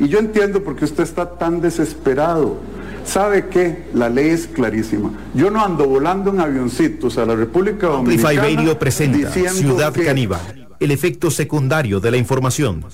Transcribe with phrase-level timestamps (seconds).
[0.00, 2.56] Y yo entiendo por qué usted está tan desesperado.
[3.04, 3.84] ¿Sabe qué?
[3.94, 5.10] La ley es clarísima.
[5.34, 8.28] Yo no ando volando en avioncitos a la República Dominicana.
[8.28, 12.84] Amplify Radio presenta Ciudad Caníbal, el efecto secundario de la información.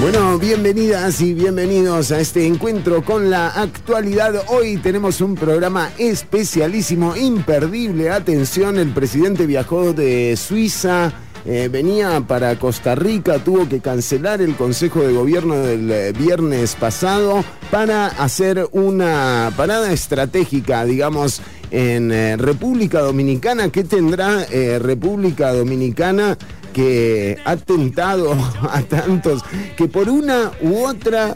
[0.00, 4.44] Bueno, bienvenidas y bienvenidos a este encuentro con la actualidad.
[4.48, 8.10] Hoy tenemos un programa especialísimo, imperdible.
[8.10, 11.12] Atención, el presidente viajó de Suiza.
[11.46, 16.74] Eh, venía para Costa Rica, tuvo que cancelar el Consejo de Gobierno del eh, viernes
[16.74, 23.70] pasado para hacer una parada estratégica, digamos, en eh, República Dominicana.
[23.70, 24.44] ¿Qué tendrá
[24.80, 26.36] República Dominicana?
[26.72, 28.32] que ha tentado
[28.70, 29.42] a tantos
[29.78, 31.34] que por una u otra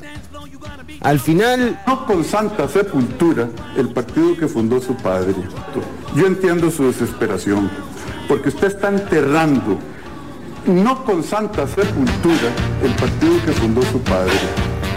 [1.01, 5.35] al final No con santa sepultura el partido que fundó su padre.
[6.15, 7.71] Yo entiendo su desesperación,
[8.29, 9.79] porque usted está enterrando,
[10.67, 12.51] no con santa sepultura,
[12.83, 14.33] el partido que fundó su padre.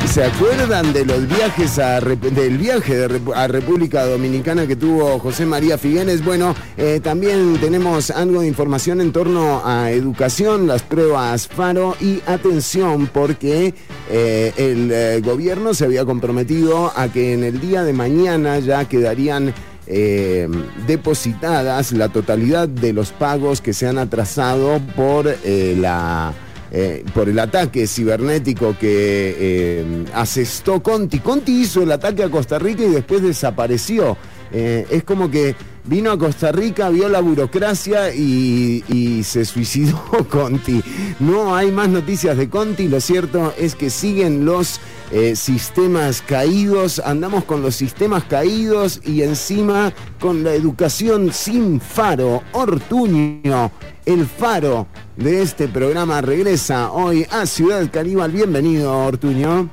[0.06, 5.80] ¿Se acuerdan de los viajes a, del viaje a República Dominicana que tuvo José María
[5.80, 6.23] Figuenes?
[6.23, 12.22] Bueno, eh, también tenemos algo de información en torno a educación, las pruebas FARO y
[12.28, 13.73] atención porque
[14.11, 18.86] eh, el eh, gobierno se había comprometido a que en el día de mañana ya
[18.86, 19.52] quedarían
[19.86, 20.48] eh,
[20.88, 26.34] depositadas la totalidad de los pagos que se han atrasado por eh, la
[26.72, 31.20] eh, por el ataque cibernético que asestó Conti.
[31.20, 34.17] Conti hizo el ataque a Costa Rica y después desapareció.
[34.52, 40.81] Es como que vino a Costa Rica, vio la burocracia y se suicidó Conti.
[41.20, 44.80] No hay más noticias de Conti, lo cierto es que siguen los
[45.14, 52.42] eh, sistemas caídos, andamos con los sistemas caídos y encima con la educación sin faro.
[52.52, 53.72] Ortuño,
[54.08, 58.31] el faro de este programa regresa hoy a Ciudad Caníbal.
[58.31, 59.69] Bienvenido, Ortuño.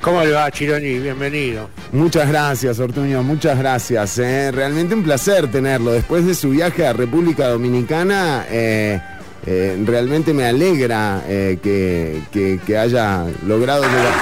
[0.00, 0.98] ¿Cómo le va, Chironi?
[0.98, 1.70] Bienvenido.
[1.90, 4.18] Muchas gracias, Ortuño, muchas gracias.
[4.18, 4.52] eh.
[4.52, 5.92] Realmente un placer tenerlo.
[5.92, 9.00] Después de su viaje a República Dominicana, eh,
[9.46, 14.14] eh, realmente me alegra eh, que, que- que haya logrado llegar.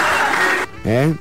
[0.84, 1.14] ¿Eh?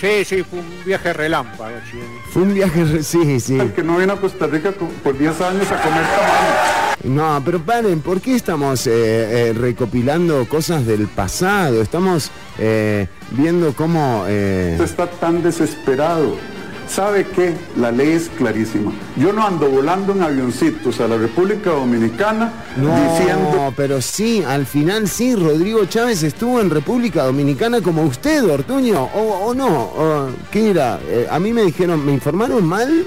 [0.00, 2.18] Sí, sí, fue un viaje relámpago, Chironi.
[2.32, 3.58] Fue un viaje, re- sí, sí.
[3.58, 7.04] El que no vino a Costa Rica por 10 años a comer tamales.
[7.04, 8.92] No, pero paren, ¿por qué estamos eh,
[9.50, 11.82] eh, recopilando cosas del pasado?
[11.82, 14.24] Estamos eh, viendo cómo...
[14.26, 16.36] eh, Usted está tan desesperado.
[16.90, 17.54] ¿Sabe qué?
[17.76, 18.92] La ley es clarísima.
[19.16, 24.66] Yo no ando volando en avioncitos a la República Dominicana No, diciendo pero sí, al
[24.66, 30.30] final sí, Rodrigo Chávez estuvo en República Dominicana como usted, Ortuño, o, o no, o,
[30.50, 30.98] ¿qué era?
[31.06, 33.06] Eh, a mí me dijeron, ¿me informaron mal?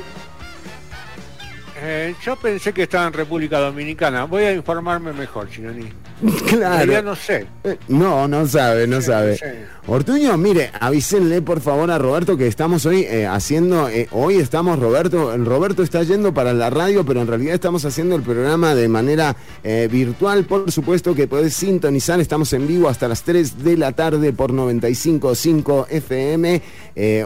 [1.82, 4.24] Eh, yo pensé que estaba en República Dominicana.
[4.24, 5.90] Voy a informarme mejor, Chironi.
[6.48, 7.02] Claro.
[7.02, 7.46] no sé.
[7.64, 9.38] Eh, No, no sabe, no Sí, sabe.
[9.38, 9.44] sí.
[9.86, 14.80] Ortuño, mire, avísenle por favor a Roberto que estamos hoy eh, haciendo, eh, hoy estamos
[14.80, 18.88] Roberto, Roberto está yendo para la radio, pero en realidad estamos haciendo el programa de
[18.88, 20.46] manera eh, virtual.
[20.46, 24.54] Por supuesto que podés sintonizar, estamos en vivo hasta las 3 de la tarde por
[24.54, 26.62] 95.5 FM.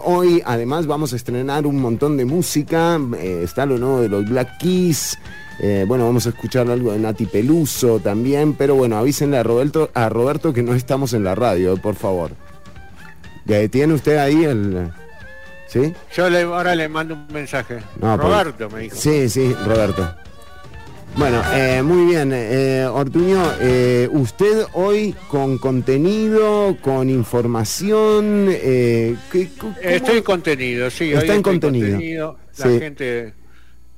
[0.03, 4.57] Hoy además vamos a estrenar un montón de música, está lo nuevo de los Black
[4.57, 5.17] Keys.
[5.59, 9.89] Eh, bueno, vamos a escuchar algo de Nati Peluso también, pero bueno, avísenle a Roberto,
[9.93, 12.31] a Roberto que no estamos en la radio, eh, por favor.
[13.47, 14.91] Eh, ¿Tiene usted ahí el...?
[15.67, 15.93] ¿Sí?
[16.15, 17.79] Yo le- ahora le mando un mensaje.
[17.99, 18.95] No, por- Roberto me dijo.
[18.95, 20.15] Sí, sí, Roberto.
[21.17, 29.49] Bueno, eh, muy bien, eh, Ortuño, eh, usted hoy con contenido, con información, eh, ¿qué-
[29.59, 31.05] cómo- Estoy contenido, sí.
[31.11, 32.37] Está hoy en estoy contenido.
[32.57, 32.79] La Sí.
[32.79, 33.33] gente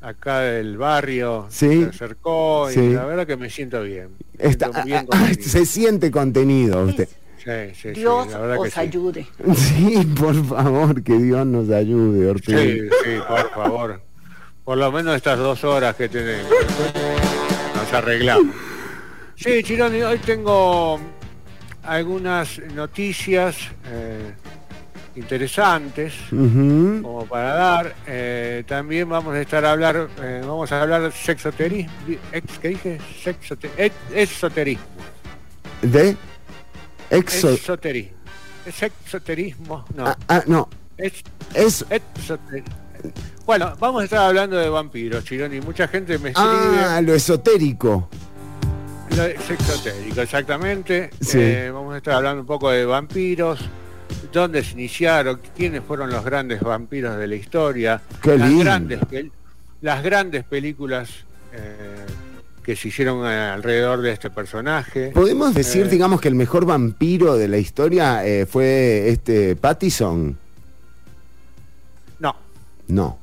[0.01, 1.83] acá del barrio Sí.
[1.83, 2.89] se acercó y Sí.
[2.93, 4.09] la verdad que me siento bien.
[4.37, 5.49] Me está, siento bien ah, ah, contenido.
[5.49, 7.09] se siente contenido usted?
[7.37, 8.79] Sí, sí, sí, Dios la verdad que os sí.
[8.79, 9.27] ayude.
[9.55, 12.57] Sí, por favor, que Dios nos ayude, Ortuño.
[12.59, 14.01] Sí, sí, por favor.
[14.63, 16.51] Por lo menos estas dos horas que tenemos.
[17.75, 18.55] Nos arreglamos.
[19.35, 20.99] Sí, Chironi, hoy tengo
[21.83, 24.33] algunas noticias eh,
[25.15, 26.99] interesantes Ujú.
[27.01, 27.95] como para dar.
[28.07, 31.91] Eh, también vamos a estar a hablar, eh, vamos a hablar sexoterismo,
[32.31, 32.97] ex, ¿qué dije?
[33.23, 34.85] Sexote- ex- exoterismo.
[35.81, 36.15] ¿De?
[37.09, 37.49] Exo...
[37.51, 38.17] Exoterismo.
[38.65, 39.85] ¿Es exoterismo?
[39.95, 40.05] No.
[40.07, 41.23] Ah, ah, no, es-
[41.53, 41.85] es...
[41.89, 42.63] exoter-
[43.45, 45.59] Bueno, vamos a estar hablando de vampiros, Chironi.
[45.61, 46.49] Mucha gente me escribe.
[46.85, 48.09] Ah, lo esotérico.
[49.15, 51.09] Lo exotérico, exactamente.
[51.19, 51.39] Sí.
[51.39, 53.59] Eh, vamos a estar hablando un poco de vampiros,
[54.31, 58.99] dónde se iniciaron, quiénes fueron los grandes vampiros de la historia, las, grandes,
[59.81, 61.09] las grandes películas
[61.53, 62.05] eh,
[62.69, 65.11] que se hicieron eh, alrededor de este personaje.
[65.11, 70.37] ¿Podemos decir, eh, digamos, que el mejor vampiro de la historia eh, fue este Pattison?
[72.19, 72.35] No.
[72.87, 73.17] No.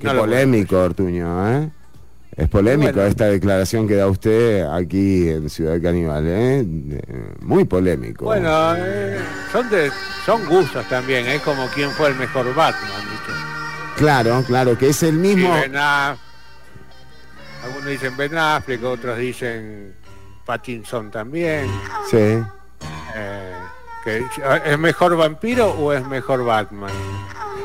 [0.00, 1.70] Qué polémico, Ortuño, ¿eh?
[2.38, 6.64] Es polémico esta declaración que da usted aquí en Ciudad Caníbal, ¿eh?
[7.40, 8.26] Muy polémico.
[8.26, 8.76] Bueno,
[9.50, 9.90] son, de,
[10.24, 12.92] son gustos también, es como quién fue el mejor Batman,
[13.96, 15.52] Claro, claro, que es el mismo...
[15.52, 16.20] Algunos
[17.88, 19.96] dicen Ben Affleck, otros dicen
[20.46, 21.66] Pattinson también.
[22.08, 22.40] Sí.
[23.16, 23.52] Eh,
[24.64, 26.90] ¿Es mejor vampiro o es mejor Batman?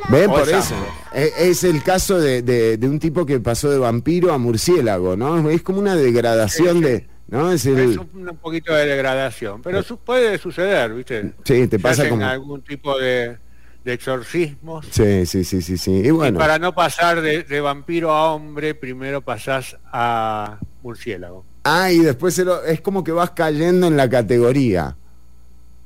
[0.10, 0.76] Ven, por eso.
[1.14, 5.50] Es, el caso de, un tipo que pasó de vampiro a murciélago, ¿no?
[5.50, 7.08] Es como una degradación de...
[7.28, 7.52] ¿no?
[7.52, 11.34] Es, un, poquito de degradación, pero puede suceder, ¿viste?
[11.46, 12.24] Sí, te pasa como...
[12.26, 13.38] algún tipo de
[13.84, 14.86] de exorcismos.
[14.92, 15.92] Sí, sí, sí, sí, sí.
[15.92, 16.40] Y, bueno.
[16.40, 21.46] para no pasar de, vampiro a hombre, primero pasás a murciélago.
[21.64, 24.98] Ah, y después es como que vas cayendo en la categoría.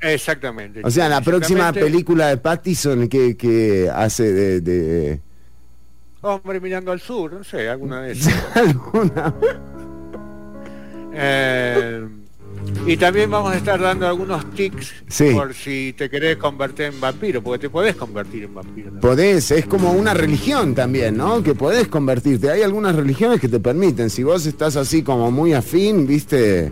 [0.01, 0.81] Exactamente.
[0.83, 5.21] O sea, la próxima película de Pattison que, que hace de,
[6.21, 8.27] Hombre mirando al sur, no sé, alguna vez.
[8.55, 9.33] ¿Alguna?
[11.13, 12.07] eh,
[12.85, 14.93] y también vamos a estar dando algunos tics
[15.33, 18.91] por si te querés convertir en vampiro, porque te podés convertir en vampiro.
[19.01, 21.43] Podés, es como una religión también, ¿no?
[21.43, 22.49] Que podés convertirte.
[22.49, 24.09] Hay algunas religiones que te permiten.
[24.09, 26.71] Si vos estás así como muy afín, viste.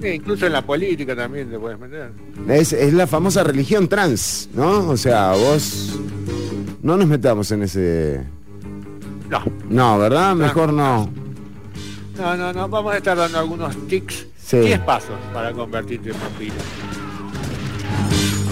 [0.00, 2.12] Sí, incluso en la política también te puedes meter.
[2.48, 4.88] Es, es la famosa religión trans, ¿no?
[4.88, 5.98] O sea, vos.
[6.82, 8.22] No nos metamos en ese.
[9.28, 9.42] No.
[9.68, 10.36] No, ¿verdad?
[10.36, 11.10] Mejor no.
[12.16, 12.68] No, no, no.
[12.68, 16.54] Vamos a estar dando algunos tics 10 pasos para convertirte en vampiro.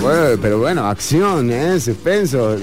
[0.01, 1.81] Bueno, pero bueno, acción, ¿eh?
[1.81, 2.57] Suspenso.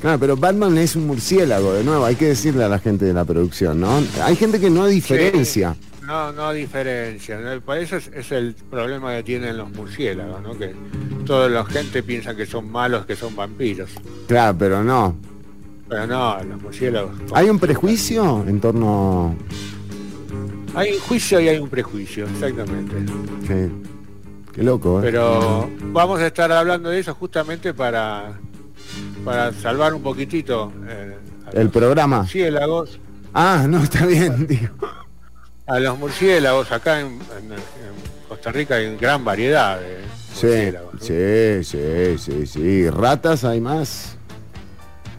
[0.00, 3.14] Claro, pero Batman es un murciélago, de nuevo, hay que decirle a la gente de
[3.14, 4.02] la producción, ¿no?
[4.22, 5.74] Hay gente que no diferencia.
[6.02, 7.40] no, no diferencia.
[7.64, 10.58] Por eso es, el problema que tienen los murciélagos, ¿no?
[10.58, 10.74] Que
[11.24, 13.90] toda la gente piensa que son malos, que son vampiros.
[14.28, 15.16] Claro, pero no.
[15.88, 17.12] Pero no, los murciélagos.
[17.32, 19.34] ¿Hay un prejuicio en torno
[20.74, 22.94] hay un juicio y hay un prejuicio, exactamente.
[23.46, 23.92] Sí.
[24.54, 25.02] Qué loco, ¿eh?
[25.02, 28.38] Pero vamos a estar hablando de eso justamente para,
[29.24, 31.16] para salvar un poquitito eh,
[31.52, 32.18] el programa.
[32.18, 33.00] Murciélagos.
[33.32, 34.74] Ah, no, está bien, digo.
[35.66, 37.18] A los murciélagos, acá en,
[38.28, 40.94] Costa Rica hay gran variedad de murciélagos.
[41.00, 42.90] Sí, sí, sí, sí.
[42.90, 44.16] ¿Ratas hay más?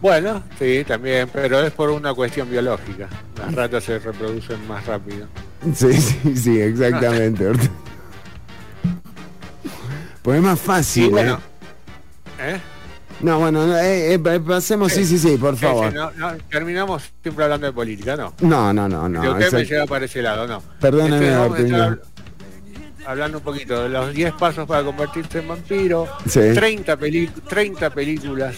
[0.02, 3.10] Bueno, sí, también, pero es por una cuestión biológica.
[3.38, 5.28] Las ratas se reproducen más rápido.
[5.74, 7.52] Sí, sí, sí, exactamente.
[10.22, 11.10] pues es más fácil.
[11.10, 11.40] bueno,
[12.40, 12.56] ¿eh?
[12.56, 12.62] ¿eh?
[13.22, 15.94] No, bueno, eh, eh, pasemos, sí, sí, sí, por favor.
[16.50, 18.34] terminamos siempre hablando de política, ¿no?
[18.42, 19.32] No, no, no, no.
[19.32, 20.62] usted me lleva para ese lado, no.
[20.80, 21.34] Perdóneme,
[23.06, 26.98] hablando un poquito de los 10 pasos para convertirse en vampiro, 30,
[27.48, 28.56] 30 películas,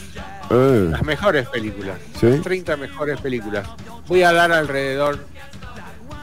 [0.49, 0.87] eh.
[0.89, 3.67] las mejores películas, 30 mejores películas.
[4.07, 5.19] Voy a dar alrededor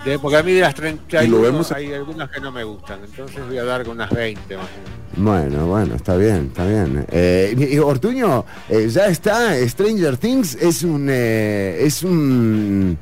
[0.04, 3.58] de, porque a mí de las 30 hay algunas que no me gustan, entonces voy
[3.58, 5.04] a dar con unas 20 más o menos.
[5.16, 7.06] Bueno, bueno, está bien, está bien.
[7.10, 12.98] Eh, Ortuño, eh, ya está, Stranger Things es un es un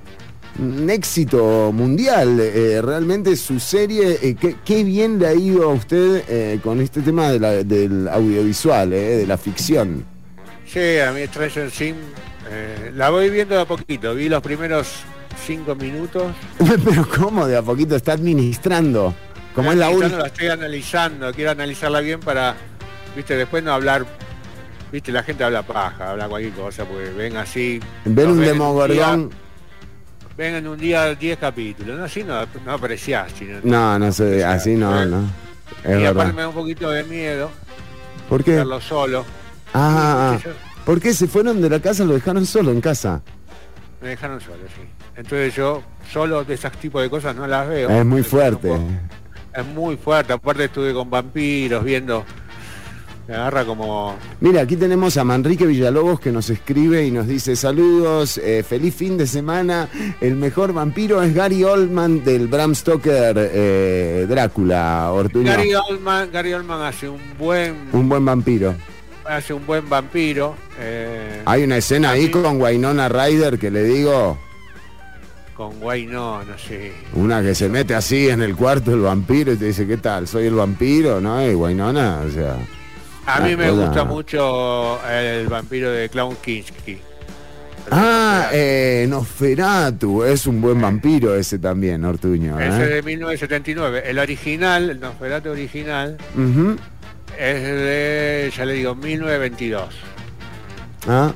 [0.58, 2.38] un éxito mundial.
[2.40, 7.00] Eh, realmente su serie, eh, qué, bien le ha ido a usted eh, con este
[7.00, 10.04] tema del audiovisual, de la ficción.
[10.66, 11.98] Sí, a mí Stranger Things
[12.94, 14.14] la voy viendo de a poquito.
[14.14, 15.04] Vi los primeros
[15.44, 16.32] cinco minutos.
[16.58, 19.14] Pero ¿cómo de a poquito está administrando?
[19.54, 20.18] Como es la última.
[20.18, 22.56] La estoy analizando, quiero analizarla bien para,
[23.14, 24.06] viste, después no hablar
[24.90, 27.80] viste, la gente habla paja, habla cualquier cosa, porque ven así.
[28.04, 29.30] Ven un demogorgón
[30.36, 31.98] vengan un día 10 capítulos.
[31.98, 33.32] No, así no, no apreciás.
[33.62, 35.28] no, no, sé, así no, no.
[35.84, 37.50] y aparte me da un poquito de miedo.
[38.28, 38.64] ¿Por qué?
[38.80, 39.24] Solo.
[39.74, 40.38] Ah,
[40.84, 42.04] ¿por qué se fueron de la casa?
[42.04, 43.22] Lo dejaron solo en casa.
[44.00, 44.82] Me dejaron solo, sí.
[45.16, 47.90] Entonces yo solo de esos tipos de cosas no las veo.
[47.90, 48.72] Es muy fuerte.
[49.54, 50.32] es muy fuerte.
[50.32, 52.24] Aparte estuve con vampiros viendo
[53.28, 54.16] me agarra como...
[54.40, 58.94] Mira, aquí tenemos a Manrique Villalobos que nos escribe y nos dice saludos, eh, feliz
[58.94, 59.88] fin de semana.
[60.20, 66.82] El mejor vampiro es Gary Oldman del Bram Stoker eh, Drácula, Gary Oldman, Gary Oldman
[66.82, 67.88] hace un buen...
[67.92, 68.74] Un buen vampiro.
[69.24, 70.56] Hace un buen vampiro.
[70.80, 74.38] Eh, Hay una escena ahí con Wynonna Ryder que le digo...
[75.62, 76.90] Con Wynonna, sí.
[77.14, 80.26] Una que se mete así en el cuarto el vampiro y te dice, ¿qué tal?
[80.26, 81.40] Soy el vampiro, ¿no?
[81.48, 82.56] Y Wynonna, o sea...
[83.26, 86.98] A mí me gusta mucho el vampiro de Clown Kinski.
[87.92, 92.58] Ah, eh, Nosferatu, es un buen vampiro ese también, Ortuño.
[92.58, 92.94] Ese ¿eh?
[92.94, 94.02] de 1979.
[94.04, 96.16] El original, el Nosferatu original,
[97.38, 99.94] es de, ya le digo, 1922.
[101.06, 101.32] Ah,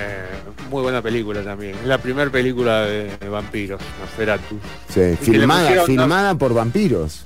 [0.00, 0.24] Eh,
[0.70, 1.74] muy buena película también.
[1.76, 4.58] Es la primera película de, de vampiros, Nosferatu.
[4.88, 7.24] sí, filmada, pusieron filmada por vampiros.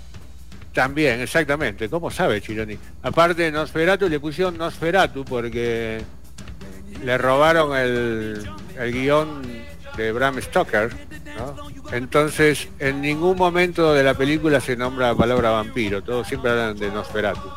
[0.72, 1.90] También, exactamente.
[1.90, 2.78] ¿Cómo sabe Chironi?
[3.02, 6.00] Aparte de Nosferatu, le pusieron Nosferatu porque
[7.04, 8.48] le robaron el,
[8.78, 9.42] el guion
[9.98, 10.90] de Bram Stoker.
[11.36, 11.56] ¿no?
[11.92, 16.02] Entonces, en ningún momento de la película se nombra la palabra vampiro.
[16.02, 17.48] Todos siempre hablan de Nosferatu.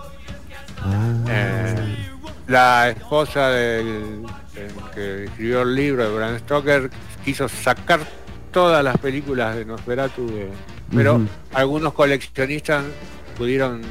[1.30, 1.96] Eh,
[2.48, 4.24] la esposa del
[4.94, 6.90] que escribió el libro de Bram Stoker
[7.24, 8.00] quiso sacar
[8.52, 10.50] todas las películas de Nosferatu, de-
[10.96, 11.20] pero
[11.54, 12.84] algunos coleccionistas
[13.38, 13.82] pudieron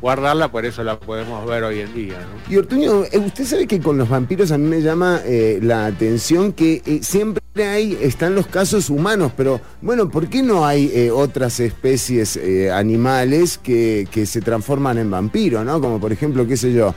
[0.00, 2.18] guardarla, por eso la podemos ver hoy en día.
[2.20, 2.52] ¿no?
[2.52, 5.86] Y Ortuño, eh, usted sabe que con los vampiros a mí me llama eh, la
[5.86, 10.90] atención que eh, siempre hay, están los casos humanos, pero bueno, ¿por qué no hay
[10.94, 12.38] eh, otras especies
[12.72, 15.80] animales que, que se transforman en vampiro, ¿no?
[15.80, 16.94] Como por ejemplo, qué sé yo,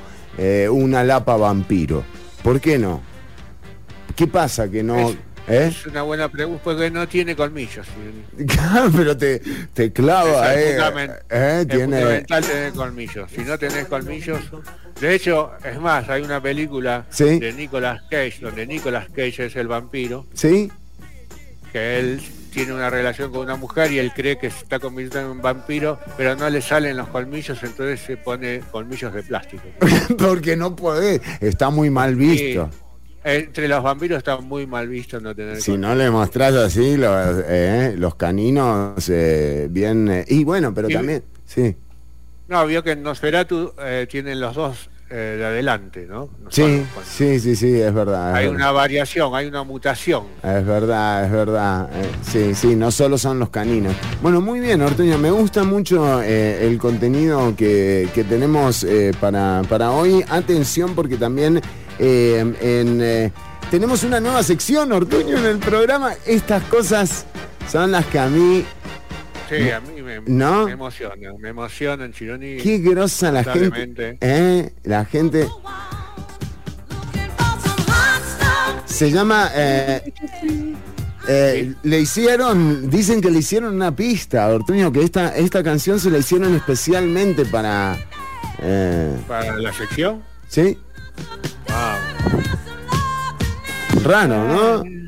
[0.71, 2.03] una lapa vampiro.
[2.43, 3.01] ¿Por qué no?
[4.15, 5.09] ¿Qué pasa que no...
[5.09, 5.17] Es-
[5.47, 5.65] ¿Eh?
[5.67, 7.87] Es una buena pregunta porque no tiene colmillos.
[8.95, 9.41] Pero te,
[9.73, 11.97] te clava, Es eh, eh, tiene...
[11.97, 13.31] fundamental tener colmillos.
[13.31, 14.39] Si no tenés colmillos,
[15.01, 17.39] de hecho, es más, hay una película Sí.
[17.39, 20.71] de Nicolas Cage, donde Nicolas Cage es el vampiro, ¿Sí?
[21.71, 25.31] que él tiene una relación con una mujer y él cree que se está convirtiendo
[25.31, 29.63] en vampiro, pero no le salen los colmillos, entonces se pone colmillos de plástico.
[30.17, 32.69] Porque no puede, está muy mal visto.
[32.71, 32.77] Sí.
[33.21, 35.89] Entre los vampiros está muy mal visto no tener Si colmillos.
[35.89, 40.07] no le mostrás así los, eh, los caninos eh, bien...
[40.09, 41.23] eh, y bueno, pero Y- también...
[41.45, 41.75] Sí,
[42.47, 46.29] No, vio que en Nosferatu eh, tienen los dos eh, de adelante, ¿no?
[46.49, 48.31] Sí, sí, sí, sí, es verdad.
[48.31, 48.55] es Hay verdad.
[48.55, 50.23] una variación, hay una mutación.
[50.43, 51.89] Es verdad, es verdad.
[51.93, 53.93] eh, sí, sí, no solo son los caninos.
[54.21, 59.61] Bueno, muy bien, Ortuño, me gusta mucho eh, el contenido que, que tenemos eh, para,
[59.67, 60.23] para hoy.
[60.29, 61.61] Atención porque también
[61.97, 63.31] en,
[63.71, 66.13] tenemos una nueva sección, Ortuño, en el programa.
[66.25, 67.25] Estas cosas
[67.69, 68.65] son las que a mí...
[69.49, 70.65] Sí, a mí me, ¿No?
[70.65, 72.57] me emociona, me emocionan Chironi.
[72.57, 74.17] Qué grosa la gente.
[74.21, 74.73] ¿eh?
[74.83, 75.47] La gente...
[78.85, 79.51] Se llama...
[79.53, 80.13] eh,
[81.27, 86.09] eh, le hicieron, dicen que le hicieron una pista, Ortuño, que esta, esta canción se
[86.09, 87.97] la hicieron especialmente para...
[89.27, 90.23] Para la sección.
[90.47, 90.77] ¿Sí?
[91.67, 91.97] Wow.
[94.03, 94.98] Raro, ¿no?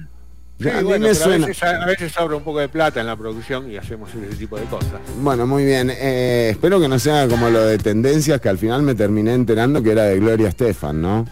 [0.61, 1.45] Sí, a mí bueno, me pero suena.
[1.45, 4.35] A veces, a veces sobra un poco de plata en la producción y hacemos ese
[4.35, 4.99] tipo de cosas.
[5.19, 5.89] Bueno, muy bien.
[5.91, 9.81] Eh, espero que no sea como lo de tendencias que al final me terminé enterando
[9.81, 11.27] que era de Gloria Estefan, ¿no?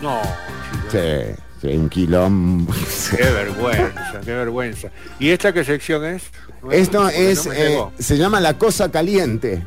[0.00, 0.20] No,
[0.90, 0.98] Sí,
[1.60, 2.72] sí, un quilombo.
[3.16, 4.88] Qué vergüenza, qué vergüenza.
[5.18, 6.22] ¿Y esta qué sección es?
[6.62, 9.64] No- Esto es, no eh, se llama La Cosa Caliente.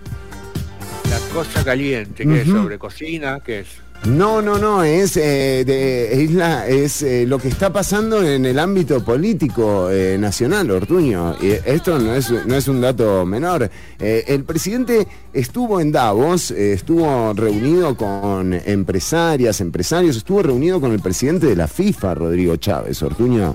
[1.09, 3.67] La cosa caliente, que es sobre cocina, que es
[4.05, 8.47] No, no, no, es, eh, de- es, la- es eh, lo que está pasando en
[8.47, 11.35] el ámbito político eh, nacional, Ortuño.
[11.39, 13.69] Y esto no es, no es un dato menor.
[13.99, 20.91] Eh, el presidente estuvo en Davos, eh, estuvo reunido con empresarias, empresarios, estuvo reunido con
[20.93, 23.53] el presidente de la FIFA, Rodrigo Chávez, Ortuño.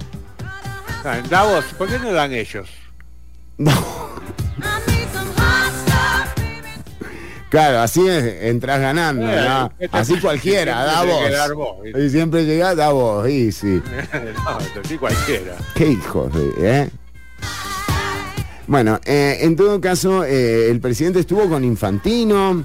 [1.04, 2.68] Ah, en Davos, ¿por qué no dan ellos?
[7.56, 9.72] Claro, así es, entras ganando, Eh, ¿no?
[9.78, 11.78] esto- Así cualquiera, dar vos.
[11.86, 13.80] Y siempre llega Davos, y sí.
[14.44, 15.56] no, esto sí cualquiera.
[15.74, 16.90] Qué hijos, de- ¿eh?
[18.66, 22.62] Bueno, eh, en todo caso, eh, el presidente estuvo con Infantino,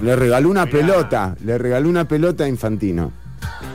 [0.00, 0.78] le regaló una Mirá.
[0.78, 3.10] pelota, le regaló una pelota a Infantino.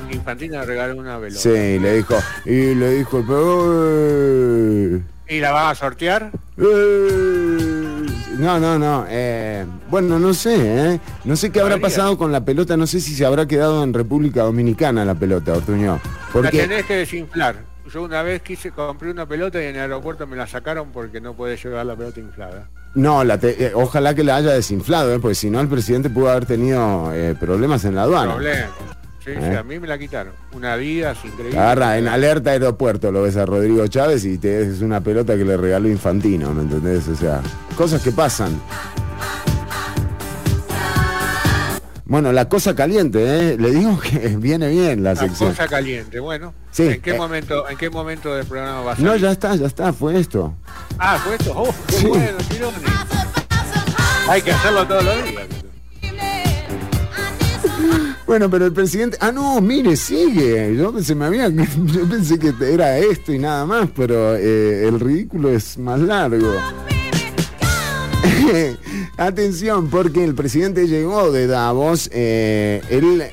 [0.09, 1.41] Infantina regaló una velota.
[1.41, 2.15] Sí, le dijo,
[2.45, 5.01] y le dijo, pero...
[5.29, 6.31] ¿Y la van a sortear?
[6.57, 8.05] Eh,
[8.37, 9.05] No, no, no.
[9.09, 10.55] eh, bueno, no sé,
[10.93, 10.99] ¿eh?
[11.25, 11.95] No sé qué habrá Debería.
[11.95, 12.75] pasado con la pelota.
[12.77, 15.99] No sé si se habrá quedado en República Dominicana la pelota, Ortuño.
[16.03, 17.57] La Porque tenés que desinflar.
[17.93, 21.19] Yo una vez quise, compré una pelota y en el aeropuerto me la sacaron porque
[21.19, 22.69] no puede llevar la pelota inflada.
[22.95, 25.19] no, la te- eh, ojalá que la haya desinflado, ¿eh?
[25.19, 28.33] porque si no el presidente pudo haber tenido eh, problemas en la aduana.
[28.35, 28.67] Problema.
[29.35, 29.57] Sí, sí, ¿Eh?
[29.57, 30.33] a mí me la quitaron.
[30.53, 31.57] Una vida increíble.
[31.59, 35.45] Agarra en alerta aeropuerto, lo ves a Rodrigo Chávez y te es una pelota que
[35.45, 37.07] le regaló Infantino, ¿me entendés?
[37.07, 37.41] O sea,
[37.75, 38.59] cosas que pasan.
[42.05, 43.19] Bueno, la cosa caliente,
[43.53, 43.57] ¿eh?
[43.59, 45.51] Le digo que viene bien la La sección.
[45.51, 46.53] cosa caliente, bueno.
[46.71, 47.17] Sí, ¿En qué eh.
[47.17, 48.95] momento, en qué momento del programa va a?
[48.97, 50.55] No, ya está, ya está, fue esto.
[50.97, 51.53] Ah, fue esto.
[51.55, 52.07] Oh, qué Sí.
[52.07, 52.25] bueno.
[54.27, 55.43] Hay que hacerlo todos los días.
[58.29, 59.17] Bueno, pero el presidente.
[59.21, 60.75] Ah, no, mire, sigue.
[60.77, 64.99] Yo pensé, me había, yo pensé que era esto y nada más, pero eh, el
[64.99, 66.47] ridículo es más largo.
[69.17, 72.83] Atención, porque el presidente llegó de Davos eh,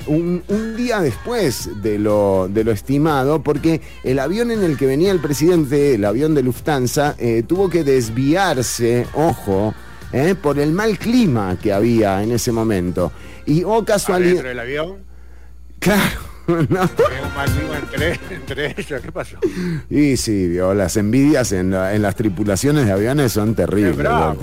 [0.07, 0.41] un,
[0.75, 5.19] día después de lo, de lo estimado, porque el avión en el que venía el
[5.19, 9.75] presidente, el avión de Lufthansa, eh, tuvo que desviarse, ojo,
[10.11, 13.11] eh, por el mal clima que había en ese momento.
[13.45, 14.43] Y oh casualidad.
[14.43, 14.97] del avión?
[15.79, 16.27] Claro.
[16.47, 19.01] ¿Un mal clima entre, entre ellos?
[19.01, 19.37] ¿Qué pasó?
[19.89, 23.97] Y sí, vio, las envidias en, las tripulaciones de aviones son terribles.
[23.97, 24.37] Bravo,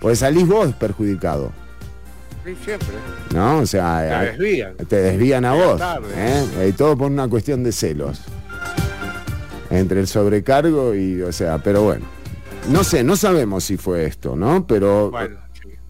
[0.00, 1.52] pues salís vos perjudicado.
[2.44, 2.88] Sí, siempre.
[3.32, 3.58] ¿No?
[3.58, 4.74] O sea, te desvían.
[4.88, 5.80] Te desvían a vos.
[6.16, 6.68] ¿eh?
[6.68, 8.20] Y todo por una cuestión de celos.
[9.70, 12.21] Entre el sobrecargo y, o sea, pero bueno.
[12.68, 14.66] No sé, no sabemos si fue esto, ¿no?
[14.66, 15.12] Pero,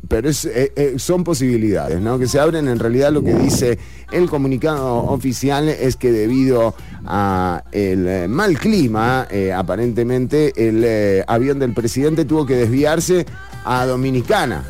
[0.09, 2.19] pero es, eh, eh, son posibilidades, ¿no?
[2.19, 2.67] Que se abren.
[2.69, 3.79] En realidad lo que dice
[4.11, 6.75] el comunicado oficial es que debido
[7.05, 13.27] a el eh, mal clima, aparentemente el avión del presidente tuvo que desviarse
[13.65, 14.65] a Dominicana.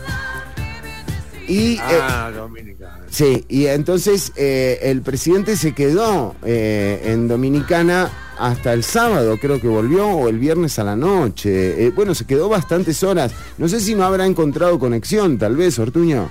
[1.48, 3.01] Y, ah, Dominicana.
[3.12, 10.08] Sí, y entonces el presidente se quedó en Dominicana hasta el sábado, creo que volvió,
[10.08, 11.86] o el viernes a la noche.
[11.86, 13.32] Eh, bueno, se quedó bastantes horas.
[13.58, 16.28] No sé si no habrá encontrado conexión, tal vez, Ortuño.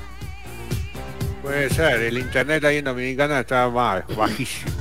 [1.42, 4.72] Puede ser, el internet ahí en Dominicana está bajísimo.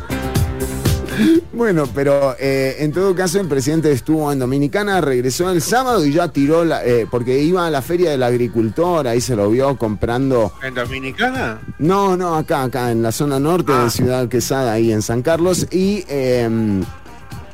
[1.53, 6.12] Bueno, pero eh, en todo caso el presidente estuvo en Dominicana, regresó el sábado y
[6.12, 9.77] ya tiró, la, eh, porque iba a la feria del agricultor, ahí se lo vio
[9.77, 10.53] comprando...
[10.62, 11.61] ¿En Dominicana?
[11.79, 13.91] No, no, acá, acá, en la zona norte de ah.
[13.91, 16.83] Ciudad Quesada, ahí en San Carlos, y em,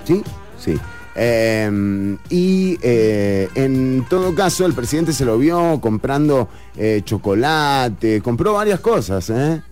[0.06, 0.22] ¿Sí?
[0.58, 0.78] Sí.
[1.14, 8.52] Em, y eh, en todo caso, el presidente se lo vio comprando eh, chocolate, compró
[8.52, 9.62] varias cosas, ¿eh?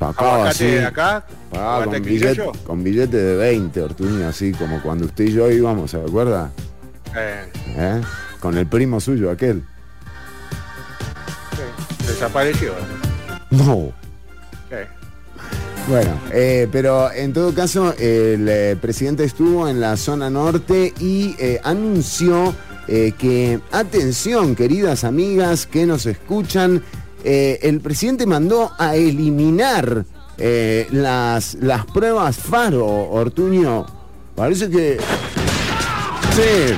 [0.00, 1.24] Así, acá?
[1.52, 5.92] Ah, con, billete, con, billete, de 20, Ortuño, así como cuando usted y yo íbamos,
[5.92, 6.50] ¿se acuerda?
[7.16, 7.44] Eh.
[7.76, 8.00] ¿Eh?
[8.40, 9.62] Con el primo suyo, aquel.
[11.52, 12.06] Sí.
[12.06, 12.72] Desapareció.
[13.50, 13.92] No.
[14.68, 14.76] Sí.
[15.88, 21.34] Bueno, eh, pero en todo caso, el eh, presidente estuvo en la zona norte y
[21.38, 22.54] eh, anunció
[22.86, 26.82] que, atención, queridas amigas que nos escuchan,
[27.24, 30.04] el presidente mandó a eliminar
[30.38, 33.86] las, las pruebas Faro, Ortuño.
[34.34, 34.98] Parece que...
[36.34, 36.74] Sí.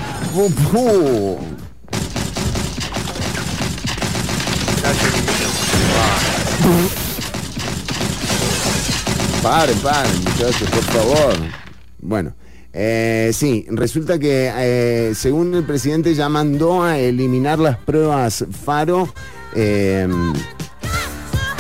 [9.43, 11.35] Paren, paren, muchachos, por favor.
[11.99, 12.35] Bueno,
[12.73, 19.13] eh, sí, resulta que eh, según el presidente ya mandó a eliminar las pruebas Faro.
[19.55, 20.09] Eh,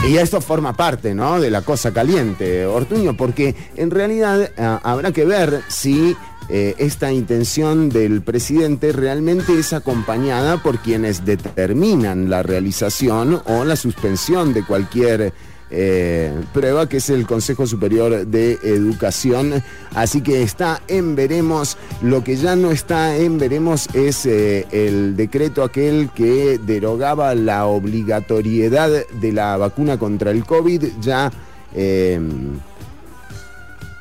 [0.08, 1.40] y esto forma parte, ¿no?
[1.40, 4.50] De la cosa caliente, Ortuño, porque en realidad
[4.82, 6.14] habrá que ver si
[6.50, 14.52] esta intención del presidente realmente es acompañada por quienes determinan la realización o la suspensión
[14.52, 15.32] de cualquier
[15.76, 19.62] eh, prueba, que es el Consejo Superior de Educación.
[19.94, 21.76] Así que está en veremos.
[22.00, 27.66] Lo que ya no está en veremos es eh, el decreto aquel que derogaba la
[27.66, 30.84] obligatoriedad de la vacuna contra el COVID.
[31.00, 31.32] Ya.
[31.74, 32.20] Eh,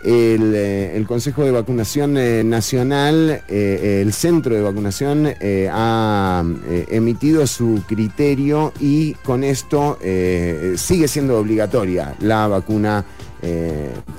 [0.06, 5.34] eh, el, Consejo de Vacunación eh, Nacional, eh, el Centro de Vacunación,
[5.72, 6.44] ha
[6.90, 13.06] emitido su criterio y con esto sigue siendo obligatoria la vacuna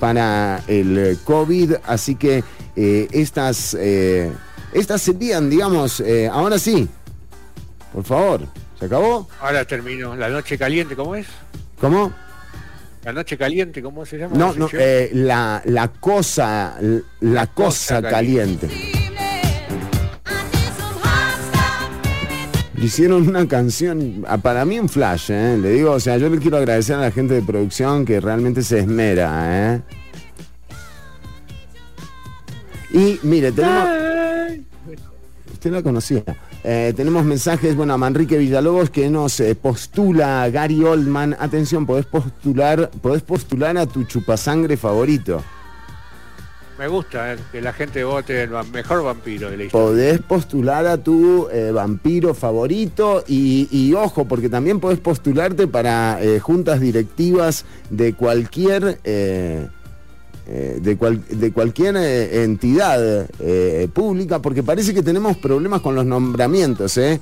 [0.00, 1.74] para el COVID.
[1.84, 2.42] Así que
[2.76, 3.76] estas,
[4.72, 6.88] estas serían, digamos, ahora sí,
[7.92, 8.40] por favor,
[8.78, 9.28] ¿se acabó?
[9.40, 10.16] Ahora termino.
[10.16, 11.26] La noche caliente, ¿cómo es?
[11.80, 12.12] ¿Cómo?
[13.04, 14.34] La noche caliente, ¿cómo se llama?
[14.34, 16.78] No, no, eh, la, la, cosa,
[17.20, 18.66] la, cosa, caliente.
[22.78, 25.58] Hicieron una canción, ah, para mí un flash, ¿eh?
[25.60, 28.62] le digo, o sea, yo le quiero agradecer a la gente de producción que realmente
[28.62, 29.74] se esmera.
[29.74, 29.82] ¿eh?
[32.90, 33.88] Y mire, tenemos...
[35.52, 36.24] Usted la conocía.
[36.66, 41.36] Eh, tenemos mensajes, bueno, a Manrique Villalobos que nos eh, postula Gary Oldman.
[41.38, 45.44] Atención, podés postular, podés postular a tu chupasangre favorito.
[46.78, 49.86] Me gusta eh, que la gente vote el mejor vampiro de la historia.
[49.86, 56.80] Podés postular a tu vampiro favorito y, y, ojo, porque también podés postularte para juntas
[56.80, 58.98] directivas de cualquier
[60.46, 60.96] eh, de,
[61.30, 67.18] de, cualquier eh, entidad eh, pública, porque parece que tenemos problemas con los nombramientos, ¿eh?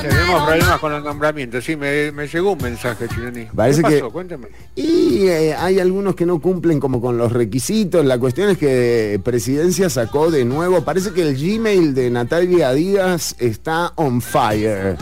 [0.00, 1.62] Tenemos problemas con los nombramientos.
[1.62, 3.46] Sí, me, llegó un mensaje, Chironi.
[3.54, 4.10] Parece ¿Qué pasó?
[4.10, 4.48] Cuéntame.
[4.74, 8.02] Y hay algunos que no cumplen como con los requisitos.
[8.06, 10.82] La cuestión es que Presidencia sacó de nuevo.
[10.84, 14.96] Parece que el Gmail de Natalia Díaz está on fire.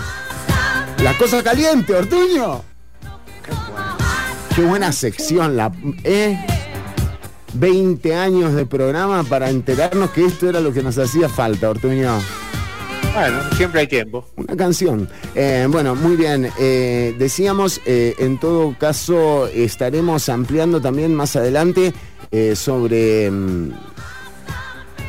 [1.05, 2.63] La cosa caliente, Ortuño.
[3.45, 3.53] Qué
[4.65, 5.57] buena sección.
[5.57, 5.73] La,
[6.05, 6.39] ¿eh?
[7.55, 12.19] 20 años de programa para enterarnos que esto era lo que nos hacía falta, Ortuño.
[13.15, 14.25] Bueno, siempre hay tiempo.
[14.37, 15.09] Una canción.
[15.35, 16.51] Eh, bueno, muy bien.
[16.59, 21.93] Eh, decíamos, eh, en todo caso, estaremos ampliando también más adelante
[22.55, 23.73] sobre, mm,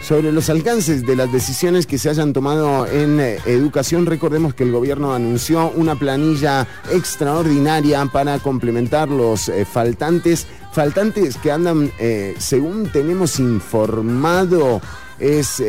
[0.09, 4.07] sobre los alcances de las decisiones que se hayan tomado en educación.
[4.07, 10.47] Recordemos que el gobierno anunció una planilla extraordinaria para complementar los faltantes.
[10.73, 11.91] Faltantes que andan,
[12.39, 14.81] según tenemos informado,
[15.19, 15.61] es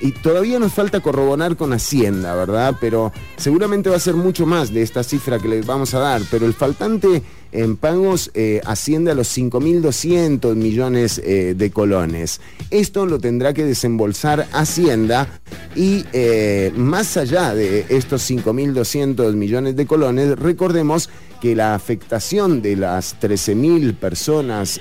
[0.00, 2.76] y todavía nos falta corroborar con Hacienda, ¿verdad?
[2.80, 6.22] Pero seguramente va a ser mucho más de esta cifra que les vamos a dar.
[6.30, 7.22] Pero el faltante
[7.54, 12.42] en pagos eh, asciende a los 5.200 millones eh, de colones.
[12.70, 15.40] Esto lo tendrá que desembolsar Hacienda
[15.74, 21.08] y eh, más allá de estos 5.200 millones de colones, recordemos
[21.40, 24.80] que la afectación de las 13.000 personas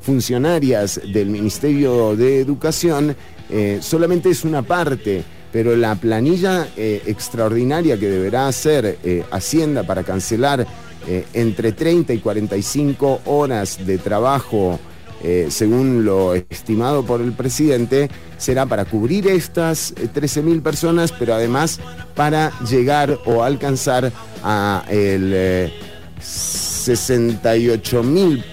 [0.00, 3.16] funcionarias del Ministerio de Educación
[3.50, 9.84] eh, solamente es una parte, pero la planilla eh, extraordinaria que deberá hacer eh, Hacienda
[9.84, 10.66] para cancelar
[11.06, 14.80] entre 30 y 45 horas de trabajo,
[15.48, 21.78] según lo estimado por el presidente, será para cubrir estas 13.000 personas, pero además
[22.14, 24.12] para llegar o alcanzar
[24.42, 25.72] a el
[26.20, 28.44] 68.000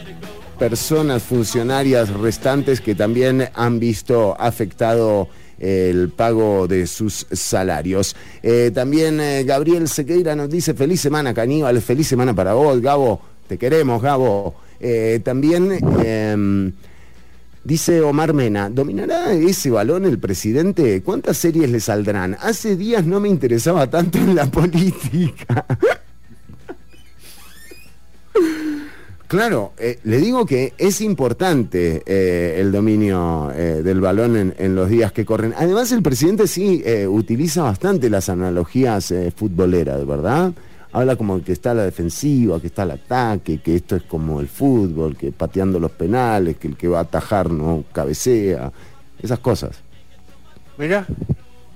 [0.57, 5.27] personas funcionarias restantes que también han visto afectado
[5.62, 8.15] el pago de sus salarios.
[8.41, 13.21] Eh, también eh, Gabriel Sequeira nos dice feliz semana, Caníbal, feliz semana para vos, Gabo,
[13.47, 14.56] te queremos, Gabo.
[14.80, 16.71] Eh, también em,
[17.63, 21.04] dice Omar Mena, ¿dominará ese balón el presidente?
[21.04, 22.36] ¿Cuántas series le saldrán?
[22.41, 25.65] Hace días no me interesaba tanto en la política.
[29.31, 34.89] Claro, eh, le digo que es importante eh, el dominio eh, del balón en, los
[34.89, 35.53] días que corren.
[35.55, 40.51] Además, el presidente sí utiliza bastante las analogías futboleras, ¿verdad?
[40.91, 44.49] Habla como que está la defensiva, que está el ataque, que esto es como el
[44.49, 48.69] fútbol, que pateando los penales, que el que va a atajar no cabecea,
[49.23, 49.77] esas cosas.
[50.77, 51.07] Mira,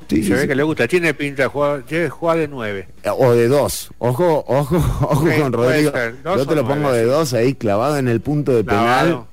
[0.08, 2.88] Sí, se ve que le gusta, tiene pinta de jugar, de nueve.
[3.18, 3.90] O de dos.
[3.98, 5.92] Ojo, ojo, ojo con Rodrigo.
[6.24, 9.26] Yo te lo pongo de dos ahí clavado en el punto de penal.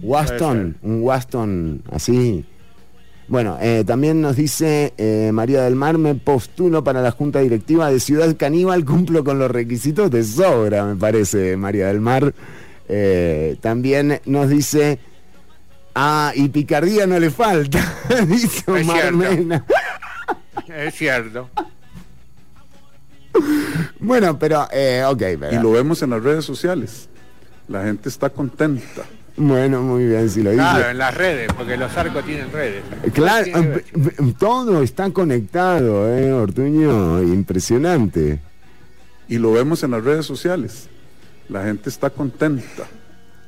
[0.00, 2.44] Waston, un Waston así.
[3.28, 7.90] Bueno, eh, también nos dice eh, María del Mar, me postulo para la Junta Directiva
[7.90, 12.34] de Ciudad Caníbal, cumplo con los requisitos de sobra, me parece, María del Mar.
[12.88, 14.98] Eh, también nos dice,
[15.94, 17.80] ah, y picardía no le falta,
[18.26, 19.64] dice Omar Mena
[20.68, 21.48] es cierto.
[23.98, 25.22] Bueno, pero, eh, ok.
[25.52, 27.08] Y lo vemos en las redes sociales.
[27.68, 29.02] La gente está contenta.
[29.36, 30.62] Bueno, muy bien, si lo dice.
[30.62, 32.82] Claro, en las redes, porque los arcos tienen redes.
[33.14, 33.46] Claro,
[34.38, 37.22] todo está conectado, ¿eh, Ortuño?
[37.22, 38.40] Impresionante.
[39.28, 40.88] Y lo vemos en las redes sociales.
[41.48, 42.84] La gente está contenta.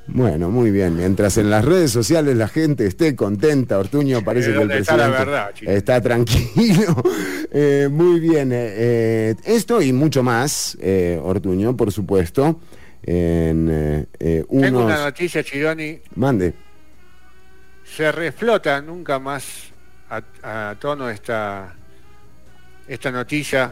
[0.07, 0.97] Bueno, muy bien.
[0.97, 6.01] Mientras en las redes sociales la gente esté contenta, Ortuño parece que el presidente está,
[6.01, 7.03] tranquilo.
[7.57, 8.51] Eh, muy bien.
[8.51, 10.77] Eh, eh, esto y mucho más,
[11.23, 12.59] Ortuño, por supuesto.
[13.01, 16.01] En, Tengo una noticia, Chironi.
[16.17, 16.53] Mande.
[17.85, 19.73] Se reflota nunca más
[20.11, 21.77] a, tono esta,
[22.89, 23.71] esta noticia,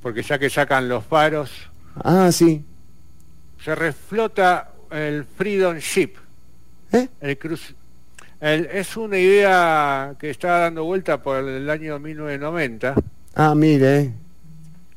[0.00, 1.50] porque ya que sacan los faros.
[1.96, 2.64] Ah, sí.
[3.64, 6.14] Se reflota el Freedom Ship.
[6.92, 7.08] ¿Eh?
[7.20, 7.74] El cruz,
[8.40, 12.94] es una idea que está dando vuelta por el año 1990.
[13.34, 14.12] Ah, mire.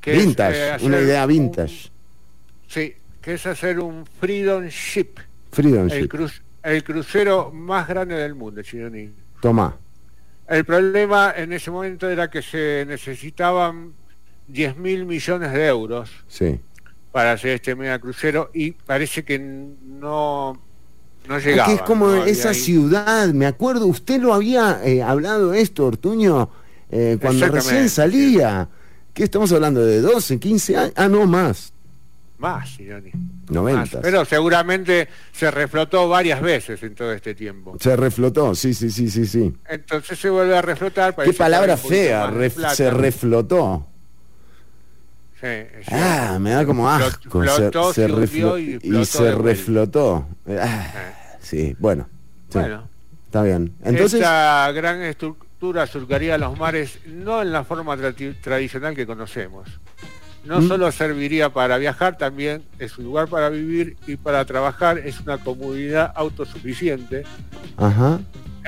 [0.02, 1.92] Que vintage, una idea vintage.
[2.68, 5.20] sí, que es hacer un Freedom Ship.
[5.52, 6.30] Freedom el Ship.
[6.64, 9.12] el crucero más grande del mundo, Chironi.
[9.42, 9.76] Toma.
[10.48, 13.94] El problema en ese momento era que se necesitaban
[14.48, 16.10] 10 mil millones de euros.
[16.28, 16.60] Sí
[17.12, 20.60] para hacer este mega crucero y parece que no
[21.28, 21.68] no llegaba.
[21.68, 26.50] Que es como esa ciudad, me acuerdo, usted lo había eh, hablado esto, Ortuño,
[26.90, 28.68] eh, cuando recién salía.
[29.14, 29.86] ¿Qué estamos hablando?
[29.86, 30.94] ¿De 12, 15 años?
[30.96, 31.74] Ah, no, más.
[32.38, 33.12] Más, Sironi.
[33.50, 34.02] 90.
[34.02, 37.76] Pero seguramente se reflotó varias veces en todo este tiempo.
[37.80, 39.54] Se reflotó, sí, sí, sí, sí, sí.
[39.68, 41.16] Entonces se vuelve a reflotar.
[41.16, 42.32] Qué palabra fea,
[42.74, 43.89] se reflotó.
[45.92, 47.44] Ah, me da como asco.
[47.92, 48.10] se,
[48.84, 50.28] y, se reflotó.
[50.48, 50.88] Ah,
[51.40, 52.08] sí, bueno.
[52.54, 52.88] Bueno.
[53.26, 53.74] Está bien.
[53.84, 57.96] Entonces, Esta gran estructura surcaría los mares no en la forma
[58.42, 59.70] tradicional que conocemos.
[60.46, 60.68] No ¿Mm?
[60.68, 64.98] solo serviría para viajar, también es un lugar para vivir y para trabajar.
[64.98, 67.24] Es una comunidad autosuficiente.
[67.78, 68.20] Ajá.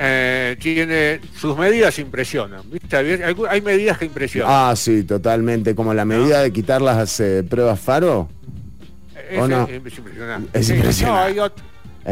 [0.04, 2.96] Eh, tiene sus medidas impresionan, ¿viste?
[2.96, 4.50] Hay, medidas que impresionan.
[4.52, 8.28] Ah, sí, totalmente, como la medida de quitar las eh, pruebas faro.
[9.30, 9.62] Es, no?
[9.62, 10.58] es, impresionante.
[10.58, 11.34] Es impresionante.
[11.34, 11.52] No, hay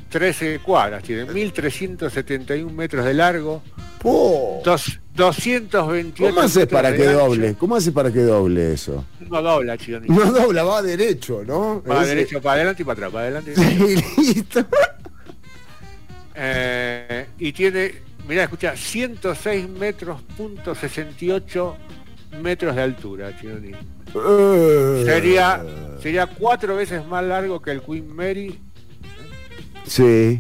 [0.10, 3.62] 13 cuadras, tiene 1.371 metros de largo.
[4.04, 7.54] Dos, 228 ¿Cómo hace para que doble?
[7.56, 9.06] ¿Cómo hace para que doble eso?
[9.30, 10.08] No dobla, Chironi.
[10.08, 11.84] No dobla, va derecho, ¿no?
[11.84, 13.54] Va derecho, para adelante y para atrás, para adelante.
[13.56, 14.66] Y listo.
[16.36, 21.76] Eh, y tiene Mirá, escucha, 106 metros, punto 68
[22.44, 23.72] metros de altura, Chironi.
[23.72, 25.02] Eh.
[25.04, 25.66] Sería,
[26.00, 28.60] sería cuatro veces más largo que el Queen Mary.
[29.86, 30.40] Sí.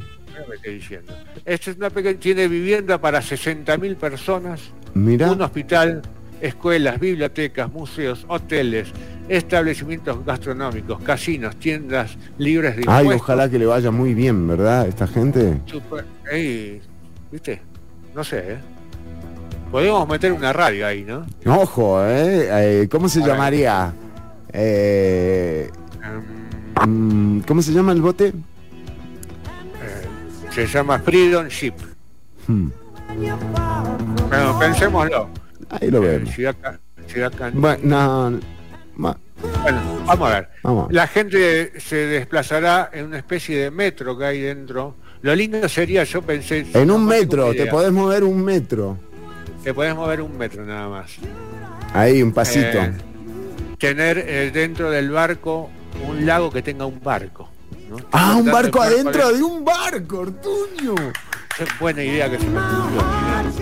[0.66, 1.14] diciendo.
[1.46, 4.62] Esto es una pequeña, tiene vivienda para 60.000 personas,
[4.94, 5.32] Mira.
[5.32, 6.02] un hospital,
[6.42, 8.90] escuelas, bibliotecas, museos, hoteles,
[9.28, 13.12] establecimientos gastronómicos, casinos, tiendas libres de impuestos.
[13.12, 14.88] Ay, ojalá que le vaya muy bien, ¿verdad?
[14.88, 15.60] Esta gente.
[15.66, 16.06] Super,
[17.32, 17.62] ¿Viste?
[18.16, 18.58] No sé, ¿eh?
[19.72, 21.26] Podemos meter una radio ahí, ¿no?
[21.46, 22.82] Ojo, ¿eh?
[22.82, 23.94] eh ¿Cómo se llamaría?
[24.52, 25.70] Eh,
[26.84, 27.42] em.
[27.44, 28.34] ¿Cómo se llama el bote?
[30.50, 31.74] Eh, se llama Freedom Ship.
[32.48, 32.70] Hmm.
[34.28, 35.30] Bueno, pensémoslo.
[35.70, 36.36] Ahí lo vemos.
[37.54, 38.40] bueno,
[39.62, 40.50] bueno, vamos a ver.
[40.92, 46.06] La gente se desplazará en una especie de metro que hay dentro lo lindo sería,
[46.06, 46.66] yo pensé...
[46.74, 48.98] En un metro, te podés mover un metro.
[49.64, 51.12] Te podés mover un metro nada más.
[51.94, 52.82] Ahí, un pasito.
[52.82, 52.94] Eh,
[53.78, 55.70] tener eh, dentro del barco
[56.08, 57.50] un lago que tenga un barco.
[58.12, 59.42] Ah, un barco adentro de...
[59.42, 60.96] un barco, Ortuño.
[61.60, 63.04] Es buena idea que se me ocurrió.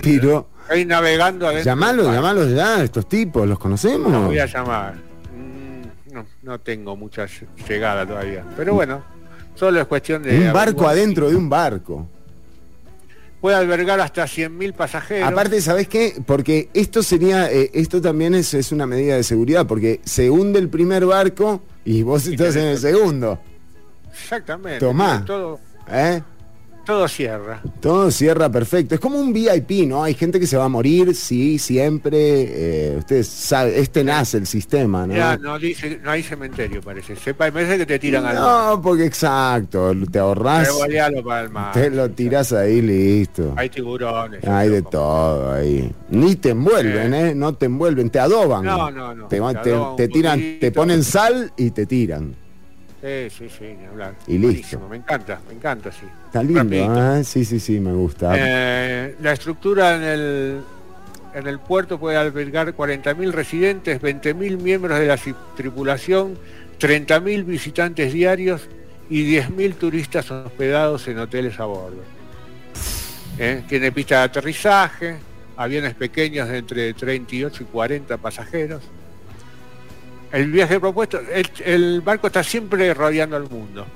[0.02, 0.48] Pero...
[0.68, 1.64] Ahí navegando adentro.
[1.64, 4.12] Llamalos, llamalos ya, estos tipos, ¿los conocemos?
[4.12, 4.94] Los voy a llamar.
[4.94, 7.26] Mm, no, no tengo mucha
[7.66, 8.44] llegada todavía.
[8.56, 9.02] Pero bueno.
[9.54, 10.38] Solo es cuestión de...
[10.38, 12.08] Un barco adentro de un barco.
[13.40, 15.28] Puede albergar hasta 100.000 pasajeros.
[15.28, 16.14] Aparte, ¿sabes qué?
[16.24, 20.60] Porque esto sería, eh, esto también es, es, una medida de seguridad, porque se hunde
[20.60, 23.40] el primer barco y vos estás en el segundo.
[24.22, 24.80] Exactamente.
[24.80, 25.24] Tomá.
[25.24, 26.22] Todo, ¿Eh?
[26.88, 27.60] todo cierra.
[27.82, 28.94] Todo cierra perfecto.
[28.94, 30.02] Es como un VIP, ¿no?
[30.02, 32.16] Hay gente que se va a morir, sí, siempre.
[32.18, 35.14] Eh, ustedes saben, este nace el sistema, ¿no?
[35.14, 37.14] Ya, no, dice, no hay cementerio, parece.
[37.14, 40.70] Sepa, parece que te tiran al No, porque exacto, te ahorras.
[41.74, 43.52] Te lo tiras ahí, listo.
[43.54, 44.42] Hay tiburones.
[44.48, 45.92] Hay de todo ahí.
[46.08, 47.34] Ni te envuelven, ¿eh?
[47.34, 48.64] No te envuelven, te adoban.
[48.64, 49.28] No, no, no.
[49.28, 52.47] Te, tiran, te ponen sal y te tiran.
[53.00, 54.14] Sí, sí, sí, hablar.
[54.26, 54.80] Y listo.
[54.88, 56.06] Me encanta, me encanta, sí.
[56.26, 57.22] Está lindo, ¿eh?
[57.22, 58.32] sí, sí, sí, me gusta.
[58.36, 60.60] Eh, la estructura en el,
[61.32, 65.18] en el puerto puede albergar 40.000 residentes, 20.000 miembros de la
[65.56, 66.36] tripulación,
[66.80, 68.68] 30.000 visitantes diarios
[69.08, 72.02] y 10.000 turistas hospedados en hoteles a bordo.
[73.38, 73.62] ¿Eh?
[73.68, 75.18] Tiene pista de aterrizaje,
[75.56, 78.82] aviones pequeños de entre 38 y 40 pasajeros
[80.32, 81.20] el viaje propuesto,
[81.64, 83.86] el, barco está siempre rodeando al mundo.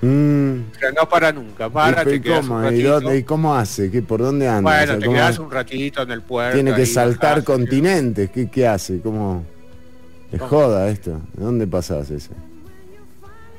[0.00, 0.60] Mm.
[0.74, 2.70] O sea, no para nunca, para, ¿Y, cómo?
[2.70, 3.90] ¿Y, cómo hace?
[3.90, 4.70] ¿Qué, ¿Por dónde anda?
[4.70, 6.54] Bueno, te quedas un ratito en el puerto.
[6.54, 9.00] Tiene que saltar continentes, ¿Qué, ¿qué, hace?
[9.00, 9.44] ¿Cómo?
[10.30, 11.20] Es joda esto.
[11.32, 12.30] ¿De dónde pasás ese?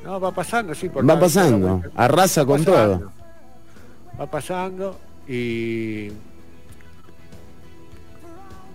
[0.03, 0.87] No, va pasando, sí.
[0.87, 3.11] Por va pasando, arrasa con todo.
[4.19, 6.09] Va pasando y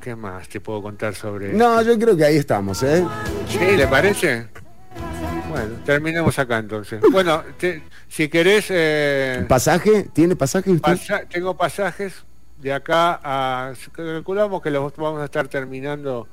[0.00, 3.04] ¿Qué más te puedo contar sobre No, yo creo que ahí estamos, ¿eh?
[3.48, 3.76] ¿Sí?
[3.76, 4.46] ¿Le parece?
[5.50, 7.02] Bueno, terminemos acá entonces.
[7.12, 7.42] Bueno,
[8.08, 8.66] si querés...
[8.70, 10.08] Eh, ¿Pasaje?
[10.12, 10.70] ¿Tiene pasaje
[11.28, 12.24] tengo pasajes
[12.58, 13.72] de acá a...
[13.92, 16.28] Calculamos que los vamos a estar terminando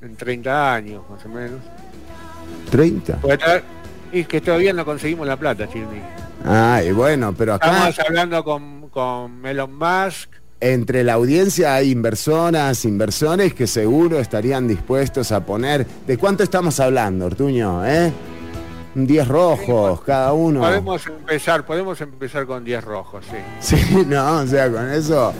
[0.00, 1.60] en 30 años, más o menos.
[2.70, 3.62] ¿30?
[4.12, 6.00] Y que todavía no conseguimos la plata, Chirmi.
[6.44, 7.88] Ay, bueno, pero acá...
[7.88, 10.41] Estamos hablando con, con Elon Musk.
[10.64, 15.84] Entre la audiencia hay inversoras, inversores que seguro estarían dispuestos a poner...
[16.06, 17.84] ¿De cuánto estamos hablando, Ortuño?
[17.84, 18.12] ¿Eh?
[18.94, 20.60] 10 rojos cada uno.
[20.60, 23.76] Podemos empezar, podemos empezar con 10 rojos, sí.
[23.76, 25.34] Sí, no, o sea, con eso...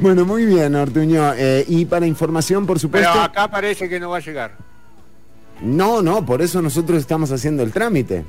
[0.00, 1.34] Bueno, muy bien, Ortuño.
[1.36, 3.10] Eh, y para información, por supuesto...
[3.12, 4.56] Pero acá parece que no va a llegar.
[5.60, 8.24] No, no, por eso nosotros estamos haciendo el trámite.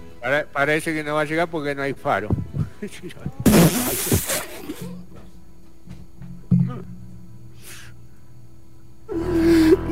[0.51, 2.29] Parece que no va a llegar porque no hay faro.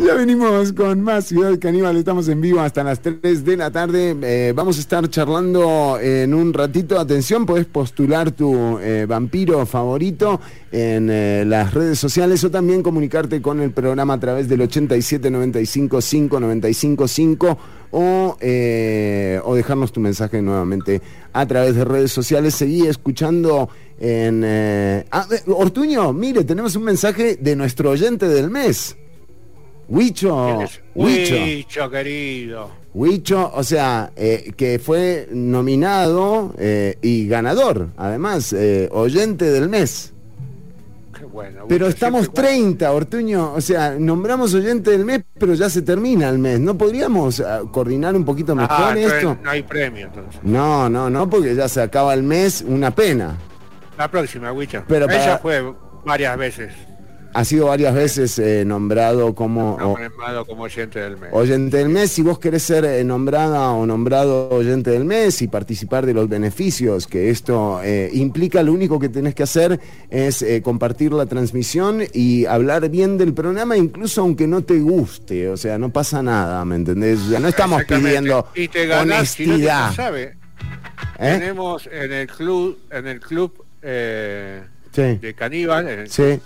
[0.05, 4.17] Ya venimos con más Ciudad Caníbal, estamos en vivo hasta las 3 de la tarde.
[4.21, 6.99] Eh, vamos a estar charlando en un ratito.
[6.99, 10.41] Atención, puedes postular tu eh, vampiro favorito
[10.71, 15.29] en eh, las redes sociales o también comunicarte con el programa a través del 87
[15.29, 17.57] 95 5 95 5
[17.93, 18.37] o,
[19.45, 21.01] o dejarnos tu mensaje nuevamente
[21.31, 22.55] a través de redes sociales.
[22.55, 24.43] Seguí escuchando en...
[25.11, 28.97] Ah, Ortuño, mire, tenemos un mensaje de nuestro oyente del mes.
[29.87, 30.59] Huicho.
[30.95, 31.89] Huicho.
[31.89, 32.71] querido.
[32.93, 40.12] Huicho, o sea, eh, que fue nominado eh, y ganador, además, eh, oyente del mes.
[41.33, 46.29] Bueno, pero estamos 30, Ortuño, o sea, nombramos oyente del mes, pero ya se termina
[46.29, 46.59] el mes.
[46.59, 49.37] ¿No podríamos ah, coordinar un poquito mejor ah, esto?
[49.41, 50.41] No hay premio entonces.
[50.43, 53.37] No, no, no, porque ya se acaba el mes, una pena.
[53.97, 54.83] La próxima, Huicho.
[54.87, 55.73] Pero Ella fue
[56.05, 56.73] varias veces
[57.33, 59.77] ha sido varias veces eh, nombrado como,
[60.47, 61.29] como oyente del mes.
[61.31, 65.47] Oyente del mes, si vos querés ser eh, nombrada o nombrado oyente del mes y
[65.47, 70.45] participar de los beneficios que esto eh, implica, lo único que tenés que hacer es
[70.61, 75.77] compartir la transmisión y hablar bien del programa, incluso aunque no te guste, o sea,
[75.77, 77.27] no pasa nada, ¿me entendés?
[77.29, 78.47] Ya no estamos pidiendo
[79.01, 79.91] honestidad.
[81.17, 86.39] Tenemos en el club, en el club de Caníbal, en el sí.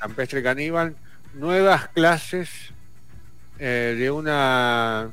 [0.00, 0.96] Campestre Caníbal,
[1.34, 2.48] nuevas clases
[3.58, 5.10] eh, de una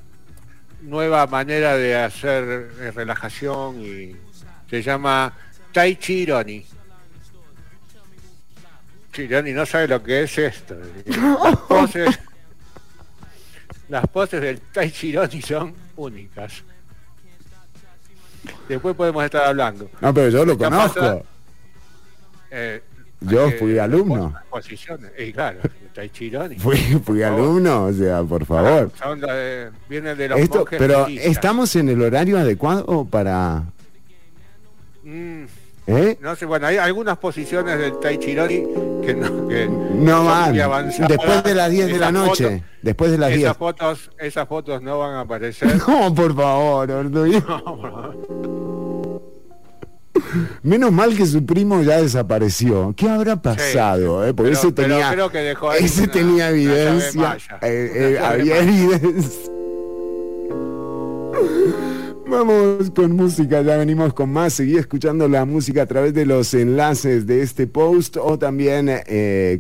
[0.82, 4.16] nueva manera de hacer eh, relajación y
[4.70, 5.34] se llama
[5.74, 6.66] Tai Chi Ironi.
[9.12, 10.78] Chironi no sabe lo que es esto.
[11.06, 12.20] Las poses,
[13.90, 16.64] las poses del Tai Chi Ironi son únicas.
[18.70, 19.90] Después podemos estar hablando.
[20.00, 21.26] No, pero yo lo conozco.
[22.50, 22.82] Eh,
[23.22, 24.34] yo fui alumno.
[25.18, 25.60] Y claro,
[26.60, 28.92] Fui, fui alumno, o sea, por favor.
[29.90, 33.64] viene de los Esto, pero ¿estamos en el horario adecuado para...?
[35.04, 35.46] Mm,
[35.88, 36.18] ¿Eh?
[36.20, 38.64] No sé, bueno, hay algunas posiciones del Tai Chironi
[39.06, 40.54] que no, que no van.
[41.08, 42.64] Después de las 10 de la noche.
[42.82, 43.58] después de las esas 10.
[43.58, 45.78] Fotos, esas fotos no van a aparecer.
[45.88, 46.90] No, por favor,
[47.48, 48.57] favor.
[50.64, 52.94] Menos mal que su primo ya desapareció.
[52.96, 54.26] ¿Qué habrá pasado?
[54.26, 54.34] Eh?
[54.34, 55.16] Porque ese tenía,
[55.80, 57.38] ese tenía evidencia.
[57.62, 59.52] Eh, eh, había evidencia.
[62.30, 64.54] Vamos con música, ya venimos con más.
[64.54, 68.88] Seguí escuchando la música a través de los enlaces de este post o también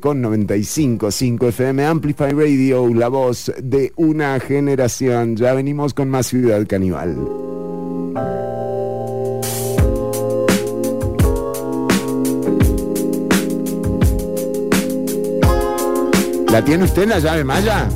[0.01, 5.37] con 95.5 FM Amplify Radio, la voz de una generación.
[5.37, 7.15] Ya venimos con más Ciudad Caníbal.
[16.57, 17.87] ¿La tiene usted la llave maya?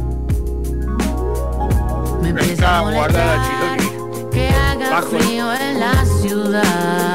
[2.21, 3.77] Me empieza a molestar
[4.31, 7.10] que haga frío en la ciudad.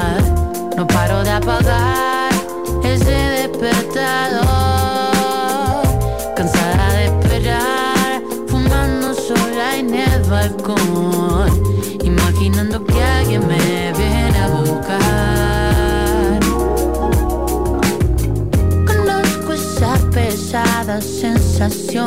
[21.01, 22.07] Sensación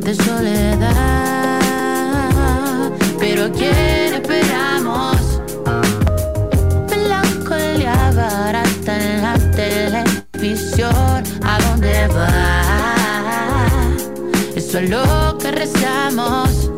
[0.00, 1.60] de soledad.
[3.18, 5.40] Pero ¿a quién esperamos?
[6.90, 11.22] Melancolía barata en la televisión.
[11.44, 12.62] ¿A dónde va?
[14.54, 16.70] Eso es lo que rezamos.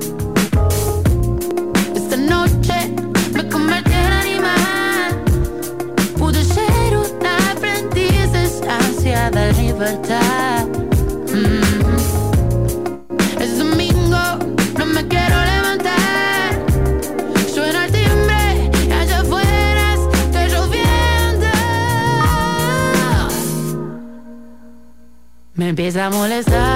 [26.00, 26.69] A molestar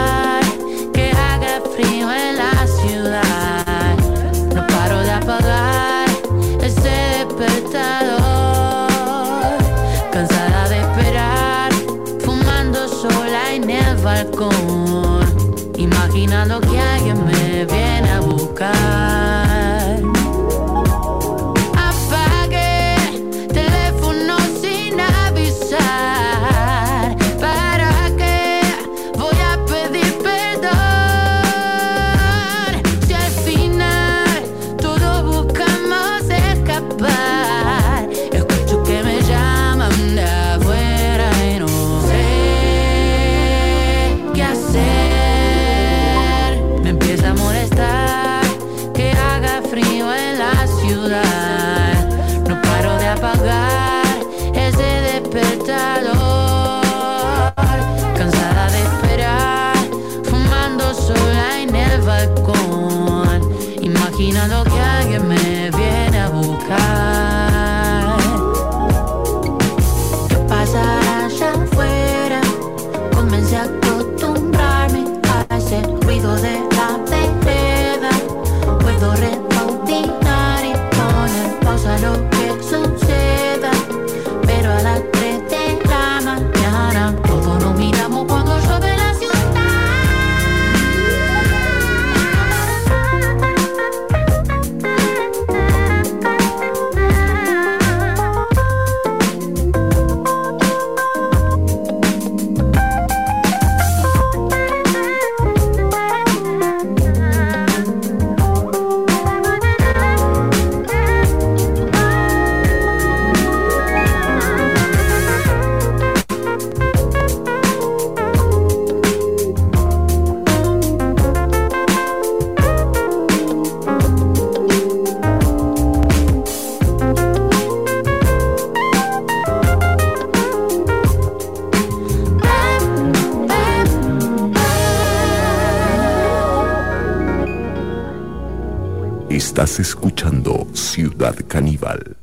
[139.65, 142.19] Estás escuchando Ciudad Caníbal.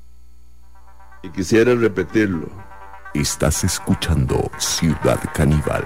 [1.24, 2.48] Y quisiera repetirlo.
[3.16, 5.84] Estás escuchando Ciudad Caníbal.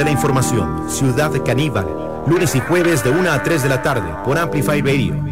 [0.00, 0.88] De la información.
[0.88, 1.86] Ciudad Caníbal.
[2.26, 5.29] Lunes y jueves de 1 a 3 de la tarde por Amplify Radio.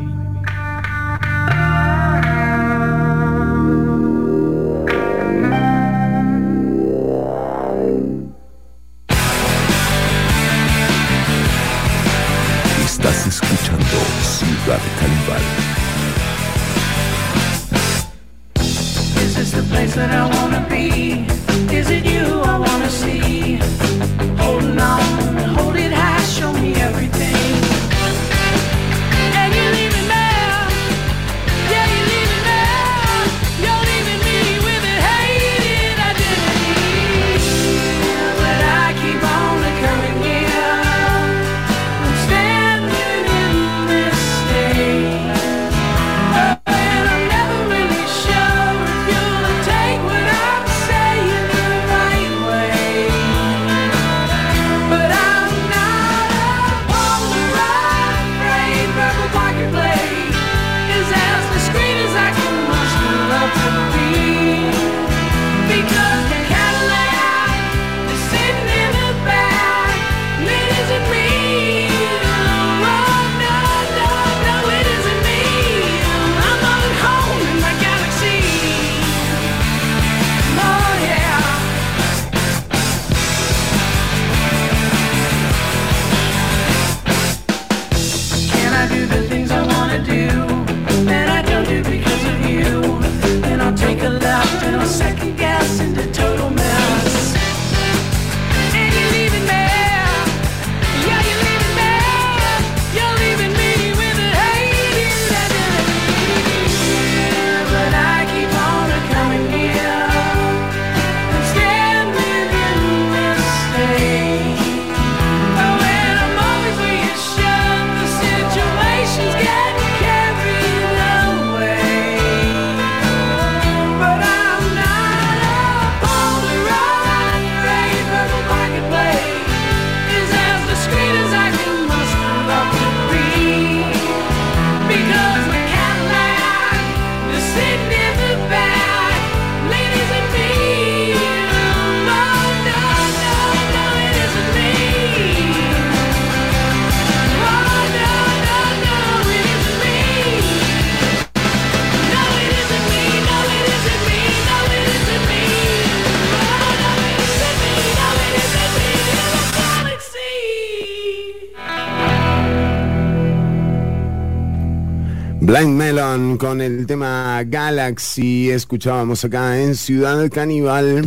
[166.09, 168.51] Con el tema Galaxy.
[168.51, 171.07] Escuchábamos acá en Ciudad Caníbal.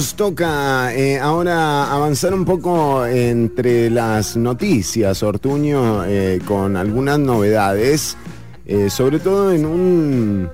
[0.00, 8.16] Nos toca eh, ahora avanzar un poco entre las noticias, Ortuño, eh, con algunas novedades,
[8.64, 10.48] eh, sobre todo en un,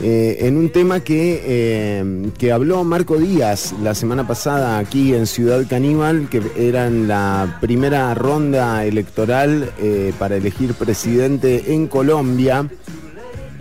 [0.00, 6.30] en un tema que, que habló Marco Díaz la semana pasada aquí en Ciudad Caníbal,
[6.30, 9.70] que era en la primera ronda electoral
[10.18, 12.66] para elegir presidente en Colombia.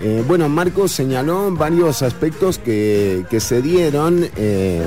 [0.01, 4.25] Eh, bueno, Marco señaló varios aspectos que, que se dieron.
[4.37, 4.83] eh,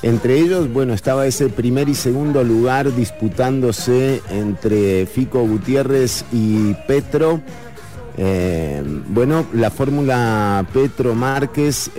[0.00, 7.40] entre ellos, bueno, estaba ese primer y segundo lugar disputándose entre Fico Gutiérrez y Petro.
[8.16, 11.90] Eh, bueno, la fórmula Petro Márquez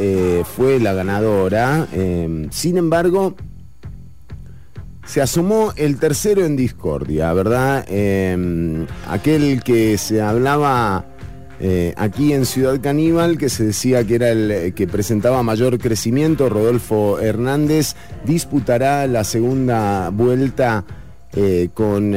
[0.55, 1.87] fue la ganadora.
[2.51, 3.35] Sin embargo,
[5.05, 7.85] se asomó el tercero en discordia, ¿verdad?
[9.09, 11.05] Aquel que se hablaba
[11.61, 15.77] eh, aquí en Ciudad Caníbal, que se decía que era el eh, que presentaba mayor
[15.77, 20.85] crecimiento, Rodolfo Hernández, disputará la segunda vuelta
[21.33, 22.15] eh, con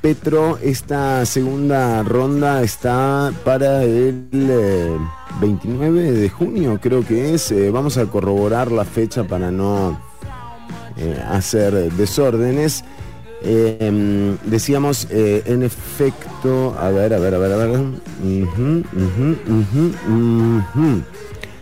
[0.00, 0.58] Petro.
[0.62, 4.96] Esta segunda ronda está para el eh,
[5.40, 7.52] 29 de junio, creo que es.
[7.72, 10.00] Vamos a corroborar la fecha para no
[11.28, 12.84] hacer desórdenes.
[13.46, 17.80] Em, decíamos, eh, en efecto, a ver, a ver, a ver, a ver.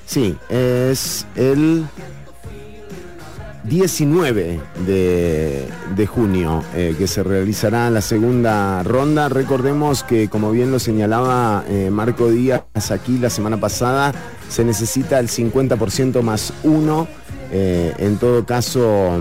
[0.07, 1.85] Sí, es el
[3.65, 5.67] 19 de,
[5.97, 9.29] de junio eh, que se realizará la segunda ronda.
[9.29, 12.63] Recordemos que, como bien lo señalaba eh, Marco Díaz
[12.93, 14.13] aquí la semana pasada,
[14.49, 17.09] se necesita el 50% más uno
[17.55, 19.21] en todo caso,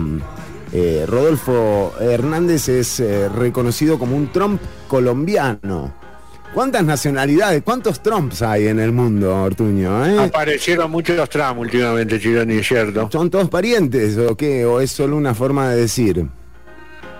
[0.74, 5.94] eh, Rodolfo Hernández es eh, reconocido como un Trump colombiano.
[6.54, 10.06] ¿Cuántas nacionalidades, cuántos Trumps hay en el mundo, Ortuño?
[10.06, 10.20] eh?
[10.26, 13.08] Aparecieron muchos Trump últimamente, Chironi, ¿cierto?
[13.12, 14.66] ¿Son todos parientes o qué?
[14.66, 16.26] ¿O es solo una forma de decir?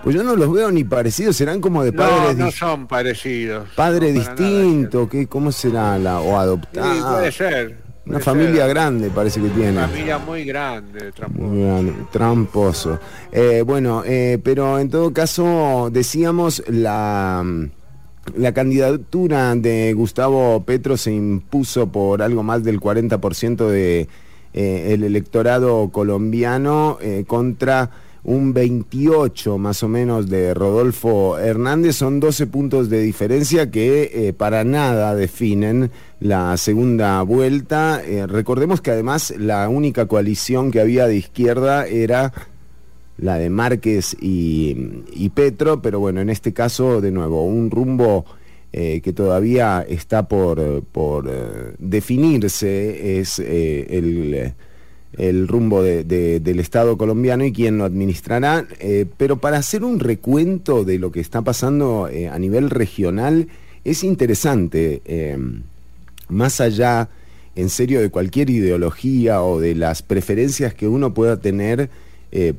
[0.04, 2.86] Pues yo no los veo ni parecidos, serán como de No, padres no dis- son
[2.86, 3.68] parecidos.
[3.74, 7.12] padre No, distinto, ¿qué, ¿cómo será la o Sí, adoptada?
[7.12, 7.76] puede ser.
[8.06, 8.74] Una familia ser.
[8.74, 9.80] grande parece que tiene.
[9.80, 11.36] Familia muy grande, Trump.
[11.36, 12.98] Muy grande, tramposo.
[13.30, 17.44] Eh, bueno, eh, pero en todo caso decíamos la
[18.36, 24.08] la candidatura de Gustavo Petro se impuso por algo más del 40% de
[24.54, 27.90] eh, el electorado colombiano contra
[28.24, 31.96] un 28 más o menos de Rodolfo Hernández.
[31.96, 38.02] Son 12 puntos de diferencia que eh, para nada definen la segunda vuelta.
[38.04, 42.32] Eh, recordemos que además la única coalición que había de izquierda era
[43.18, 48.24] la de Márquez y, Petro, pero bueno, en este caso, de nuevo, un rumbo
[48.72, 51.30] eh, que todavía está por, por
[51.78, 54.54] definirse, es el,
[55.18, 58.66] el rumbo de- de- del Estado colombiano y quién lo administrará.
[58.80, 63.48] Eh, pero para hacer un recuento de lo que está pasando eh, a nivel regional,
[63.84, 65.36] es interesante, eh,
[66.28, 67.08] más allá,
[67.56, 71.90] en serio, de cualquier ideología o de las preferencias que uno pueda tener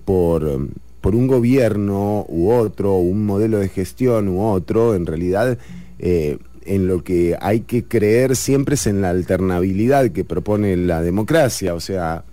[0.06, 0.68] por,
[1.02, 5.58] por un gobierno u otro, un modelo de gestión u otro, en realidad
[5.98, 11.74] en lo que hay que creer siempre es en la alternabilidad que propone la democracia,
[11.74, 12.24] o sea,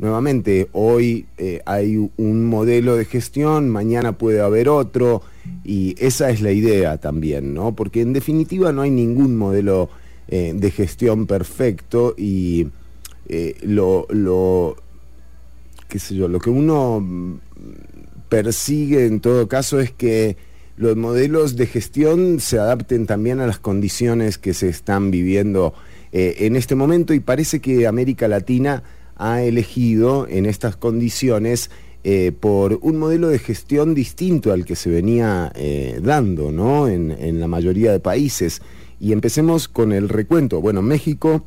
[0.00, 5.22] nuevamente, hoy eh, hay un modelo de gestión, mañana puede haber otro,
[5.62, 7.76] y esa es la idea también, ¿no?
[7.76, 9.90] Porque en definitiva no hay ningún modelo
[10.28, 12.68] eh, de gestión perfecto y
[13.28, 14.76] eh, lo, lo,
[15.88, 17.34] que uno mm,
[18.30, 20.38] persigue en todo caso es que
[20.78, 25.74] los modelos de gestión se adapten también a las condiciones que se están viviendo
[26.12, 28.82] en este momento y parece que América Latina
[29.20, 31.70] ha elegido en estas condiciones
[32.02, 36.88] eh, por un modelo de gestión distinto al que se venía eh, dando ¿no?
[36.88, 38.62] en, en la mayoría de países.
[38.98, 40.60] Y empecemos con el recuento.
[40.60, 41.44] Bueno, México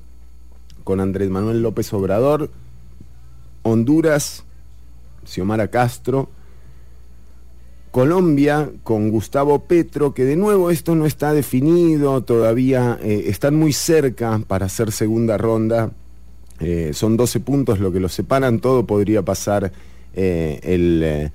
[0.84, 2.52] con Andrés Manuel López Obrador,
[3.64, 4.44] Honduras,
[5.26, 6.30] Xiomara Castro,
[7.92, 13.72] Colombia con Gustavo Petro, que de nuevo esto no está definido, todavía eh, están muy
[13.72, 15.92] cerca para hacer segunda ronda.
[16.64, 19.74] Eh, son 12 puntos lo que los separan, todo podría pasar
[20.16, 21.32] eh, el, eh,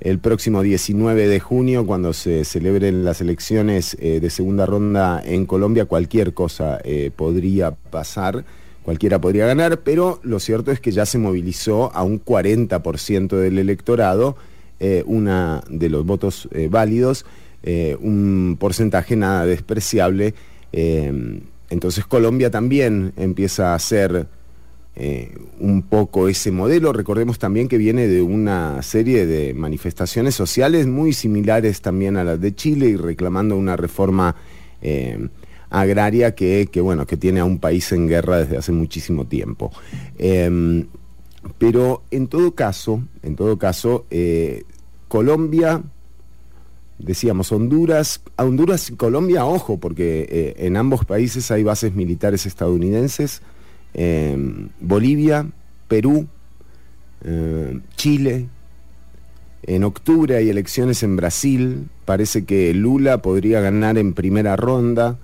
[0.00, 5.86] el próximo 19 de junio cuando se celebren las elecciones de segunda ronda en Colombia,
[5.86, 6.78] cualquier cosa
[7.16, 8.44] podría pasar.
[8.84, 13.58] Cualquiera podría ganar, pero lo cierto es que ya se movilizó a un 40% del
[13.58, 14.36] electorado,
[15.04, 17.26] una de los votos válidos,
[18.00, 20.34] un porcentaje nada despreciable.
[20.72, 24.28] entonces Colombia también empieza a hacer
[25.00, 26.92] eh, un poco ese modelo.
[26.92, 32.40] Recordemos también que viene de una serie de manifestaciones sociales muy similares también a las
[32.40, 34.34] de Chile y reclamando una reforma
[34.82, 35.28] eh,
[35.70, 39.70] agraria que, que, bueno, que tiene a un país en guerra desde hace muchísimo tiempo.
[40.18, 40.84] Eh,
[41.58, 44.64] pero en todo caso, en todo caso, eh,
[45.06, 45.80] Colombia,
[46.98, 53.42] decíamos Honduras, a Honduras y Colombia, ojo, porque en ambos países hay bases militares estadounidenses,
[54.00, 54.36] eh,
[54.80, 55.46] Bolivia,
[55.88, 56.28] Perú,
[57.24, 58.46] eh, Chile.
[59.64, 65.18] En octubre hay elecciones en Brasil, parece que Lula podría ganar en primera ronda.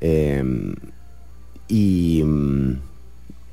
[0.00, 0.42] eh,
[1.68, 2.22] y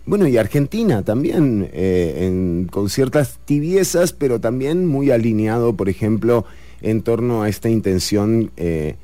[0.06, 6.46] bueno, y Argentina también, eh, con ciertas tibiezas, pero también muy alineado, por ejemplo,
[6.82, 8.96] en torno a esta intención eh,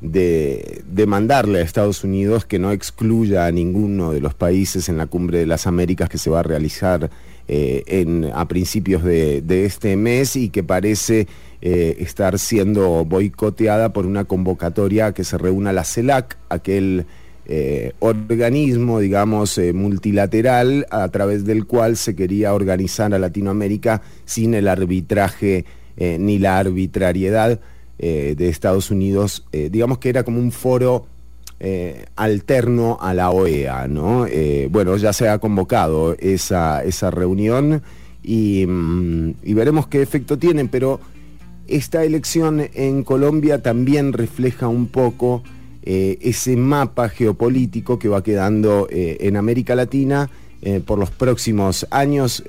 [0.00, 4.96] de, de mandarle a Estados Unidos que no excluya a ninguno de los países en
[4.96, 7.10] la cumbre de las Américas que se va a realizar
[7.48, 11.26] eh, en, a principios de, de este mes y que parece
[11.62, 17.06] eh, estar siendo boicoteada por una convocatoria que se reúna la CELAC, aquel
[17.46, 24.68] eh, organismo, digamos, multilateral a través del cual se quería organizar a Latinoamérica sin el
[24.68, 25.64] arbitraje
[25.96, 27.58] ni la arbitrariedad
[28.00, 29.44] eh, de Estados Unidos.
[29.50, 31.06] Eh, digamos que era como un foro
[31.58, 34.26] eh, alterno a la OEA, ¿no?
[34.70, 37.82] Bueno, ya se ha convocado esa, esa reunión
[38.22, 41.00] y, mm, y veremos qué efecto tiene, pero
[41.66, 45.42] esta elección en Colombia también refleja un poco
[45.82, 50.28] ese mapa geopolítico que va quedando en América Latina
[50.84, 52.44] por los próximos años.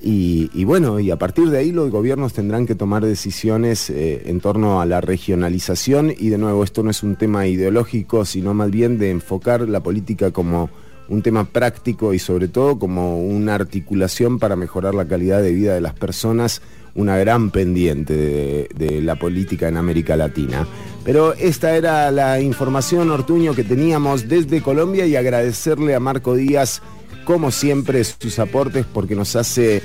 [0.00, 4.40] Y, bueno, y a partir de ahí los gobiernos tendrán que tomar decisiones eh, en
[4.40, 8.70] torno a la regionalización y de nuevo esto no es un tema ideológico, sino más
[8.70, 10.70] bien de enfocar la política como
[11.08, 15.74] un tema práctico y sobre todo como una articulación para mejorar la calidad de vida
[15.74, 16.62] de las personas,
[16.94, 20.66] una gran pendiente de la política en América Latina.
[21.04, 26.82] Pero esta era la información, Ortuño, que teníamos desde Colombia y agradecerle a Marco Díaz,
[27.28, 29.82] como siempre, sus aportes porque nos hace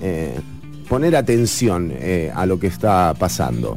[0.00, 0.32] eh,
[0.88, 3.76] poner atención eh, a lo que está pasando.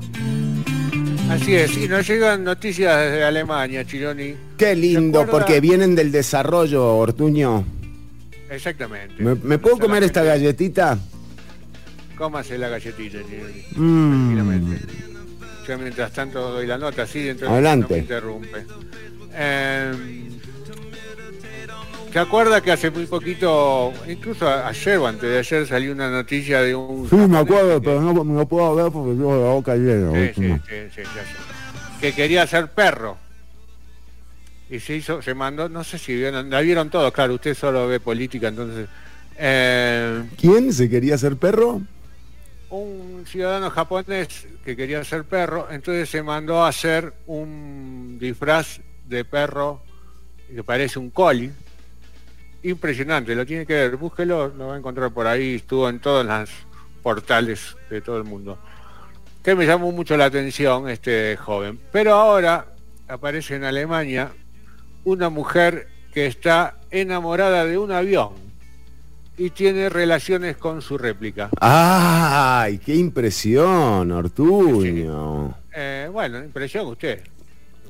[1.28, 4.36] Así es, y nos llegan noticias desde Alemania, Chironi.
[4.56, 7.66] Qué lindo, porque vienen del desarrollo, Ortuño.
[8.52, 9.16] Exactamente.
[9.18, 11.00] ¿Me, me puedo comer esta galletita?
[12.16, 13.64] Cómase la galletita, Chironi.
[13.78, 14.36] Mm.
[14.36, 14.94] Tranquilamente.
[15.68, 17.88] Yo mientras tanto doy la nota, así dentro Adelante.
[17.90, 18.66] no me interrumpe.
[19.34, 19.92] Eh,
[22.12, 26.62] ¿Se acuerda que hace muy poquito, incluso ayer o antes de ayer salió una noticia
[26.62, 27.08] de un...
[27.10, 30.12] Sí, me acuerdo, pero no, no puedo hablar porque tengo la boca llena.
[30.34, 30.54] Sí, sí,
[30.96, 32.00] sí, sí.
[32.02, 33.18] Que quería ser perro.
[34.70, 37.88] Y se hizo, se mandó, no sé si vieron, la vieron todos, claro, usted solo
[37.88, 38.88] ve política, entonces.
[39.38, 41.82] eh, ¿Quién se quería hacer perro?
[42.70, 49.24] un ciudadano japonés que quería ser perro, entonces se mandó a hacer un disfraz de
[49.24, 49.82] perro
[50.54, 51.52] que parece un coli.
[52.68, 56.26] Impresionante, lo tiene que ver, búsquelo, lo va a encontrar por ahí, estuvo en todos
[56.26, 56.50] los
[57.02, 58.58] portales de todo el mundo.
[59.42, 61.80] Que me llamó mucho la atención este joven.
[61.94, 62.66] Pero ahora
[63.08, 64.34] aparece en Alemania
[65.06, 68.32] una mujer que está enamorada de un avión
[69.38, 71.50] y tiene relaciones con su réplica.
[71.62, 75.56] ¡Ay, qué impresión, Ortuño!
[75.74, 77.22] Eh, bueno, impresión usted.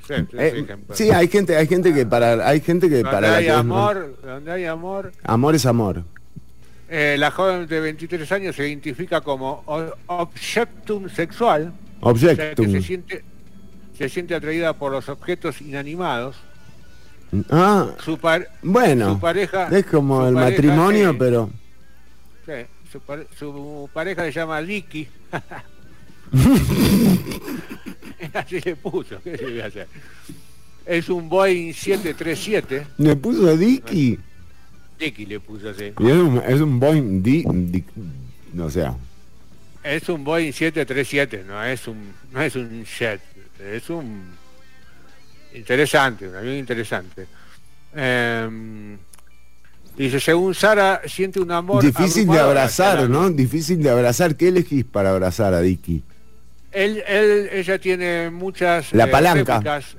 [0.09, 3.45] Eh, sí, hay gente, hay gente que para, hay gente que donde para la hay
[3.45, 5.11] que es- amor, donde hay amor.
[5.23, 6.03] amor es amor.
[6.89, 9.63] Eh, la joven de 23 años se identifica como
[10.07, 11.73] objectum sexual.
[11.99, 12.71] o sea, que Objectum.
[12.71, 13.23] se siente,
[13.97, 16.37] se siente atraída por los objetos inanimados.
[17.49, 21.49] Ah, Su, par- bueno, su pareja es como el pareja, matrimonio, eh, pero
[22.45, 22.53] sí,
[22.89, 23.01] su,
[23.37, 25.09] su pareja se llama Vicky.
[28.37, 29.87] Así le puso, ¿qué se le iba a hacer?
[30.85, 32.87] Es un Boeing 737.
[32.97, 34.17] le puso Dicky.
[34.99, 35.93] Dicky le puso así.
[35.99, 37.83] Y es un, es un Boeing Di, Di-
[38.53, 38.87] no sé.
[39.83, 43.21] Es un Boeing 737, no es un, no es un jet,
[43.59, 44.23] es un
[45.53, 47.27] interesante, un avión interesante.
[47.95, 48.97] Em,
[49.97, 51.83] dice, según Sara, siente un amor.
[51.83, 53.29] Difícil de abrazar, ¿no?
[53.29, 54.35] Difícil de abrazar.
[54.35, 56.03] ¿Qué elegís para abrazar a Dicky?
[56.71, 59.55] Él, él- ella tiene muchas La eh, palanca.
[59.55, 59.97] réplicas.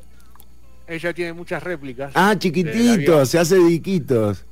[0.87, 2.13] Ella tiene muchas réplicas.
[2.15, 4.45] Ah, chiquititos, se hace Diquitos.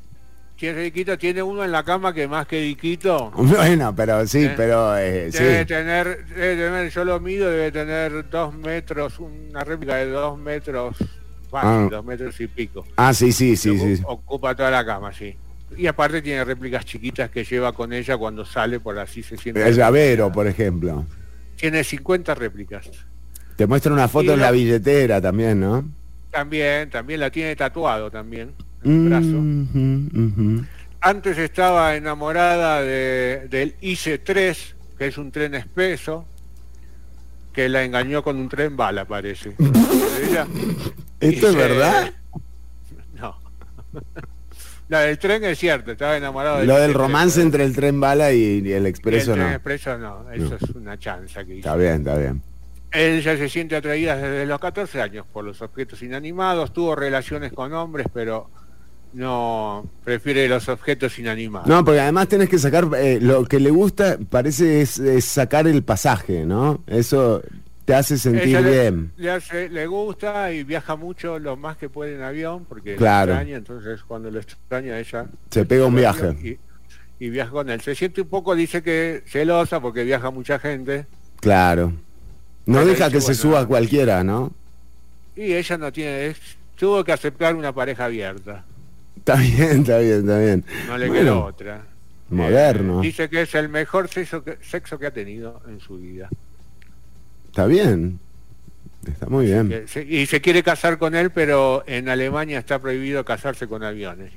[0.57, 3.31] Tiene Diquito, tiene uno en la cama que más que Diquito.
[3.37, 5.67] Bueno, pero sí, Eh, pero eh, Debe sí.
[5.67, 10.97] tener, debe tener, yo lo mido, debe tener dos metros, una réplica de dos metros,
[11.51, 11.89] fácil, Ah.
[11.91, 12.87] dos metros y pico.
[12.97, 14.03] Ah, sí, sí, sí, Ocu- sí.
[14.07, 15.37] Ocupa toda la cama, sí.
[15.77, 19.67] Y aparte tiene réplicas chiquitas que lleva con ella cuando sale, por así se siente.
[19.67, 21.05] El llavero, por ejemplo.
[21.57, 22.88] Tiene 50 réplicas.
[23.57, 25.84] Te muestra una foto Y en la- la billetera también, ¿no?
[26.30, 28.52] También, también la tiene tatuado también,
[28.84, 30.66] en el brazo.
[31.00, 36.26] Antes estaba enamorada de, del IC-3, que es un tren espeso,
[37.52, 39.54] que la engañó con un tren bala, parece.
[41.20, 42.12] ¿Esto es verdad?
[43.18, 43.34] No.
[44.89, 47.99] La del tren es cierto, estaba enamorado del Lo del IC3, romance entre el tren
[48.01, 49.53] bala y, y el el expreso tren no.
[49.53, 51.68] expreso no, eso es una chanza que hizo.
[51.68, 52.43] Está bien, está bien.
[52.93, 57.72] Ella se siente atraída desde los 14 años por los objetos inanimados, tuvo relaciones con
[57.72, 58.49] hombres, pero
[59.12, 61.68] no prefiere los objetos inanimados.
[61.68, 65.66] No, porque además tenés que sacar, eh, lo que le gusta parece es, es sacar
[65.66, 66.84] el pasaje, ¿no?
[66.87, 67.43] Eso
[67.87, 69.12] te hace sentir le- bien.
[69.16, 73.32] Le, hace- le gusta y viaja mucho lo más que puede en avión porque Claro.
[73.32, 76.59] lo extraña, entonces cuando lo extraña ella Se pega un viaje.
[77.18, 77.80] Y, y viaja con él.
[77.80, 81.07] Se siente un poco, dice que celosa porque viaja mucha gente
[81.41, 81.93] Claro.
[82.66, 84.53] No Pero deja dice, que se suba cualquiera, ¿no?
[85.37, 88.64] y ella no tiene, es- tuvo que aceptar una pareja abierta,
[89.16, 90.64] Está bien, está bien, está bien.
[90.89, 91.82] no le Bueno, quedó otra.
[92.30, 93.01] Moderno.
[93.03, 96.28] Eh, dice que es el mejor sexo que, sexo que ha tenido en su vida.
[97.57, 98.18] Está bien.
[99.09, 99.84] Está muy bien.
[99.88, 104.30] Se- y se quiere casar con él, pero en Alemania está prohibido casarse con aviones.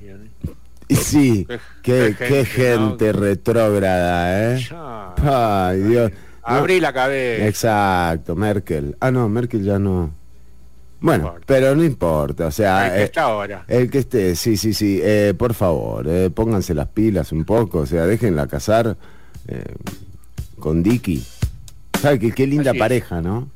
[0.88, 0.94] ¿sí?
[0.96, 4.66] Sí, Qué- qué, qué qué gente, retrógrada, ¿eh?
[4.70, 5.14] Ya.
[5.68, 6.10] Ay, Dios.
[6.12, 6.16] No,
[6.56, 7.46] Abrí la cabeza.
[7.46, 8.96] Exacto, Merkel.
[9.00, 10.14] Ah, no, Merkel ya no.
[11.02, 12.86] Bueno, pero no importa, o sea...
[12.86, 13.64] El que eh, está ahora.
[13.68, 14.98] El que esté, sí, sí, sí.
[15.02, 18.96] Eh, por favor, eh, pónganse las pilas un poco, o sea, déjenla casar
[19.46, 19.62] eh,
[20.58, 21.22] con Dicky.
[22.00, 22.82] ¿Sabe qué, qué linda Así es.
[22.82, 23.48] pareja, no?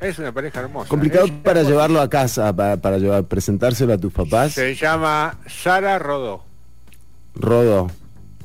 [0.00, 0.88] Es una pareja hermosa.
[0.88, 1.70] Complicado Es para hermosa.
[1.70, 4.52] llevarlo a casa, para, para llevar, presentárselo a tus papás.
[4.52, 6.44] Se llama Sara Rodó.
[7.34, 7.90] Rodo.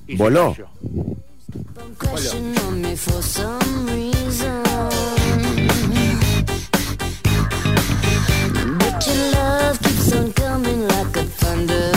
[0.07, 0.55] Y ¿Voló?
[0.55, 0.67] your
[9.33, 11.92] love keeps on coming like a.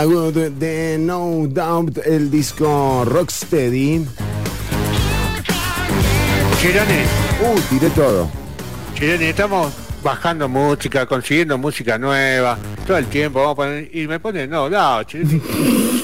[0.00, 4.06] Good de No Doubt, el disco Rocksteady.
[6.60, 7.04] Chirone,
[7.42, 8.30] Uh, tiré todo.
[8.94, 9.70] Chirone, estamos
[10.02, 15.02] bajando música, consiguiendo música nueva, todo el tiempo, vamos a poner, y me ponen, no,
[15.04, 15.40] Chirone,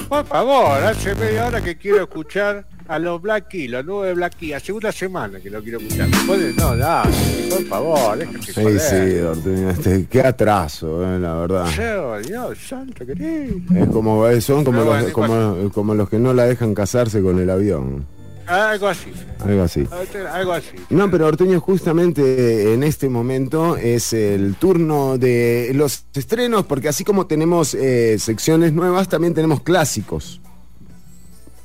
[0.09, 4.55] por favor, hace media hora que quiero escuchar a los Black los nuevos Black Keys,
[4.55, 6.09] hace una semana que lo quiero escuchar.
[6.27, 7.03] Ponen, no, no,
[7.51, 8.81] por favor, déjate Sí, joder.
[8.81, 11.67] sí, Ortuño, este, qué atraso, eh, la verdad.
[11.77, 13.57] Yo, Dios santo, querido.
[13.77, 16.75] Es como, eh, son como Pero los, bueno, como, como los que no la dejan
[16.75, 18.07] casarse con el avión.
[18.47, 19.13] Algo así,
[19.45, 19.87] Algo así.
[20.33, 20.71] algo así.
[20.89, 27.05] No, pero Ortuño, justamente en este momento es el turno de los estrenos, porque así
[27.05, 30.41] como tenemos eh, secciones nuevas, también tenemos clásicos.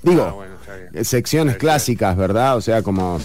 [0.01, 0.53] Digo, Ah, bueno,
[1.03, 2.57] secciones clásicas, ¿verdad?
[2.57, 3.19] O sea, como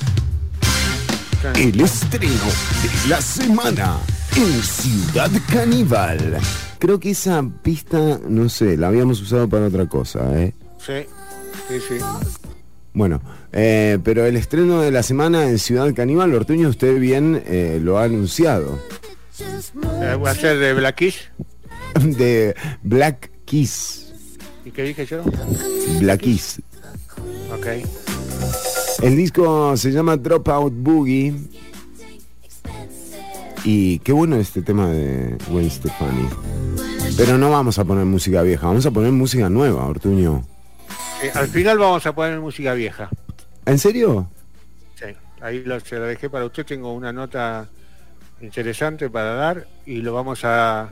[1.56, 2.44] el estreno
[2.82, 3.98] de la semana
[4.36, 6.38] en Ciudad Caníbal.
[6.78, 10.54] Creo que esa pista, no sé, la habíamos usado para otra cosa, ¿eh?
[10.78, 11.06] Sí,
[11.68, 11.94] sí, sí.
[12.92, 13.20] Bueno,
[13.52, 17.98] eh, pero el estreno de la semana en Ciudad Caníbal, Ortuño, usted bien eh, lo
[17.98, 18.78] ha anunciado.
[19.40, 21.30] Eh, ¿Va a ser de Black Kiss?
[22.00, 24.12] de Black Kiss.
[24.64, 25.22] ¿Y qué dije yo?
[26.00, 26.60] Black Kiss.
[27.52, 27.66] Ok.
[29.02, 31.34] El disco se llama Dropout Boogie.
[33.64, 36.28] Y qué bueno este tema de Gwen Stefani.
[37.16, 40.44] Pero no vamos a poner música vieja, vamos a poner música nueva, Ortuño.
[41.22, 43.08] Eh, al final vamos a poner música vieja.
[43.66, 44.30] ¿En serio?
[44.94, 45.06] Sí,
[45.40, 46.64] ahí lo, se lo dejé para usted.
[46.64, 47.68] Tengo una nota
[48.40, 50.88] interesante para dar y lo vamos a,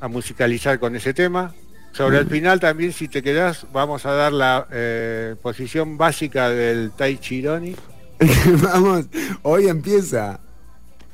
[0.00, 1.52] a musicalizar con ese tema.
[1.92, 6.90] Sobre el final también, si te quedás, vamos a dar la eh, posición básica del
[6.92, 7.76] Tai Chironi.
[8.62, 9.06] vamos,
[9.42, 10.40] hoy empieza.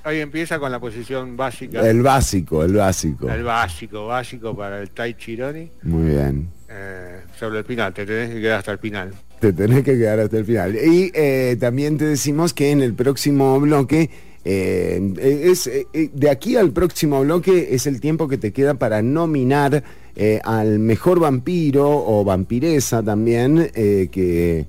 [0.05, 1.87] Hoy empieza con la posición básica.
[1.87, 3.29] El básico, el básico.
[3.29, 5.71] El básico, básico para el Tai Chironi.
[5.83, 6.49] Muy bien.
[6.69, 9.13] Eh, sobre el final, te tenés que quedar hasta el final.
[9.41, 10.77] Te tenés que quedar hasta el final.
[10.77, 14.11] Y eh, también te decimos que en el próximo bloque,
[14.45, 19.03] eh, es, eh, de aquí al próximo bloque es el tiempo que te queda para
[19.03, 19.85] nominar
[20.21, 24.67] eh, al mejor vampiro o vampiresa también eh, que,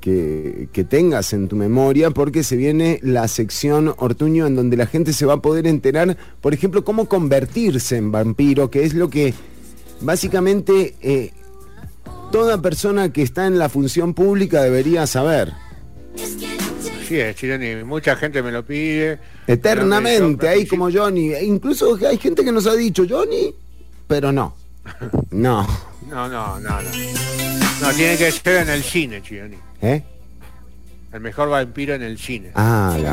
[0.00, 4.86] que, que tengas en tu memoria, porque se viene la sección Ortuño en donde la
[4.86, 9.10] gente se va a poder enterar, por ejemplo, cómo convertirse en vampiro, que es lo
[9.10, 9.34] que
[10.02, 11.32] básicamente eh,
[12.30, 15.52] toda persona que está en la función pública debería saber.
[17.08, 17.82] Sí, es Chironi.
[17.82, 19.18] Mucha gente me lo pide.
[19.48, 21.32] Eternamente, ahí como Johnny.
[21.32, 23.52] E incluso hay gente que nos ha dicho Johnny,
[24.06, 24.59] pero no.
[25.30, 25.66] No.
[26.08, 26.90] No, no, no, no.
[27.80, 29.56] No, tiene que ser en el cine, Chironi.
[29.80, 30.02] ¿Eh?
[31.12, 32.52] El mejor vampiro en el cine.
[32.54, 33.12] Ah, ya.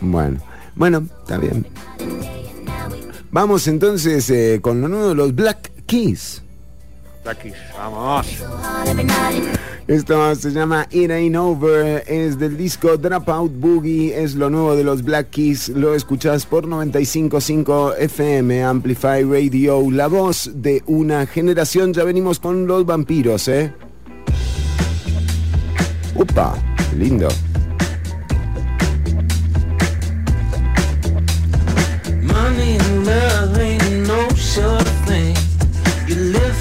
[0.00, 0.40] Bueno.
[0.74, 1.66] Bueno, está bien.
[3.30, 6.42] Vamos entonces eh, con lo nuevo de los Black Keys.
[7.26, 8.26] Aquí, vamos.
[9.88, 14.82] Esto se llama It Ain't Over, es del disco Dropout Boogie, es lo nuevo de
[14.82, 21.92] los Black Keys, lo escuchás por 95.5 FM, Amplify Radio, la voz de una generación,
[21.92, 23.72] ya venimos con los vampiros, ¿eh?
[26.16, 26.54] Upa,
[26.96, 27.28] lindo.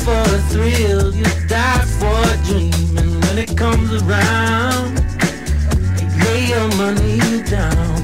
[0.05, 2.97] For a thrill, you die for a dream.
[2.99, 4.99] And when it comes around,
[5.99, 7.95] you lay your money down.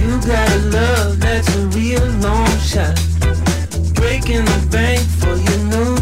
[0.00, 2.94] You got a love that's a real long shot.
[3.94, 5.99] Breaking the bank for your new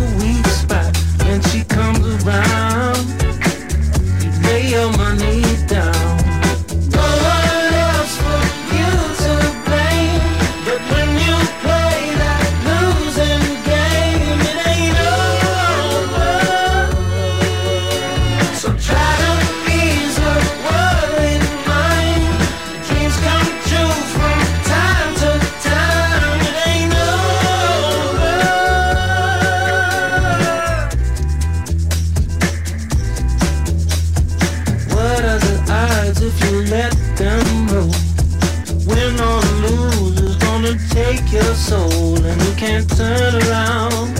[42.78, 44.14] can't turn around.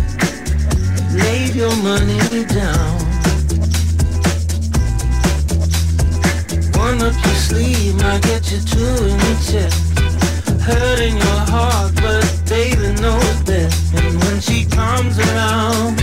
[1.15, 2.99] Lay your money down.
[6.75, 9.99] One up your sleeve might get you two in the chest.
[10.63, 13.95] Hurt in your heart, but baby knows best.
[13.95, 15.98] And when she comes around,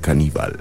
[0.00, 0.59] Caníbal.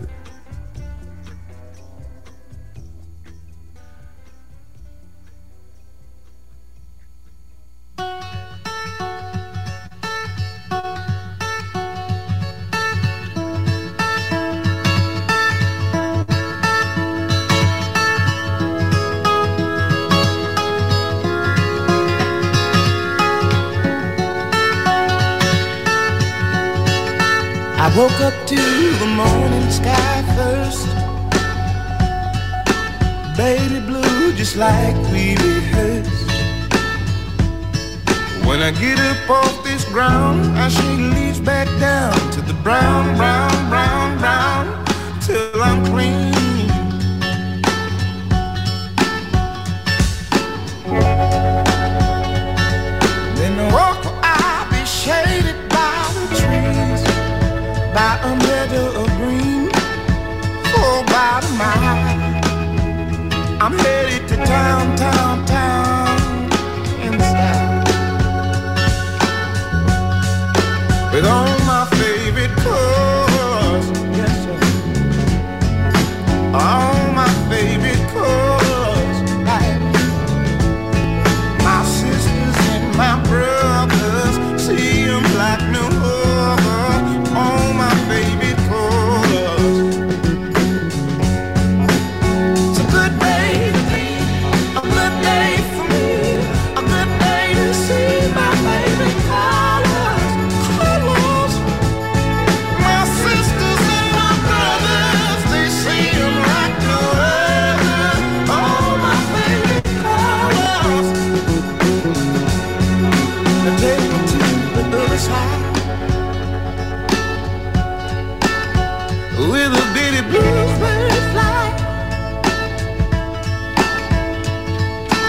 [119.47, 121.71] With a bitty bluebird fly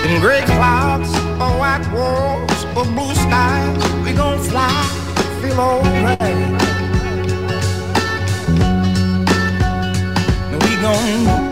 [0.05, 1.11] In gray clouds
[1.41, 4.83] or white walls or blue skies We gon' fly,
[5.41, 6.21] feel alright.
[10.65, 11.50] We gon'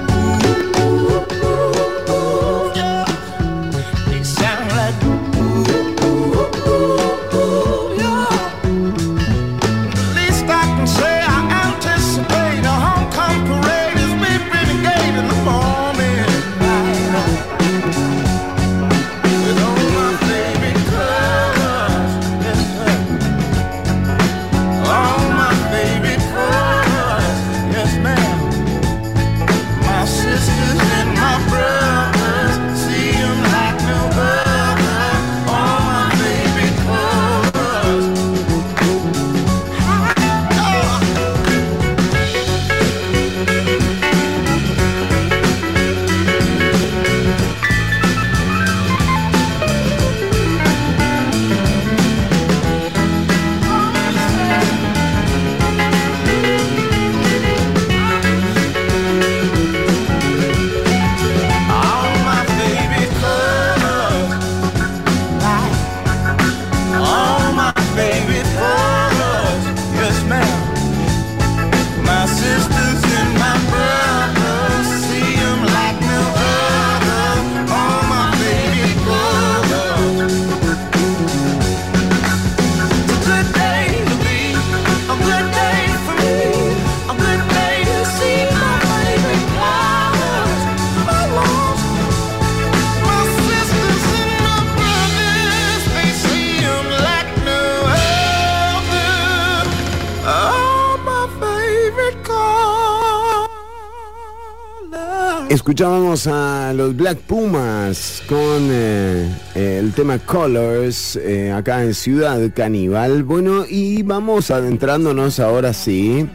[105.79, 113.23] Escuchábamos a los Black Pumas con eh, el tema Colors eh, acá en Ciudad Caníbal.
[113.23, 116.29] Bueno, y vamos adentrándonos ahora sí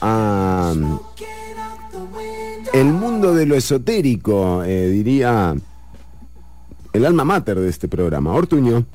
[0.00, 0.98] a mm,
[2.72, 5.54] el mundo de lo esotérico, eh, diría
[6.94, 8.32] el alma mater de este programa.
[8.32, 8.86] Ortuño.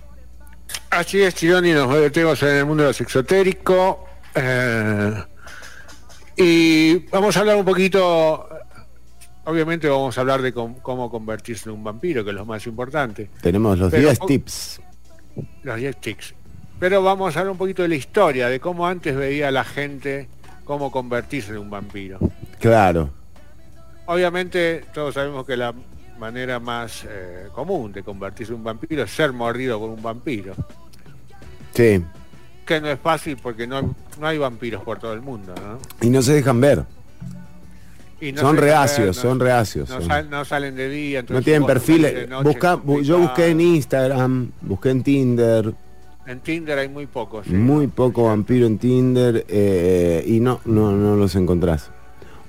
[0.90, 4.04] Así es, Chironi, nos metemos en el mundo de lo exotérico.
[4.34, 5.14] eh,
[6.40, 8.47] y vamos a hablar un poquito,
[9.48, 12.66] obviamente vamos a hablar de com- cómo convertirse en un vampiro, que es lo más
[12.68, 13.30] importante.
[13.42, 14.82] Tenemos los Pero- 10 tips.
[15.64, 16.34] Los 10 tics.
[16.80, 20.28] Pero vamos a hablar un poquito de la historia, de cómo antes veía la gente
[20.64, 22.20] cómo convertirse en un vampiro.
[22.60, 23.10] Claro.
[24.06, 25.74] Obviamente todos sabemos que la
[26.20, 30.54] manera más eh, común de convertirse en un vampiro es ser mordido por un vampiro.
[31.74, 32.04] Sí.
[32.66, 35.78] que no es fácil porque no, no hay vampiros por todo el mundo, ¿no?
[36.06, 36.84] Y no se dejan ver.
[38.20, 39.90] Y no son reacios, no- son reacios.
[39.90, 41.24] No, son- sal- no salen de día.
[41.30, 42.28] No tienen vos perfiles.
[42.28, 43.62] noche, Busca, yo busqué en.
[43.62, 45.74] Instagram, busqué en Tinder.
[46.26, 47.46] En Tinder hay muy pocos.
[47.46, 47.54] sí.
[47.54, 51.90] Muy poco vampiro en Tinder eh, y no, no, no los encontrás.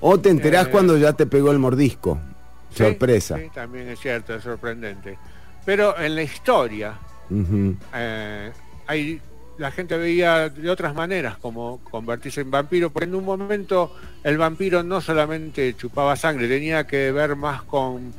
[0.01, 2.19] O te enterás Eh, cuando ya te pegó el mordisco.
[2.71, 3.37] Sí, Sorpresa.
[3.37, 5.17] Sí, también es cierto, es sorprendente.
[5.65, 6.93] Pero en la historia,
[7.93, 8.51] eh,
[8.87, 9.21] hay,
[9.59, 14.37] la gente veía de otras maneras como convertirse en vampiro, porque en un momento el
[14.37, 18.13] vampiro no solamente chupaba sangre, tenía que ver más con,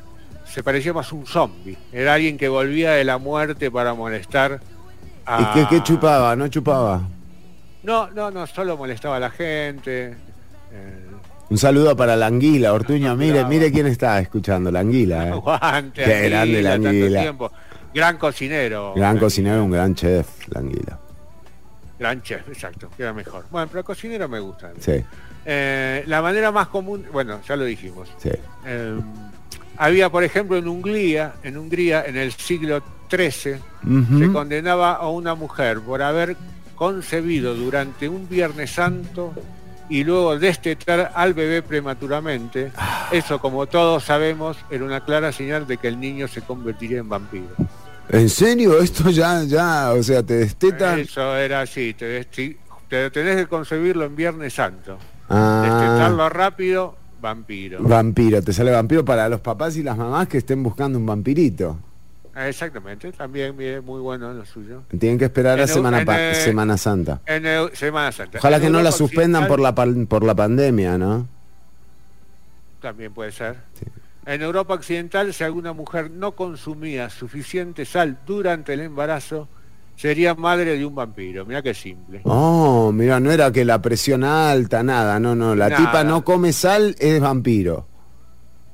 [0.45, 4.59] se parecía más a un zombie, era alguien que volvía de la muerte para molestar
[5.25, 5.41] a...
[5.55, 6.35] ¿Y qué, qué chupaba?
[6.35, 7.01] ¿No chupaba?
[7.83, 10.09] No, no, no, solo molestaba a la gente.
[10.71, 11.05] eh,
[11.49, 13.15] Un saludo para la anguila, Ortuño.
[13.15, 15.27] Mire, mire quién está escuchando, la anguila.
[15.27, 15.31] eh.
[15.31, 17.35] Aguante, Qué grande la anguila.
[17.93, 18.93] Gran cocinero.
[18.95, 20.99] Gran cocinero, un gran chef, la anguila.
[22.01, 23.45] Gran chef, exacto, queda mejor.
[23.51, 24.71] Bueno, pero cocinero me gusta.
[24.79, 25.03] Sí,
[25.45, 28.09] Eh, la manera más común, bueno, ya lo dijimos.
[28.17, 28.31] sí.
[28.65, 28.99] Eh,
[29.77, 34.17] había, por ejemplo, en Hungría, en Hungría, en el siglo XIII, Ujú.
[34.19, 36.35] se condenaba a una mujer por haber
[36.75, 39.33] concebido durante un Viernes Santo
[39.87, 42.71] y luego destetar al bebé prematuramente.
[42.77, 43.09] Ah.
[43.11, 47.09] Eso, como todos sabemos, era una clara señal de que el niño se convertiría en
[47.09, 47.45] vampiro.
[48.11, 48.79] ¿En serio?
[48.81, 50.99] Esto ya, ya, o sea, te destetan.
[50.99, 52.57] Eso era así, te, desti-
[52.89, 54.97] te tenés que concebirlo en Viernes Santo.
[55.29, 57.79] Ah, Destetarlo rápido, vampiro.
[57.81, 61.77] vampiro, te sale vampiro para los papás y las mamás que estén buscando un vampirito.
[62.35, 64.83] Ah, Exactamente, también bien, muy bueno lo suyo.
[64.99, 67.21] Tienen que esperar a En Semana, eh, Semana Santa.
[67.25, 68.39] En Eu- Semana Santa.
[68.39, 71.27] Ojalá En que no la suspendan por la, por la pandemia, ¿no?
[72.81, 73.55] También puede ser.
[74.25, 79.47] En Europa Occidental, si alguna mujer no consumía suficiente sal durante el embarazo,
[79.95, 81.45] sería madre de un vampiro.
[81.45, 82.21] Mira qué simple.
[82.25, 85.55] Oh, mira, no era que la presión alta, nada, no, no.
[85.55, 85.77] La Nada.
[85.85, 87.87] tipa no come sal, es vampiro.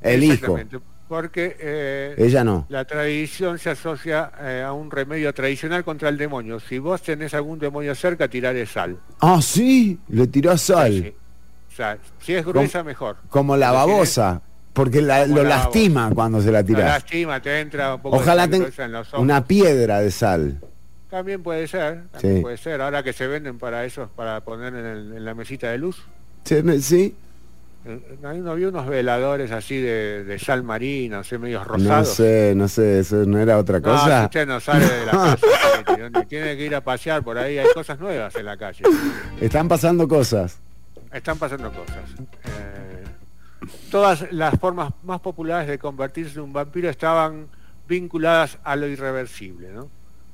[0.02, 0.34] El hijo.
[0.58, 2.66] Exactamente, Porque eh, Ella no.
[2.68, 6.60] la tradición se asocia eh, a un remedio tradicional contra el demonio.
[6.60, 9.00] Si vos tenés algún demonio cerca, tiraré sal.
[9.22, 10.92] Ah, sí, le tiró sal.
[10.92, 11.14] Sí.
[11.72, 13.16] O sea, si es gruesa, mejor.
[13.30, 14.42] Como la babosa.
[14.78, 16.86] Porque la- lo la lastima cuando se la tira.
[16.86, 19.20] lastima, te entra un poco de Ojalá sal tenga gruesa en los ojos.
[19.20, 20.62] una piedra de sal.
[21.10, 22.42] También puede ser, también Sí.
[22.42, 22.80] puede ser.
[22.82, 26.02] Ahora que se venden para eso, para poner en, el- en la mesita de luz.
[26.46, 27.16] Sí, Sí,
[27.86, 32.10] Eh, Ahí no había unos veladores así de, de sal marina, así medios no rosados.
[32.16, 34.26] sé, no sé, eso no era otra No, cosa.
[34.26, 35.38] usted no sale de la casa,
[35.96, 38.84] tiene- tiene que ir a pasear por ahí, hay cosas nuevas en la calle.
[39.40, 40.60] Están pasando cosas.
[41.14, 42.10] Están pasando cosas.
[42.44, 43.04] Eh,
[43.92, 47.48] todas las formas más populares de convertirse en un vampiro estaban
[47.88, 49.88] vinculadas a lo irreversible, ¿no?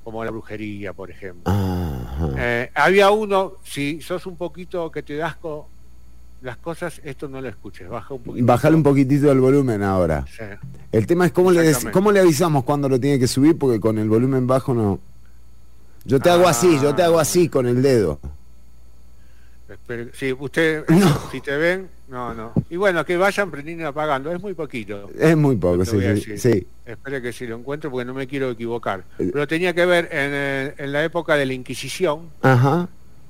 [0.04, 1.54] Como la brujería, por ejemplo.
[2.38, 5.68] Eh, había uno, si sos un poquito que te das co-
[6.42, 8.46] las cosas, esto no lo escuches, baja un poquito.
[8.46, 10.26] Bajale un poquitito el volumen ahora.
[10.28, 10.44] Sí.
[10.92, 13.98] El tema es cómo le, cómo le avisamos cuando lo tiene que subir, porque con
[13.98, 15.00] el volumen bajo no.
[16.06, 18.20] Yo te hago así, yo te hago así con el dedo.
[20.14, 20.84] Si usted,
[21.31, 22.52] si te ven, no, no.
[22.69, 25.10] Y bueno, que vayan prendiendo y apagando, es muy poquito.
[25.18, 26.68] Es muy poco, sí, sí, sí.
[26.85, 29.03] Espere que si lo encuentro porque no me quiero equivocar.
[29.18, 32.90] Pero tenía que ver en, eh, en la época de la Inquisición, Ajá,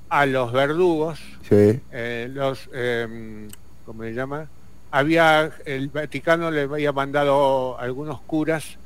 [0.09, 1.79] a los verdugos, sí.
[1.91, 3.47] eh, los, eh,
[3.85, 4.47] ¿cómo se llama?
[4.91, 8.77] Había, el Vaticano le había mandado algunos curas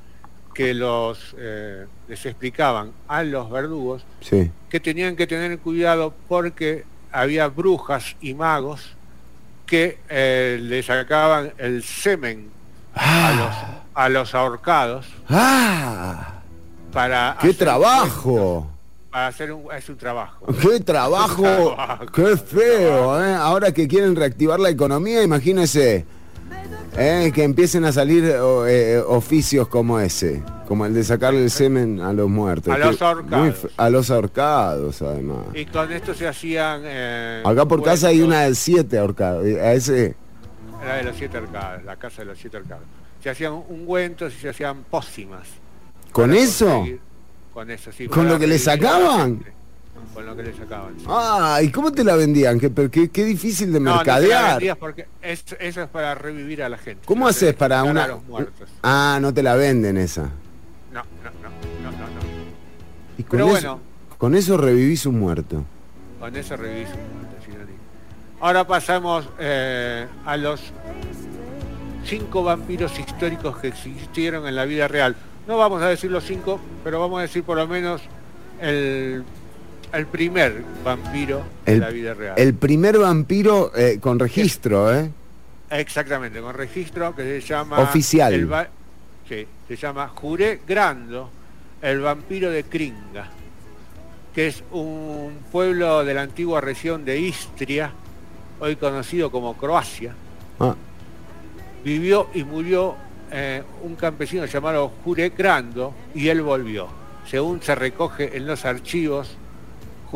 [0.53, 4.49] que los eh, les explicaban a los verdugos Sí.
[4.69, 8.95] que tenían que tener cuidado porque había brujas y magos
[9.65, 12.49] que eh, le sacaban el semen
[12.95, 13.55] a los,
[13.93, 16.41] a los ahorcados ¡Ah!
[16.91, 18.71] para ¡Qué trabajo!
[19.11, 21.43] para hacer un es un trabajo ¡Qué trabajo!
[21.75, 23.23] trabajo, ¡Qué feo!
[23.23, 23.33] ¿eh?
[23.33, 26.05] Ahora que quieren reactivar la economía, imagínense
[26.97, 27.31] ¿eh?
[27.33, 31.99] que empiecen a salir o- eh, oficios como ese, como el de sacarle el semen
[32.01, 32.73] a los muertos.
[32.73, 33.67] A los ahorcados.
[33.77, 35.45] a los ahorcados, además.
[35.53, 39.43] y con esto se hacían eh, Acá por casa hay una de siete ahorcados.
[39.45, 40.15] A ese.
[40.83, 42.83] era de los siete arcadas la casa de los siete arcadas
[43.23, 45.47] se hacían ungüentos y se hacían pócimas
[46.11, 46.85] ¿Con eso?
[47.53, 49.43] con eso sí ¿Con lo que le la sacaban?
[50.13, 50.95] Con lo que le sacaban.
[51.07, 52.59] Ah, ¿y cómo te la vendían?
[52.59, 54.51] Qué, qué, qué difícil de No, no mercadear.
[54.55, 57.03] vendías porque es- eso es para revivir a la gente.
[57.05, 58.05] ¿Cómo No haces para una...
[58.05, 58.69] a los muertos.
[58.83, 60.23] Ah, no te la venden esa.
[60.91, 61.49] No, no, no,
[61.83, 62.21] no, no, no.
[63.17, 63.79] Y con Pero eso, bueno.
[64.17, 65.63] Con eso revivís un muerto.
[66.19, 67.27] Con eso revivís un muerto.
[68.39, 70.61] Ahora pasamos eh, a los
[72.05, 75.15] cinco vampiros históricos que existieron en la vida real.
[75.47, 78.01] No vamos a decir los cinco, pero vamos a decir por lo menos
[78.61, 79.23] el,
[79.93, 82.33] el primer vampiro El, de la vida real.
[82.37, 85.09] el primer vampiro eh, con registro, ¿eh?
[85.69, 87.79] Exactamente, con registro que se llama...
[87.79, 88.33] Oficial.
[88.33, 88.67] el va-
[89.27, 91.29] sí, se llama Juré Grando,
[91.81, 93.29] el vampiro de Kringa,
[94.33, 97.91] que es un pueblo de la antigua región de Istria,
[98.59, 100.13] hoy conocido como Croacia.
[100.59, 100.75] Ah,
[101.83, 102.95] Vivió y murió
[103.31, 106.87] eh, un campesino llamado Juré Grando y él volvió.
[107.29, 109.35] Según se recoge en los archivos,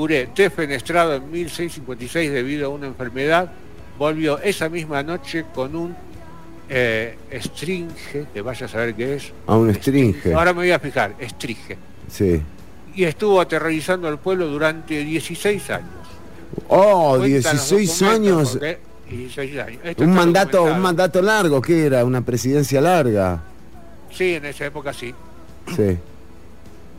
[0.01, 3.51] Juré, defenestrado en 1656 debido a una enfermedad,
[3.99, 5.95] volvió esa misma noche con un
[6.67, 9.31] eh, estringe, que vaya a saber qué es.
[9.45, 10.33] a un estringe.
[10.33, 11.77] Ahora me voy a fijar, estringe.
[12.09, 12.41] Sí.
[12.95, 15.89] Y estuvo aterrorizando al pueblo durante 16 años.
[16.67, 18.09] Oh, Cuentan los 16 documentos,
[18.39, 18.49] años.
[18.53, 19.79] porque- 16 años.
[19.83, 22.03] Esto Un mandato, un mandato largo, ¿qué era?
[22.03, 23.39] Una presidencia larga.
[24.11, 25.13] Sí, en esa época sí.
[25.75, 25.95] Sí.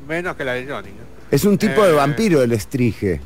[0.06, 0.90] Menos que la de Johnny.
[0.90, 1.11] ¿no?
[1.32, 3.20] Es un tipo de Eh, vampiro el estrige.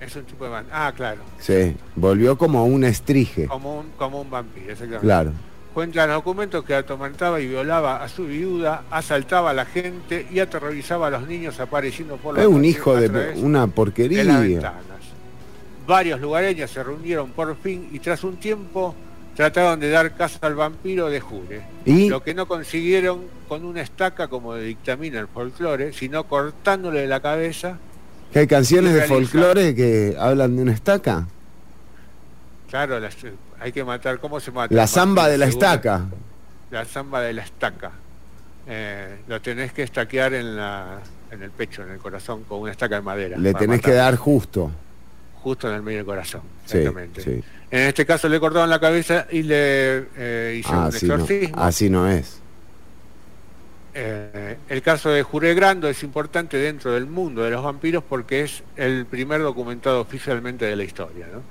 [0.00, 1.20] Es un tipo de van- Ah, claro.
[1.38, 1.76] Sí.
[1.94, 3.46] Volvió como un estrige.
[3.46, 5.06] Como un, como un vampiro, exactamente.
[5.06, 5.32] Claro.
[5.72, 10.38] Cuentan los documentos que atormentaba y violaba a su viuda, asaltaba a la gente y
[10.38, 13.18] aterrorizaba a los niños apareciendo por la Es un hijo de una
[13.60, 14.24] de las porquería.
[14.40, 14.82] ventanas.
[15.86, 18.94] Varios lugareños se reunieron por fin y tras un tiempo
[19.36, 21.62] trataron de dar caza al vampiro de Jure.
[21.84, 22.08] ¿Y?
[22.08, 27.78] Lo que no consiguieron con una estaca como dictamina el folclore, sino cortándole la cabeza.
[28.32, 31.26] ¿Que hay canciones de folclore que hablan de una estaca?
[32.70, 33.16] Claro, las-
[33.60, 34.18] hay que matar.
[34.18, 34.74] ¿Cómo se mata?
[34.74, 36.02] La zamba de la estaca.
[36.70, 37.92] La zamba de la estaca.
[38.66, 40.98] Eh, lo tenés que estaquear en, la,
[41.30, 43.36] en el pecho, en el corazón, con una estaca de madera.
[43.38, 44.70] Le tenés que dar justo.
[45.42, 46.40] Justo en el medio del corazón.
[46.64, 47.22] Sí, Exactamente.
[47.22, 47.44] sí.
[47.74, 51.56] En este caso le cortaron la cabeza y le eh, hicieron Ah, un no, exorcismo.
[51.60, 52.38] así no es.
[53.94, 58.42] Eh, el caso de Juré Grando es importante dentro del mundo de los vampiros porque
[58.42, 61.26] es el primer documentado oficialmente de la historia.
[61.32, 61.42] ¿no?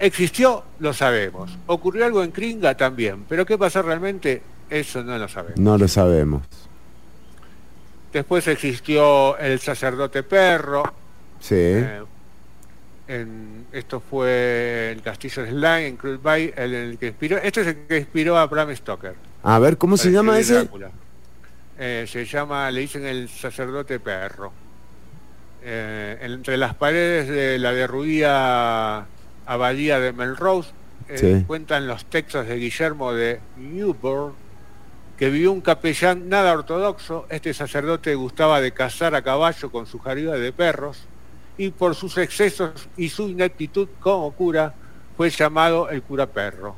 [0.00, 0.64] ¿Existió?
[0.80, 1.56] Lo sabemos.
[1.66, 2.76] ¿Ocurrió algo en Kringa?
[2.76, 3.24] También.
[3.28, 4.42] ¿Pero qué pasó realmente?
[4.68, 5.60] Eso no lo sabemos.
[5.60, 6.42] No lo sabemos.
[8.12, 10.82] Después existió el sacerdote perro.
[11.38, 11.54] Sí.
[11.56, 12.02] eh,
[13.08, 17.38] en- esto fue el castillo de Slime en Cruz Bay, el, el que inspiró.
[17.38, 19.14] Este es el que inspiró a Bram Stoker.
[19.42, 20.68] A ver, ¿cómo se llama ese?
[21.78, 24.52] Eh, se llama, le dicen el sacerdote perro.
[25.62, 29.06] Eh, entre las paredes de la derruida
[29.46, 30.70] abadía de Melrose
[31.08, 31.44] eh, Sí.
[31.46, 34.34] cuentan los textos de Guillermo de Newburgh,
[35.18, 37.26] que vivió un capellán nada ortodoxo.
[37.30, 40.98] Este sacerdote gustaba de cazar a caballo con su jariba de perros
[41.58, 44.74] y por sus excesos y su ineptitud como cura
[45.16, 46.74] fue llamado el cura perro.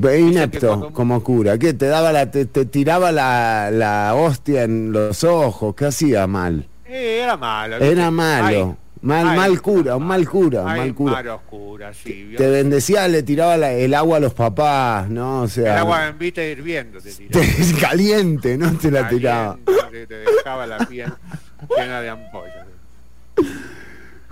[0.00, 1.56] Que Inepto, como cura.
[1.56, 1.72] ¿Qué?
[1.72, 5.74] Te daba la, te, te tiraba la, la hostia en los ojos.
[5.74, 6.66] ¿Qué hacía mal?
[6.84, 7.76] Eh, era malo.
[7.76, 8.76] Era malo.
[9.02, 11.12] Mal, ay, mal cura, un mal cura, un Ay, mal cura.
[11.14, 12.24] malos curas, sí.
[12.24, 12.36] vio.
[12.36, 15.40] Te bendecía, le tiraba la- el agua a los papás, ¿no?
[15.40, 17.46] O sea, El agua en vita hirviendo te tiraba.
[17.72, 18.70] te- caliente, ¿no?
[18.76, 19.56] Te la tiraba.
[19.64, 21.10] Caliente, Te dejaba la piel
[21.78, 22.66] llena de ampollas.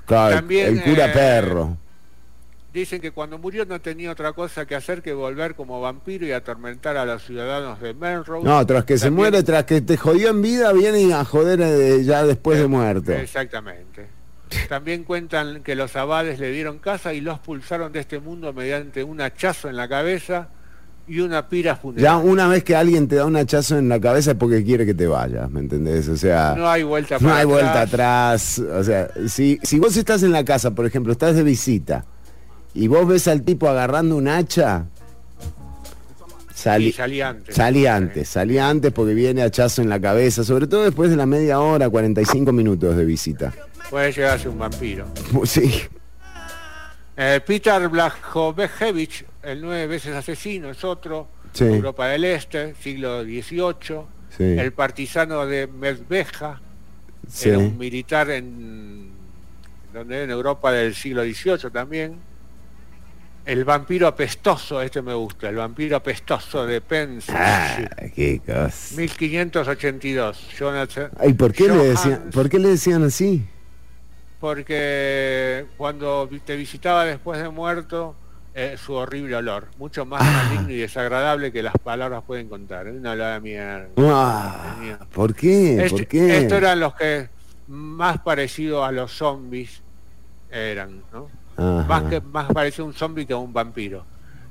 [0.08, 1.76] Claro, También, el cura eh, perro.
[2.72, 6.32] Dicen que cuando murió no tenía otra cosa que hacer que volver como vampiro y
[6.32, 8.42] atormentar a los ciudadanos de Melrose.
[8.42, 12.02] No, tras que se muere, tras que te jodió en vida, viene a joder eh,
[12.04, 13.12] ya después de muerto.
[13.12, 14.06] Exactamente.
[14.68, 19.04] También cuentan que los abades le dieron casa y los pulsaron de este mundo mediante
[19.04, 20.48] un hachazo en la cabeza
[21.08, 22.16] y una pira Ya funeraria.
[22.18, 24.94] una vez que alguien te da un hachazo en la cabeza es porque quiere que
[24.94, 26.08] te vayas, ¿me entendés?
[26.08, 28.58] O sea, No hay vuelta no hay vuelta atrás.
[28.58, 28.78] atrás.
[28.80, 32.04] O sea, si, si vos estás en la casa, por ejemplo, estás de visita
[32.74, 34.84] y vos ves al tipo agarrando un hacha,
[36.54, 37.54] salí, salí antes.
[37.54, 41.26] salí antes, salí antes porque viene hachazo en la cabeza, sobre todo después de la
[41.26, 43.52] media hora, 45 minutos de visita.
[43.90, 45.06] Puede llegarse un vampiro.
[45.44, 45.72] Sí,
[47.20, 51.28] Eh, Peter Blachowicz, el nueve veces asesino, es otro.
[51.52, 51.64] Sí.
[51.64, 54.00] Europa del Este, siglo XVIII.
[54.36, 54.42] Sí.
[54.44, 56.60] El partisano de Medveja,
[57.28, 57.48] sí.
[57.48, 59.10] era un militar en,
[59.92, 62.16] donde en Europa del siglo XVIII también.
[63.46, 67.78] El vampiro apestoso, este me gusta, el vampiro apestoso de Pence, Ah,
[68.14, 68.94] qué cosa.
[68.96, 70.48] 1582.
[70.58, 73.46] Jonathan, Ay, ¿por qué, le decían, ¿por qué le decían así?
[74.38, 78.14] Porque cuando te visitaba después de muerto,
[78.60, 80.44] eh, su horrible olor, mucho más Ah.
[80.50, 82.88] maligno y desagradable que las palabras pueden contar.
[82.88, 83.88] Una olor mierda.
[83.98, 85.76] Ah, Tenía- ¿Por qué?
[85.84, 86.38] Este- ¿Por qué?
[86.38, 87.28] Estos eran los que
[87.68, 89.80] más parecidos a los zombies
[90.50, 91.28] eran, ¿no?
[91.56, 91.84] Ajá.
[91.88, 94.04] Más que más parecía un zombie que un vampiro.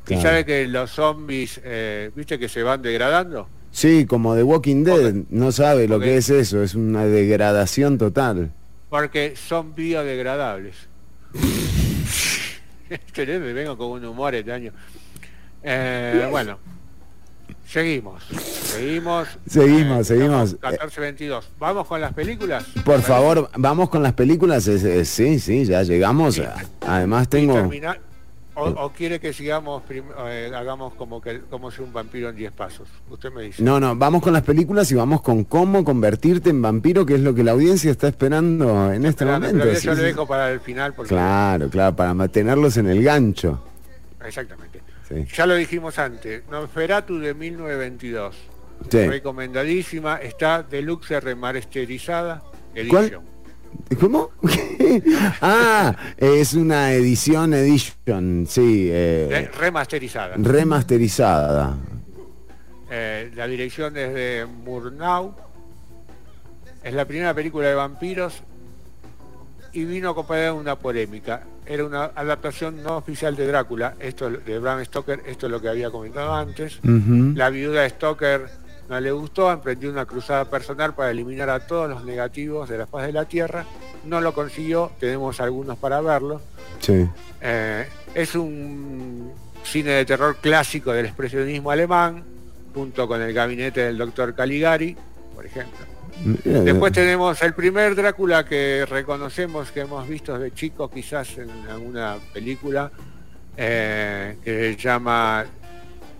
[0.06, 0.22] Y Claro.
[0.22, 3.50] sabe que los zombies, eh, viste que se van degradando.
[3.72, 8.52] Sí, como The Walking Dead, no sabe lo que es eso, es una degradación total.
[8.90, 10.76] porque son biodegradables.
[13.18, 14.72] Me vengo con un humor este año.
[15.64, 16.58] Eh, bueno,
[17.68, 19.28] seguimos, seguimos.
[19.48, 20.54] Seguimos, Eh, seguimos.
[20.54, 21.44] estamos 14-22.
[21.60, 22.66] ¿Vamos con las películas?
[22.86, 24.64] Por favor, vamos con las películas.
[25.04, 26.42] Sí, sí, ya llegamos.
[26.82, 27.70] Además tengo...
[28.58, 32.52] o, o quiere que sigamos, eh, hagamos como que como ser un vampiro en 10
[32.52, 32.88] pasos?
[33.10, 33.64] Usted me dice.
[33.64, 37.22] No, no, vamos con las películas y vamos con cómo convertirte en vampiro, que es
[37.22, 39.60] lo que la audiencia está esperando en este momento.
[39.60, 40.02] pero yo sí, lo sí.
[40.02, 43.64] dejo para el final porque Claro, claro, para mantenerlos en el gancho.
[44.26, 44.82] exactamente.
[45.08, 45.26] Sí.
[45.34, 48.36] Ya lo dijimos antes, Nosferatu de 1922.
[48.90, 49.08] Sí.
[49.08, 52.44] Recomendadísima, está deluxe remasterizada
[52.90, 53.22] ¿Cuál?
[53.99, 54.31] ¿Cómo?
[55.41, 60.35] ah, es una edición, edition, sí, Eh, eh, remasterizada.
[60.38, 61.77] remasterizada.
[62.89, 65.34] Eh, la dirección es de Murnau.
[66.84, 68.41] Es la primera película de vampiros
[69.73, 71.44] y vino acompañada de una polémica.
[71.65, 75.68] Era una adaptación no oficial de Drácula, esto de Bram Stoker, esto es lo que
[75.68, 76.80] había comentado antes.
[76.84, 78.48] La viuda de Stoker
[78.90, 82.88] no le gustó, emprendió una cruzada personal para eliminar a todos los negativos de la
[82.88, 83.66] faz de la Tierra.
[84.06, 86.42] No lo consiguió, tenemos algunos para verlo.
[86.80, 87.08] Sí.
[87.42, 89.34] Eh, es un
[89.64, 92.24] cine de terror clásico del expresionismo alemán,
[92.74, 94.96] junto con el gabinete del doctor Caligari,
[95.36, 95.86] por ejemplo.
[96.24, 101.50] Mira, Después tenemos el primer Drácula que reconocemos que hemos visto de chico, quizás en
[101.70, 102.90] alguna película,
[103.56, 105.46] eh, que se llama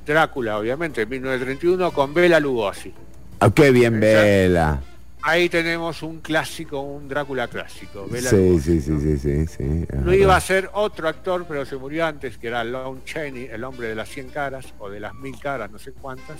[0.08, 2.94] Drácula, obviamente, en 1931, con Bela Lugosi.
[3.40, 4.82] Ah, qué bien, Vela.
[5.22, 8.08] Ahí tenemos un clásico, un Drácula clásico.
[8.10, 8.82] Bela Sí, Lugosi.
[8.82, 9.86] sí, sí, sí, sí, sí.
[9.90, 13.50] es Lo iba a ser otro actor, pero se murió antes, que era Lon Chaney,
[13.52, 16.38] el hombre de las 100 caras, o de las 1000 caras, no sé cuántas,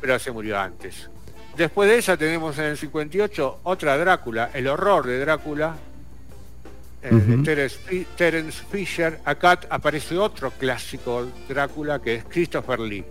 [0.00, 1.08] pero se murió antes.
[1.56, 5.76] Después de esa tenemos en el 58 otra Drácula, el horror de Drácula,
[7.02, 7.42] eh, de.
[7.44, 9.20] Terence, Fi- Terence Fisher.
[9.24, 13.04] Acá aparece otro clásico Drácula que es Christopher Lee.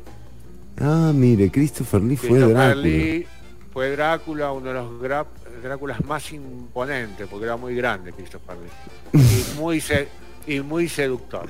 [0.80, 2.76] Ah, mire, Christopher Lee fue Christopher Drácula.
[2.84, 3.28] Lee
[3.72, 5.26] fue Drácula, uno de los gra-
[5.64, 9.20] Dráculas más imponentes, porque era muy grande Christopher Lee.
[9.56, 10.08] y, muy se-
[10.48, 11.48] y muy seductor.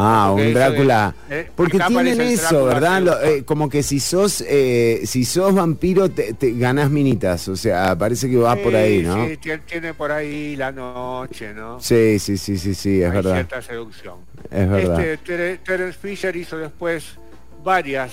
[0.00, 1.12] Ah, un Drácula.
[1.28, 3.02] de- eh, Porque tienen eso, ¿verdad?
[3.02, 7.56] Lo- eh, como que si sos eh, si sos vampiro te, te ganás minitas, o
[7.56, 9.26] sea, parece que va por ahí, ¿no?
[9.26, 9.38] Sí,
[9.68, 11.80] tiene, por ahí la noche, ¿no?
[11.80, 13.34] Sí, sí, sí, sí, sí, es Hay verdad.
[13.34, 14.16] cierta seducción.
[14.50, 15.00] Es verdad.
[15.04, 17.04] Este, Tere- Terence Fisher hizo después
[17.64, 18.12] varias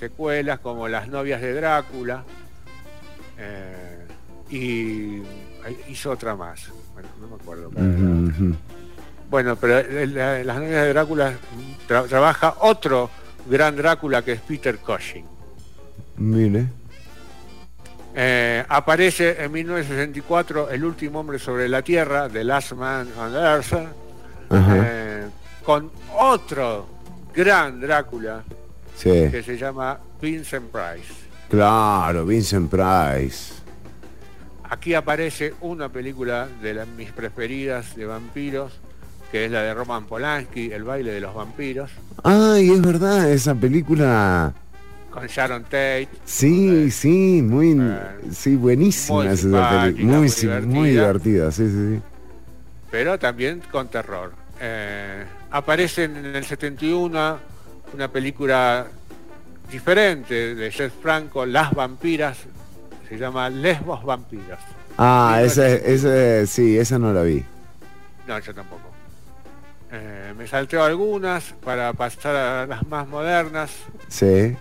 [0.00, 2.24] secuelas como Las novias de Drácula
[4.50, 5.20] y
[5.88, 6.70] hizo otra más.
[6.94, 7.70] Bueno, no me acuerdo.
[9.30, 11.32] Bueno, pero la- Las novias de Drácula
[11.88, 13.10] tra- trabaja otro
[13.48, 15.24] gran Drácula que es Peter Cushing.
[16.16, 16.66] Mire.
[18.14, 23.72] Eh, aparece en 1964 El último hombre sobre la Tierra, The Last Man on Earth,
[24.50, 25.26] eh,
[25.62, 26.86] con otro
[27.34, 28.42] gran Drácula
[28.96, 29.28] Sí.
[29.30, 31.12] que se llama Vincent Price.
[31.48, 33.54] Claro, Vincent Price.
[34.70, 38.72] Aquí aparece una película de las, mis preferidas de vampiros,
[39.30, 41.90] que es la de Roman Polanski, El baile de los vampiros,
[42.24, 44.52] Ay, es verdad, esa película.
[45.10, 46.08] con Sharon Tate.
[46.24, 47.98] Sí, sí, muy Eh,
[48.32, 50.06] sí, buenísima muy es esa película.
[50.06, 50.60] Muy, muy divertida.
[50.60, 52.02] muy divertida, sí, sí, sí.
[52.90, 54.32] pero también con terror.
[54.60, 57.38] Eh, aparece en el 71
[57.94, 58.86] una película
[59.70, 62.38] diferente de Jeff Franco, Las vampiras,
[63.08, 64.60] se llama Lesbos vampiras.
[64.96, 67.44] Ah, esa, esa, sí, esa no la vi.
[68.26, 68.87] No, yo tampoco.
[69.90, 73.70] Eh, me salteo algunas para pasar a las más modernas.
[74.08, 74.26] Sí.
[74.26, 74.56] Eh,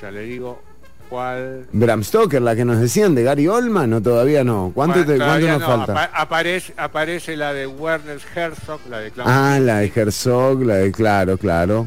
[0.00, 0.62] ya le digo
[1.10, 1.66] cuál.
[1.72, 4.72] Bram Stoker, la que nos decían de Gary Oldman, o todavía no.
[4.74, 5.92] ¿Cuánto, Bueno, te- cuánto todavía nos no, falta?
[6.04, 10.76] apa- aparece, aparece la de Werner Herzog, la de Clown Ah, la de Herzog, la
[10.76, 11.86] de claro, claro.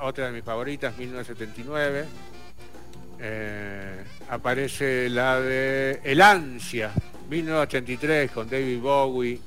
[0.00, 2.06] otra de mis favoritas, 1979.
[3.20, 6.90] Eh, aparece la de El Ansia,
[7.28, 9.40] 1983, con David Bowie,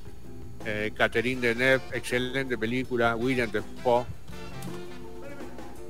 [0.66, 4.06] eh, Catherine Deneuve, excelente película, William Defoe.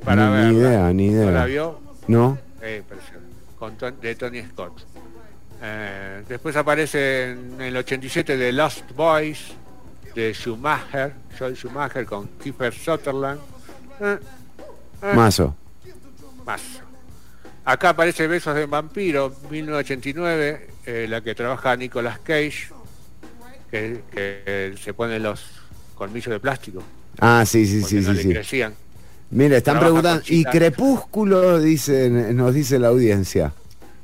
[0.03, 0.51] Para Ni verla.
[0.69, 1.25] idea, ni idea.
[1.25, 1.79] ¿No la vio?
[2.07, 2.37] ¿No?
[2.61, 3.19] Eh, preciosa,
[3.57, 4.85] con Ton- de Tony Scott.
[5.61, 9.53] Eh, después aparece en el 87 de Lost Boys,
[10.13, 13.39] de Schumacher, Joel Schumacher con Kiefer Sutherland.
[14.01, 14.17] Eh,
[15.15, 15.55] Mazo.
[16.45, 16.61] más.
[17.65, 22.67] Acá aparece Besos de Vampiro, 1989, eh, la que trabaja Nicolas Cage,
[23.73, 25.43] que, que se pone los
[25.95, 26.83] colmillos de plástico,
[27.19, 28.29] Ah, sí, sí, sí, no sí, le sí.
[28.29, 28.73] crecían.
[29.31, 30.23] Mira, están Trabaja preguntando.
[30.27, 30.43] Y.
[30.45, 33.51] Crepúsculo, dicen, nos dice la audiencia.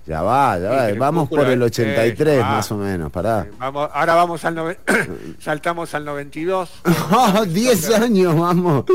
[0.08, 0.94] Ya va, ya va.
[0.98, 2.50] Vamos por el 83 eh, ah.
[2.50, 3.48] más o menos, pará.
[3.60, 4.78] Vamos, ahora vamos al nove-
[5.40, 6.70] saltamos al 92.
[7.12, 8.86] ¡Oh, 10 años, vamos!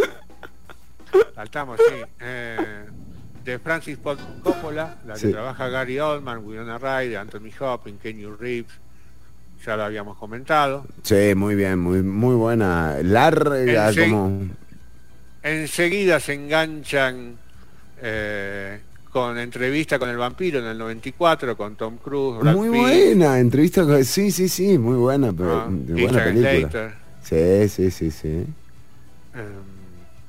[1.34, 2.02] Saltamos, sí.
[2.20, 2.84] Eh,
[3.44, 5.30] de Francis Ford Coppola, la que Sí.
[5.30, 8.72] trabaja Gary Oldman, Winona Ryder, Anthony Hopkins, Kenny Reeves,
[9.64, 10.86] ya lo habíamos comentado.
[11.02, 12.96] Sí, muy bien, muy, muy buena.
[13.02, 14.48] Larga, como...
[15.42, 17.36] Enseguida se enganchan
[18.00, 18.80] eh,
[19.10, 23.38] con entrevista con el vampiro en el 94, con Tom Cruise, Brad Muy Pitt, buena,
[23.38, 24.04] entrevista con...
[24.04, 26.94] Sí, sí, sí, muy buena, pero ah, buena película.
[27.22, 28.28] Sí, sí, sí, sí.
[28.28, 29.73] Eh,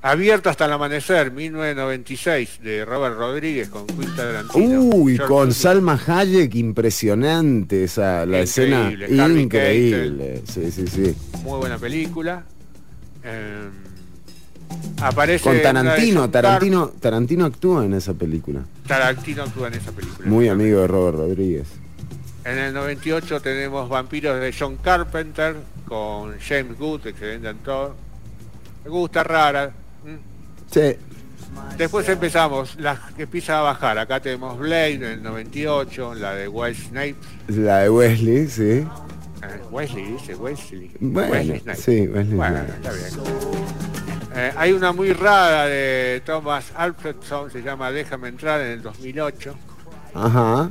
[0.06, 4.82] Abierto hasta el amanecer, 1996, de Robert Rodríguez con Quinta Tarantino.
[4.82, 5.52] Uy, George con.
[5.52, 10.44] Salma Hayek, impresionante esa, la escena Increíble, increíble.
[10.48, 11.16] Sí, sí, sí.
[11.44, 12.44] Muy buena película.
[13.24, 13.68] Eh,
[15.02, 18.64] aparece Con Tarantino, Tarantino, Tarantino actúa en esa película.
[18.86, 20.30] Tarantino actúa en esa película.
[20.30, 21.68] Muy amigo de Robert Rodríguez.
[22.44, 25.56] En el 98 tenemos Vampiros de John Carpenter
[25.88, 27.96] con James Good, excelente actor.
[28.84, 29.74] Me gusta rara.
[30.72, 30.96] Sí.
[31.78, 33.98] Después empezamos, la que empieza a bajar.
[33.98, 37.28] Acá tenemos Blade en el 98, la de Wild Snipes.
[37.48, 38.64] La de Wesley, sí.
[38.64, 38.88] Eh,
[39.72, 40.92] Wesley dice, Wesley.
[41.00, 41.80] Bueno, Wesley Snipes.
[41.84, 42.76] sí, Wesley Bueno, Snipes.
[42.76, 43.66] está bien.
[44.36, 49.56] Eh, hay una muy rara de Thomas Alfredson, se llama Déjame entrar en el 2008.
[50.14, 50.70] Ajá.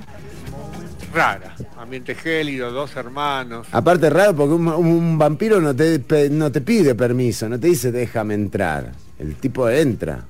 [1.14, 3.68] Rara, ambiente gélido, dos hermanos.
[3.72, 7.92] Aparte raro porque un, un vampiro no te, no te pide permiso, no te dice
[7.92, 8.92] déjame entrar.
[9.18, 10.24] El tipo entra.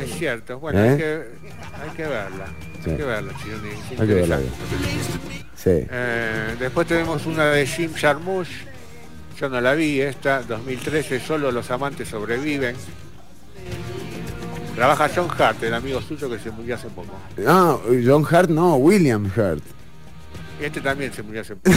[0.00, 0.90] Es cierto, bueno, ¿Eh?
[0.90, 1.22] hay, que,
[1.80, 2.46] hay que verla.
[2.82, 2.90] Sí.
[2.90, 4.38] Hay que verla, es Hay que verla.
[5.56, 5.70] Sí.
[5.70, 8.48] Eh, después tenemos una de Jim Jarmusch.
[9.38, 12.76] Yo no la vi, esta, 2013, solo los amantes sobreviven.
[14.74, 17.12] Trabaja John Hart, el amigo suyo que se murió hace poco.
[17.46, 19.62] Ah, John Hart no, William Hart.
[20.60, 21.76] Este también se murió hace poco.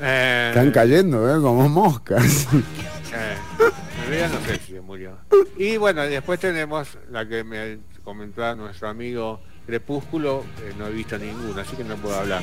[0.00, 1.40] Eh, Están cayendo, ¿eh?
[1.40, 2.46] Como moscas.
[2.52, 3.36] eh,
[4.04, 5.12] en realidad no sé si se murió.
[5.56, 11.18] Y bueno, después tenemos la que me comentaba nuestro amigo Crepúsculo, eh, no he visto
[11.18, 12.42] ninguna, así que no puedo hablar.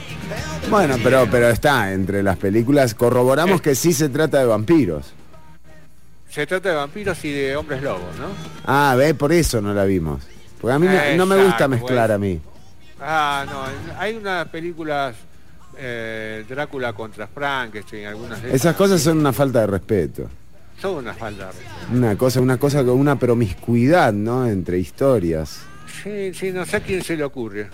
[0.70, 2.94] Bueno, pero, pero está entre las películas.
[2.94, 5.12] Corroboramos que sí se trata de vampiros.
[6.30, 8.28] Se trata de vampiros y de hombres lobos, ¿no?
[8.66, 10.22] Ah, ve, por eso no la vimos.
[10.62, 12.14] Porque a mí no- no me gusta Exacto, mezclar bueno.
[12.14, 12.42] a mí.
[13.02, 15.16] Ah, no, hay unas películas
[15.78, 20.30] eh, Drácula contra Frankenstein, algunas de Esas cosas son una falta de respeto.
[20.82, 21.94] son una falta de respeto.
[21.94, 24.48] Una cosa, una cosa con una promiscuidad, ¿no?
[24.48, 25.62] Entre historias.
[26.04, 27.68] Sí, sí, no sé a quién se le ocurre.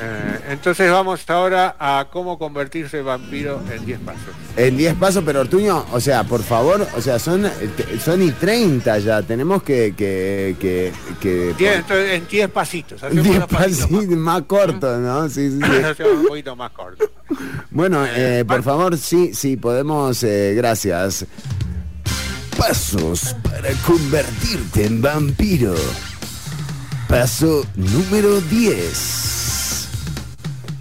[0.00, 4.20] Eh, entonces vamos ahora a cómo convertirse en vampiro en 10 pasos.
[4.56, 7.50] En 10 pasos, pero Ortuño, o sea, por favor, o sea, son, eh,
[8.02, 9.22] son y 30 ya.
[9.22, 9.94] Tenemos que.
[9.96, 13.02] que, que, que Diez- entonces, en 10 pasitos.
[13.02, 15.28] Hacemos 10 unos pasitos pasitos más cortos, ¿no?
[15.28, 16.02] Sí, sí, más, sí.
[16.20, 17.04] un poquito más corto.
[17.70, 21.26] Bueno, eh, por favor, sí, sí, podemos, eh, gracias.
[22.56, 25.74] Pasos para convertirte en vampiro.
[27.08, 29.63] Paso número 10.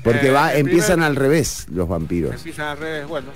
[0.03, 2.33] Porque Eh, va, empiezan primer- al revés los vampiros.
[2.35, 3.07] Empiezan al revés.
[3.07, 3.27] Bueno,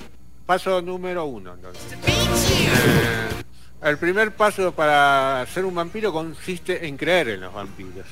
[0.45, 1.53] paso número uno.
[1.53, 1.83] entonces.
[1.93, 8.05] Eh, el primer paso para ser un vampiro consiste en creer en los vampiros.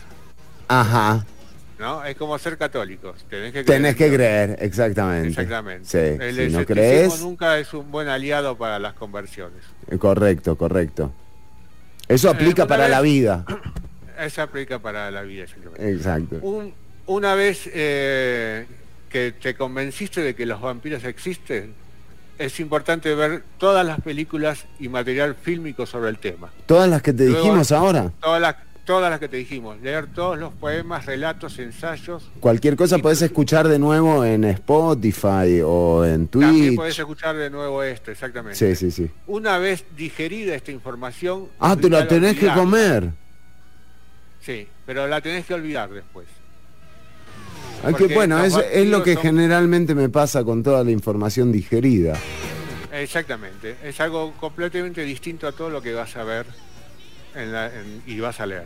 [0.67, 1.25] Ajá.
[1.77, 2.05] ¿no?
[2.05, 3.25] Es como ser católicos.
[3.29, 3.81] Tenés que creer.
[3.81, 5.27] Tenés que creer, exactamente.
[5.27, 5.85] Exactamente.
[5.85, 9.61] Sí, El si no crees, nunca es un buen aliado para las conversiones.
[9.89, 11.11] eh, correcto, correcto.
[12.07, 13.45] Eso aplica para vez- la vida.
[14.17, 15.43] Esa aplica para la vida.
[15.43, 15.91] exactamente.
[15.91, 16.37] Exacto.
[16.43, 16.73] Un-
[17.07, 18.65] una vez eh,
[19.09, 21.73] que te convenciste de que los vampiros existen,
[22.37, 26.51] es importante ver todas las películas y material fílmico sobre el tema.
[26.65, 28.11] Todas las que te Luego- dijimos ahora.
[28.21, 29.79] Todas las, todas las que te dijimos.
[29.81, 32.29] Leer todos los poemas, relatos, ensayos.
[32.41, 36.75] Cualquier cosa podés escuchar de nuevo en Spotify o en También Twitch.
[36.75, 38.57] podés escuchar de nuevo esto, exactamente.
[38.57, 39.09] Sí, sí, sí.
[39.27, 41.47] Una vez digerida esta información...
[41.59, 43.11] Ah, te la tenés que comer.
[44.41, 46.27] Sí, pero la tenés que olvidar después.
[47.91, 52.17] Porque bueno, es, es lo que son- generalmente me pasa con toda la información digerida.
[52.91, 53.75] Exactamente.
[53.83, 56.45] Es algo completamente distinto a todo lo que vas a ver
[57.35, 58.65] en la- en- y vas a leer.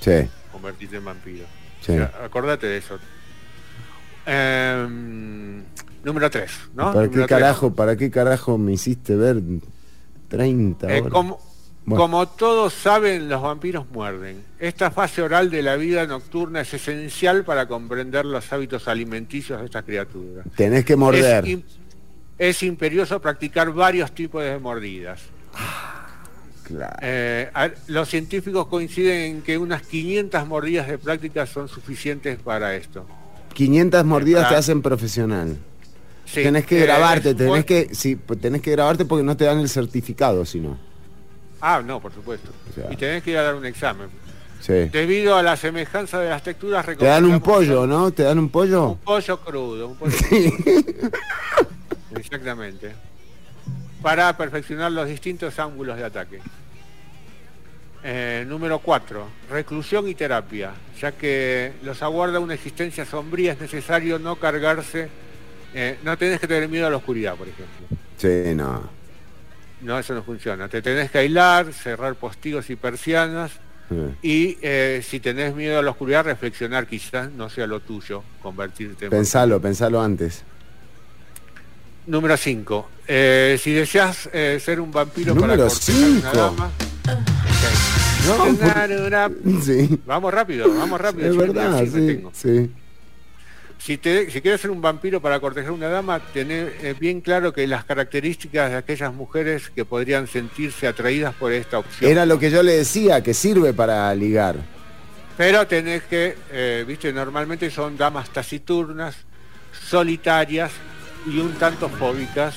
[0.00, 1.44] Sí, Convertirte en vampiro.
[1.80, 1.92] sí.
[1.92, 2.98] O sea, acordate de eso.
[4.26, 5.62] Em,
[6.04, 6.92] número 3, ¿no?
[6.92, 7.26] ¿Para Número qué tres.
[7.28, 9.40] carajo, para qué carajo me hiciste ver
[10.28, 11.12] 30 Eh, horas?
[11.12, 11.40] como,
[11.90, 12.02] Bueno.
[12.04, 14.42] como todos saben, los vampiros muerden.
[14.58, 19.66] Esta fase oral de la vida nocturna es esencial para comprender los hábitos alimenticios de
[19.66, 20.46] estas criaturas.
[20.56, 21.44] Tenés que morder.
[21.44, 21.62] Es, im-
[22.38, 25.20] es imperioso practicar varios tipos de mordidas.
[26.64, 26.96] Claro.
[27.02, 32.76] Eh, a- los científicos coinciden en que unas 500 mordidas de práctica son suficientes para
[32.76, 33.06] esto.
[33.54, 34.58] 500 mordidas te Ah.
[34.58, 35.56] hacen profesional.
[36.24, 39.46] Sí, tenés que eh, grabarte, tenés buen- que, sí, tenés que grabarte porque no te
[39.46, 40.78] dan el certificado, si no.
[41.60, 42.50] Ah, no, por supuesto.
[42.70, 42.92] O sea.
[42.92, 44.08] Y tenés que ir a dar un examen.
[44.60, 44.72] Sí.
[44.92, 48.10] Debido a la semejanza de las texturas, Te dan un pollo, ¿no?
[48.10, 48.90] ¿Te dan un pollo?
[48.90, 50.52] Un pollo crudo, un pollo Sí.
[50.52, 51.10] crudo.
[52.16, 52.92] Exactamente.
[54.02, 56.40] Para perfeccionar los distintos ángulos de ataque.
[58.02, 59.26] Eh, número 4.
[59.50, 60.72] Reclusión y terapia.
[61.00, 65.08] Ya que los aguarda una existencia sombría, es necesario no cargarse.
[65.74, 67.86] eh, no tenés que tener miedo a la oscuridad, por ejemplo.
[68.16, 68.88] Sí, no.
[69.82, 70.68] No, eso no funciona.
[70.68, 73.52] Te tenés que aislar, cerrar postigos y persianas.
[73.88, 73.96] Sí.
[74.22, 79.06] Y eh, si tenés miedo a la oscuridad, reflexionar quizás no sea lo tuyo, convertirte
[79.06, 80.44] en Pensalo, pensalo antes.
[82.06, 82.88] Número 5.
[83.06, 86.36] si deseas eh, ser un vampiro Número para cortejar una cinco.
[86.36, 86.70] dama.
[88.26, 88.38] No, ok.
[88.48, 89.30] por- Tarara.
[89.62, 89.98] Sí.
[90.06, 91.30] Vamos rápido, vamos rápido.
[91.30, 92.70] Es verdad, sí, sí.
[93.82, 97.50] Si, te- si quieres ser un vampiro para cortejar una dama, tener eh, bien claro
[97.54, 102.10] que las características de aquellas mujeres que podrían sentirse atraídas por esta opción.
[102.10, 104.56] Era lo que yo le decía, que sirve para ligar.
[105.38, 109.16] Pero tenés que, eh, viste, normalmente son damas taciturnas,
[109.88, 110.70] solitarias
[111.26, 112.56] y un tanto fóbicas.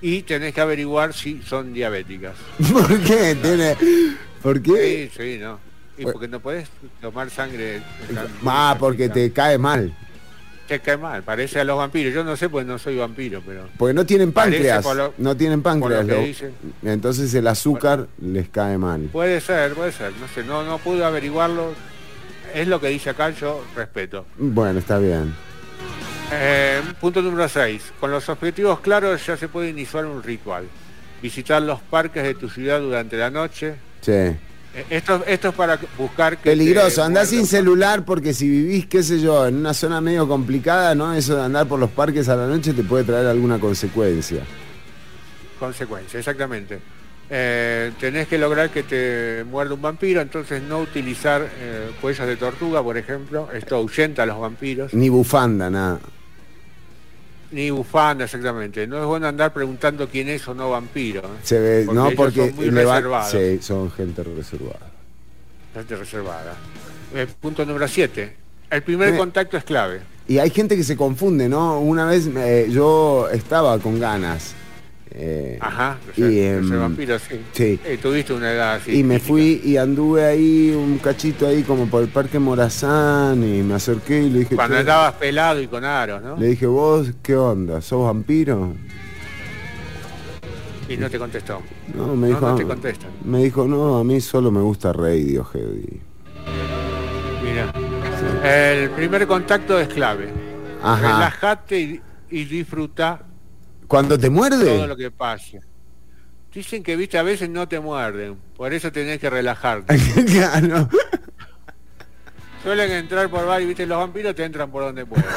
[0.00, 2.34] Y tenés que averiguar si son diabéticas.
[2.72, 3.36] ¿Por qué?
[3.40, 3.76] Tiene...
[4.42, 5.10] ¿Por qué?
[5.14, 5.60] Sí, sí, no.
[5.98, 6.12] Y Bueno.
[6.14, 6.68] porque no podés
[7.00, 7.82] tomar sangre.
[8.46, 9.94] Ah, porque te cae mal.
[10.72, 12.14] Te cae mal, parece a los vampiros.
[12.14, 13.68] Yo no sé, pues no soy vampiro, pero...
[13.76, 14.82] Porque no tienen páncreas.
[14.82, 16.06] lo- no tienen páncreas.
[16.06, 16.90] lo lo-.
[16.90, 19.02] Entonces el azúcar les cae mal.
[19.12, 20.12] Puede ser, puede ser.
[20.18, 21.74] No sé, no, no pude averiguarlo.
[22.54, 24.24] Es lo que dice acá, yo respeto.
[24.38, 25.34] Bueno, está bien.
[26.32, 27.92] Eh, punto número 6.
[28.00, 30.64] Con los objetivos claros ya se puede iniciar un ritual.
[31.20, 33.74] Visitar los parques de tu ciudad durante la noche.
[34.00, 34.36] Sí.
[34.74, 36.50] Eh, esto, esto es para buscar que...
[36.50, 40.94] Peligroso, andá sin celular porque si vivís, qué sé yo, en una zona medio complicada,
[40.94, 41.12] ¿no?
[41.14, 44.42] Eso de andar por los parques a la noche te puede traer alguna consecuencia.
[45.58, 46.80] Consecuencia, exactamente.
[47.34, 52.36] Eh, tenés que lograr que te muerda un vampiro, entonces no utilizar eh, cuellos de
[52.36, 53.48] tortuga, por ejemplo.
[53.52, 54.92] Esto ahuyenta a los vampiros.
[54.92, 56.00] Ni bufanda, nada.
[57.52, 58.86] Ni bufanda, exactamente.
[58.86, 61.20] No es bueno andar preguntando quién es o no vampiro.
[61.20, 61.38] ¿eh?
[61.42, 63.30] Se ve, no porque son muy le va- reservados.
[63.30, 64.90] sí, son gente reservada.
[65.74, 66.54] Gente reservada.
[67.14, 68.36] Eh, punto número 7.
[68.70, 69.18] El primer Eh.
[69.18, 70.00] contacto es clave.
[70.28, 71.78] Y hay gente que se confunde, ¿no?
[71.80, 74.54] Una vez eh, yo estaba con ganas.
[75.14, 77.40] Eh, Ajá, de y, em, vampiro, sí.
[77.52, 77.78] sí.
[77.84, 78.98] Eh, tuviste una edad así.
[78.98, 79.28] y me típica.
[79.28, 84.22] fui y anduve ahí un cachito ahí como por el Parque Morazán y me acerqué
[84.22, 86.36] y le dije, Cuando andabas pelado y con aros, ¿no?
[86.36, 87.80] le dije, vos, ¿qué onda?
[87.82, 88.74] ¿Sos vampiro?
[90.88, 91.62] Y no te contestó.
[91.94, 92.66] No, me No, dijo, no te "Ah".
[92.66, 93.10] contestan.
[93.24, 96.00] me dijo, no, a mí solo me gusta Radiohead.
[97.42, 97.72] Mira.
[98.44, 100.28] El primer contacto es clave.
[100.82, 101.00] Ajá.
[101.00, 103.22] Relájate y, y disfruta
[103.92, 105.60] Cuando te todo muerde, lo que pase.
[106.50, 108.38] Dicen que, viste, a veces no te muerden.
[108.56, 109.94] Por eso tenés que relajarte.
[110.32, 110.88] claro.
[112.62, 115.26] Suelen entrar por bar y, viste, los vampiros te entran por donde pueden.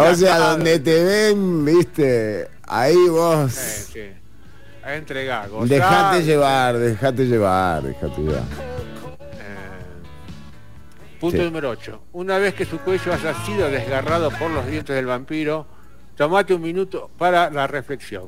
[0.00, 4.00] O sea, donde te ven, viste, ahí vos sí.
[4.84, 5.68] A entregar, gozar.
[5.68, 8.69] dejate llevar, dejate llevar, dejate llevar.
[11.20, 11.42] Punto Sí.
[11.44, 12.02] número 8.
[12.14, 15.66] Una vez que su cuello haya sido desgarrado por los dientes del vampiro,
[16.16, 18.24] tomate un minuto para la reflexión.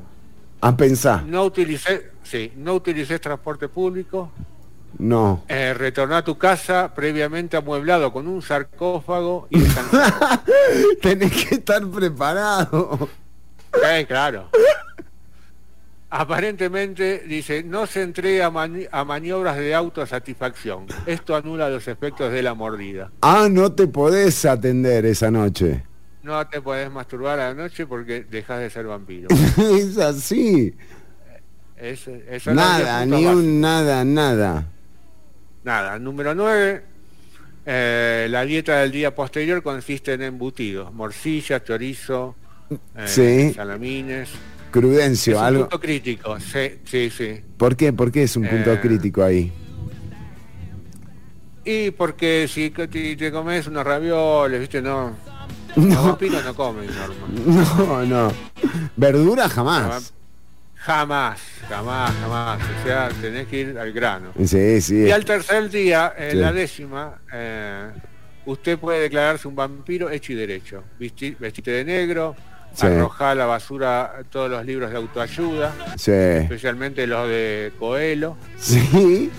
[0.61, 4.31] A pensar, No utilices, sí, no utilices transporte público,
[4.99, 5.43] no.
[5.49, 9.59] eh, retorná a tu casa previamente amueblado con un sarcófago y.
[11.01, 13.09] Tenés que estar preparado.
[13.91, 14.49] Eh, claro.
[16.15, 20.85] Aparentemente, dice, no se entrega a, mani- a maniobras de autosatisfacción.
[21.07, 23.11] Esto anula los efectos de la mordida.
[23.21, 25.83] Ah, no te podés atender esa noche.
[26.21, 29.27] No te podés masturbar a la noche porque dejas de ser vampiro.
[29.57, 30.75] es así.
[31.77, 33.31] Es- eso es Nada, ni básico.
[33.31, 34.67] un nada, nada.
[35.63, 36.83] Nada, número 9.
[37.65, 42.35] la dieta del día posterior consiste en embutidos, morcilla, chorizo,
[42.95, 43.53] eh, Sí.
[43.55, 44.29] salamines.
[44.73, 45.59] Crudencio, es un algo.
[45.61, 47.41] punto crítico, sí, sí, sí.
[47.57, 47.93] ¿Por qué?
[47.93, 48.79] ¿Por qué es un punto Eh.
[48.81, 49.51] crítico ahí?
[51.65, 55.15] Y porque si te, comes unos ravioles, viste, no.
[55.75, 56.17] No.
[56.21, 57.65] Los no comen, normal.
[57.77, 58.33] No, no.
[58.95, 60.13] Verdura jamás.
[60.75, 61.39] Jamás,
[61.69, 62.59] jamás, jamás.
[62.61, 64.33] O sea, tenés que ir al grano.
[64.45, 64.97] Sí, sí.
[65.03, 66.37] Y al tercer día, en Sí.
[66.37, 67.89] la décima, eh,
[68.45, 70.83] usted puede declararse un vampiro hecho y derecho.
[70.99, 72.35] Visti- Vestite de negro,
[72.73, 72.87] Sí.
[72.87, 76.11] arrojá a la basura todos los libros de autoayuda, Sí.
[76.11, 78.35] especialmente los de Coelho.
[78.57, 79.29] Sí.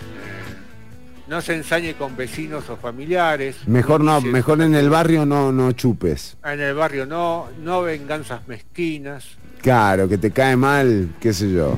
[1.26, 3.56] No se ensañe con vecinos o familiares.
[3.66, 6.36] Mejor no, mejor en el barrio no, no chupes.
[6.44, 9.24] En el barrio no, no venganzas mezquinas.
[9.62, 11.74] Claro, que te cae mal, qué sé yo.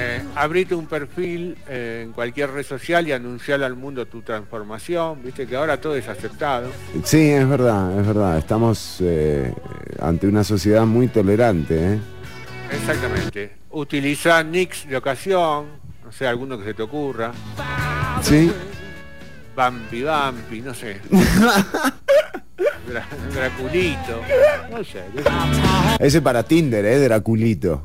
[0.00, 5.22] Eh, abrite un perfil eh, en cualquier red social y anunciarle al mundo tu transformación.
[5.24, 6.70] Viste que ahora todo es aceptado.
[7.04, 8.38] Sí, es verdad, es verdad.
[8.38, 9.52] Estamos eh,
[10.00, 11.94] ante una sociedad muy tolerante.
[11.94, 11.98] ¿eh?
[12.72, 13.56] Exactamente.
[13.70, 15.66] Utiliza nicks de ocasión,
[16.04, 17.32] no sé, alguno que se te ocurra.
[18.22, 18.52] Sí.
[19.56, 21.00] Bambi Bambi, no sé.
[22.88, 24.22] Dra- Draculito,
[24.70, 25.02] no sé.
[25.98, 26.98] Ese para Tinder, ¿eh?
[27.00, 27.84] Draculito.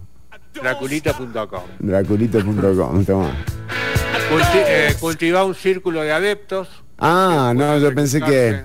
[0.54, 1.64] Draculito.com.
[1.80, 3.06] Draculito.com.
[3.06, 3.32] Toma.
[4.30, 6.70] Culti- eh, cultiva un círculo de adeptos.
[6.98, 8.64] Ah, no, yo pensé que...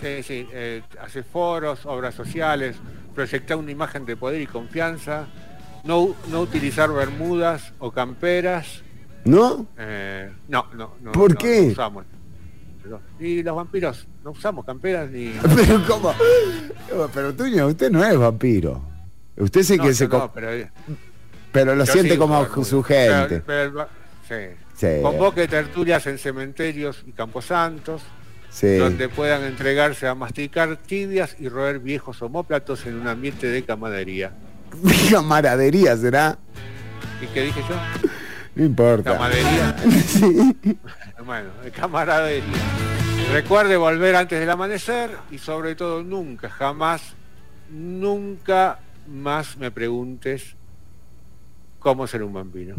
[0.00, 2.76] Sí, sí, eh, hace foros, obras sociales,
[3.14, 5.26] proyectar una imagen de poder y confianza,
[5.84, 8.82] no, no utilizar bermudas o camperas.
[9.26, 9.66] ¿No?
[9.76, 11.12] eh, no, no, no.
[11.12, 11.62] ¿Por no, qué?
[11.66, 12.04] no usamos.
[13.20, 15.28] Y los vampiros, no usamos camperas ni...
[15.54, 16.14] Pero ¿cómo?
[17.12, 18.82] Pero Tuño, usted no es vampiro.
[19.40, 20.08] Usted sí No, que se...
[20.08, 20.68] no, pero,
[21.52, 23.42] pero lo siente sí como su gente.
[23.46, 23.88] Pero- pero
[24.28, 24.56] sí.
[24.76, 25.02] Sí.
[25.02, 28.02] Convoque tertulias en cementerios y camposantos.
[28.62, 34.32] Donde puedan entregarse a masticar tibias y roer viejos homóplatos en un ambiente de camaradería.
[35.10, 36.36] Camaradería será.
[37.22, 37.76] ¿Y qué dije yo?
[38.56, 39.12] No importa.
[39.12, 39.76] Camaradería.
[40.06, 40.56] Sí.
[41.24, 42.42] Bueno, de camaradería.
[43.32, 47.02] Recuerde volver antes del amanecer y sobre todo nunca, jamás,
[47.70, 48.78] nunca
[49.10, 50.54] más me preguntes
[51.78, 52.76] cómo ser un vampiro.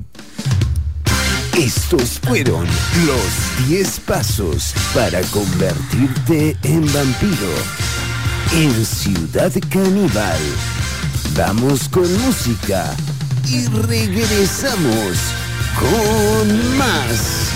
[1.58, 2.66] Estos fueron
[3.06, 7.52] los 10 pasos para convertirte en vampiro
[8.54, 10.40] en Ciudad Caníbal.
[11.36, 12.96] Vamos con música
[13.48, 15.18] y regresamos
[15.78, 17.52] con más.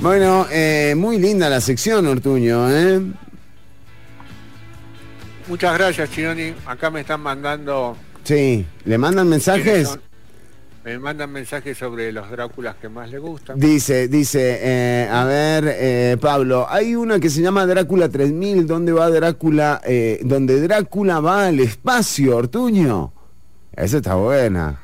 [0.00, 3.00] Bueno, eh, muy linda la sección, Ortuño, ¿eh?
[5.48, 6.54] Muchas gracias, Chironi.
[6.66, 9.98] Acá me están mandando, Sí, ¿le mandan mensajes?
[10.84, 13.58] me mandan mensajes sobre los Dráculas que más le gustan.
[13.58, 18.92] Dice, dice, eh, a ver, eh, Pablo, hay una que se llama Drácula 3000, ¿dónde
[18.92, 19.80] va Drácula?
[19.84, 23.12] Eh, donde Drácula va al espacio, Ortuño.
[23.72, 24.80] Esa está buena.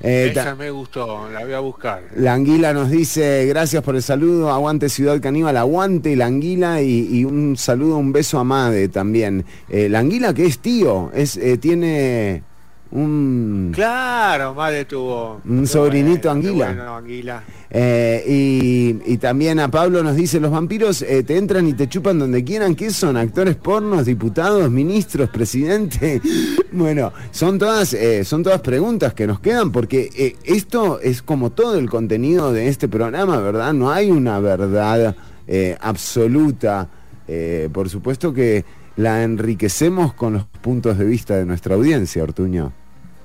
[0.00, 2.02] Eh, Esa me gustó, la voy a buscar.
[2.16, 7.08] la anguila nos dice, gracias por el saludo, aguante Ciudad Caníbal, aguante la anguila y,
[7.10, 9.44] y un saludo, un beso a Made también.
[9.68, 12.42] Eh, la anguila que es tío, es, eh, tiene
[12.94, 13.72] un...
[13.74, 15.40] Claro, madre tuvo.
[15.44, 16.66] Un sobrinito bueno, anguila.
[16.66, 17.42] bueno, anguila.
[17.70, 21.88] Eh, y, y también a Pablo nos dice, los vampiros eh, te entran y te
[21.88, 23.16] chupan donde quieran, ¿qué son?
[23.16, 26.22] ¿Actores pornos, diputados, ministros, presidente?
[26.72, 31.50] bueno, son todas, eh, son todas preguntas que nos quedan porque eh, esto es como
[31.50, 33.72] todo el contenido de este programa, ¿verdad?
[33.72, 35.16] No hay una verdad
[35.46, 36.88] eh, absoluta.
[37.26, 38.64] Eh, por supuesto que
[38.96, 42.72] la enriquecemos con los puntos de vista de nuestra audiencia, Ortuño.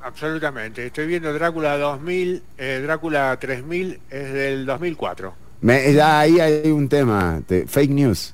[0.01, 0.85] Absolutamente.
[0.85, 5.33] Estoy viendo Drácula 2000, eh, Drácula 3000 es del 2004.
[5.61, 8.33] Me- ya ahí hay un tema, de fake news.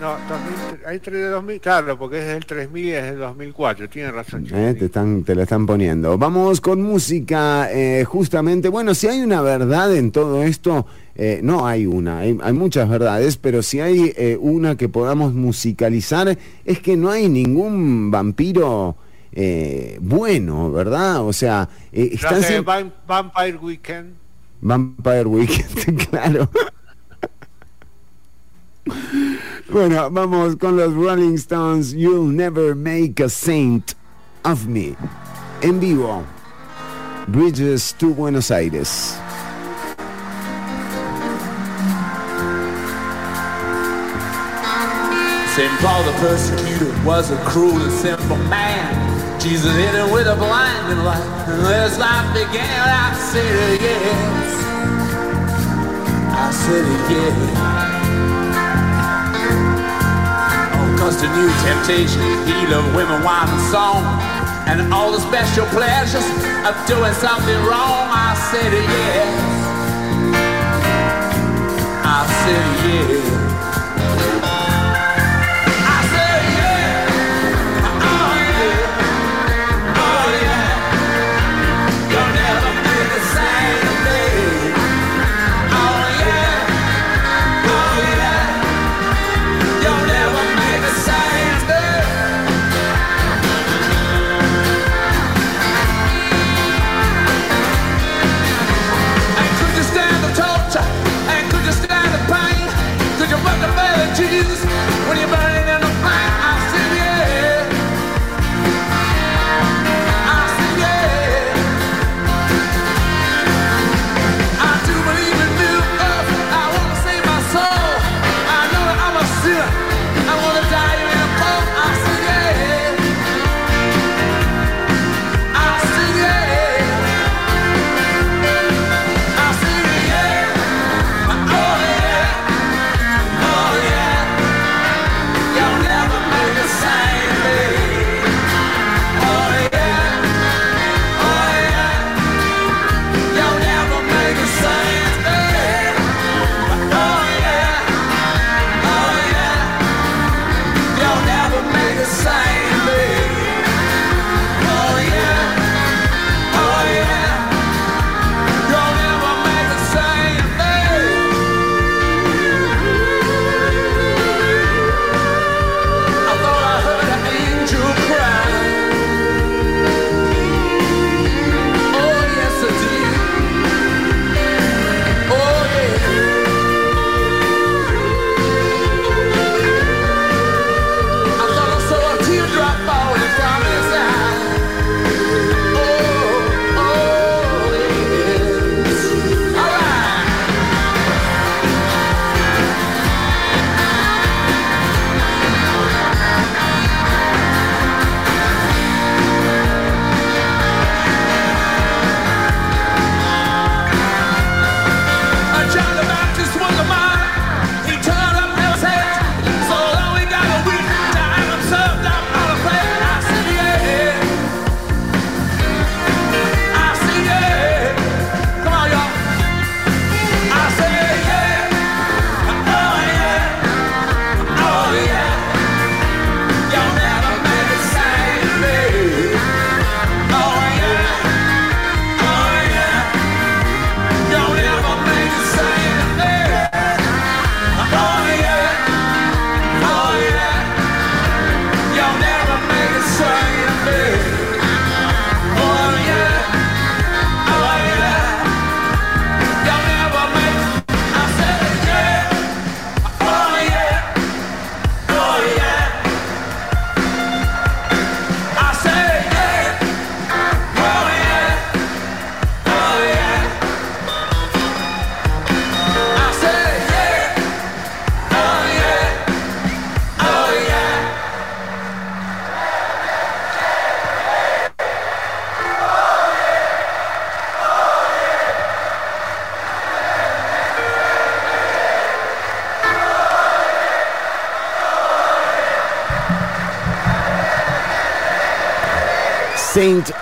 [0.00, 3.88] No, 2000, hay tres de 2000, claro, porque es del 3000 y es del 2004,
[3.90, 4.46] tiene razón.
[4.50, 6.16] Eh, te, están, te la están poniendo.
[6.16, 8.70] Vamos con música, eh, justamente.
[8.70, 12.88] Bueno, si hay una verdad en todo esto, eh, no hay una, hay, hay muchas
[12.88, 18.96] verdades, pero si hay eh, una que podamos musicalizar, es que no hay ningún vampiro
[19.32, 21.24] eh, bueno, ¿verdad?
[21.24, 22.60] O sea, eh, están de
[23.06, 24.14] Vampire Weekend.
[24.60, 26.50] Vampire Weekend, claro.
[29.70, 31.94] Bueno, vamos con los Rolling Stones.
[31.94, 33.94] You'll never make a saint
[34.44, 34.96] of me.
[35.62, 36.24] En vivo.
[37.28, 39.16] Bridges to Buenos Aires.
[45.54, 45.70] St.
[45.80, 49.09] Paul the persecutor was a cruel and sinful man.
[49.40, 52.60] Jesus hit him with a blinding light, and this life began.
[52.60, 54.52] I said yes.
[56.28, 57.36] I said yes.
[60.76, 64.04] Oh, cause the new temptation, he loved women, wine, and song.
[64.68, 66.28] And all the special pleasures
[66.68, 68.12] of doing something wrong.
[68.12, 69.70] I said yes.
[72.04, 73.19] I said yes.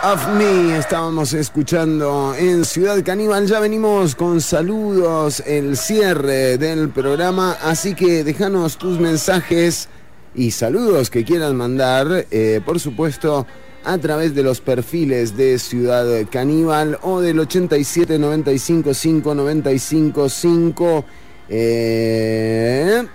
[0.03, 3.47] Of Me estábamos escuchando en Ciudad Caníbal.
[3.47, 9.89] Ya venimos con saludos, el cierre del programa, así que déjanos tus mensajes
[10.35, 13.47] y saludos que quieran mandar, eh, por supuesto,
[13.85, 21.05] a través de los perfiles de Ciudad Caníbal o del 87 95 5 95 5.
[21.49, 23.07] Eh,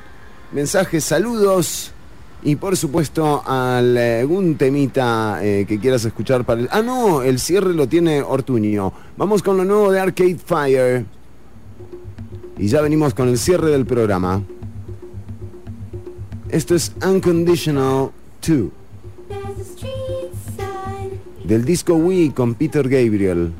[0.52, 1.93] mensajes, saludos.
[2.45, 6.70] Y por supuesto, algún temita eh, que quieras escuchar para el.
[6.72, 8.91] Ah, no, el cierre lo tiene Ortuño.
[9.15, 11.06] Vamos con lo nuevo de Arcade Fire.
[12.57, 14.44] Y ya venimos con el cierre del programa.
[16.49, 18.11] Esto es Unconditional
[18.45, 18.70] 2.
[21.45, 23.53] Del disco Wii con Peter Gabriel.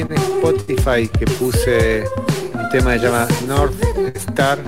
[0.00, 2.04] En Spotify que puse
[2.52, 3.74] un tema que se llama North
[4.16, 4.58] Star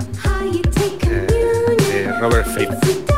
[1.03, 1.27] eh,
[1.91, 3.16] de Robert Fripp.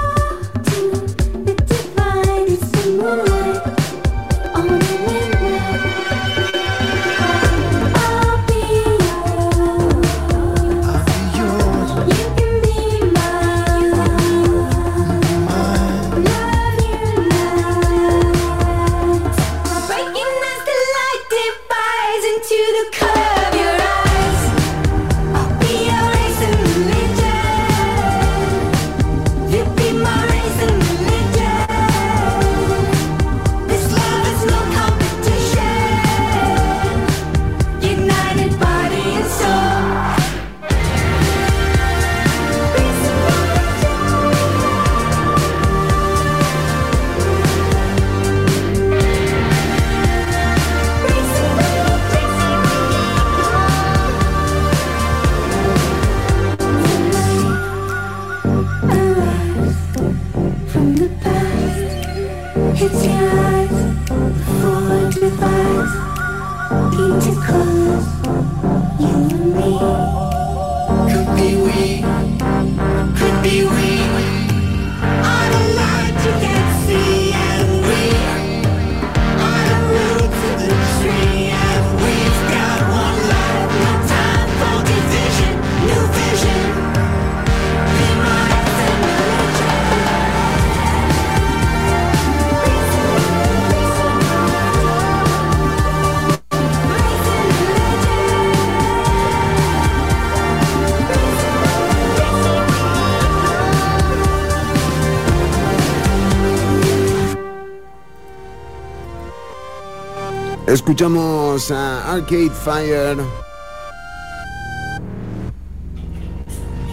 [110.69, 113.17] Escuchamos a Arcade Fire.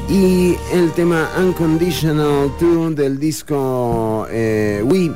[0.09, 5.13] Y el tema Unconditional 2 del disco eh, Wii.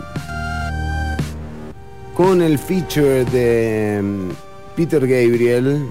[2.14, 4.28] Con el feature de mm,
[4.76, 5.86] Peter Gabriel.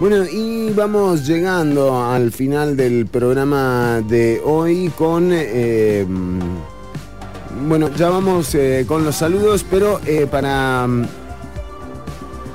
[0.00, 5.28] Bueno, y vamos llegando al final del programa de hoy con...
[5.30, 6.71] eh, mm,
[7.62, 11.06] bueno, ya vamos eh, con los saludos, pero eh, para mm,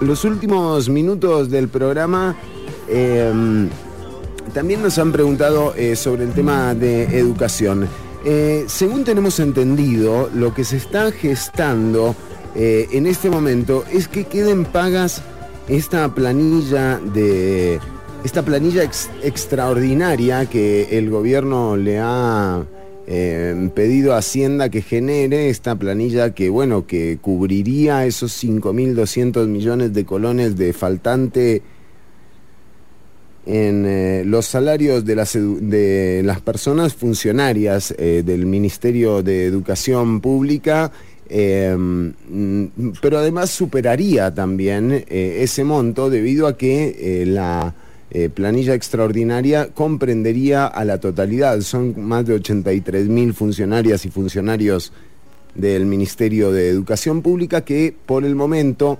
[0.01, 2.35] los últimos minutos del programa
[2.87, 3.67] eh, mm,
[4.53, 7.87] también nos han preguntado sobre el tema de educación.
[8.67, 12.15] Según tenemos entendido, lo que se está gestando
[12.55, 15.21] en este momento es que queden pagas
[15.67, 17.79] esta planilla de
[18.23, 22.63] esta planilla ex- extraordinaria que el gobierno le ha
[23.07, 30.03] pedido a Hacienda que genere esta planilla que, bueno, que cubriría esos 5.200 millones de
[30.03, 31.61] colones de faltante
[33.47, 40.21] en eh, los salarios de las, de las personas funcionarias eh, del Ministerio de Educación
[40.21, 40.91] Pública
[41.29, 47.73] Eh, mm, pero además superaría también eh, ese monto debido a que la
[48.09, 51.59] eh, planilla extraordinaria comprendería a la totalidad.
[51.61, 54.93] Son más de 83 mil funcionarias y funcionarios
[55.55, 58.99] del Ministerio de Educación Pública que por el momento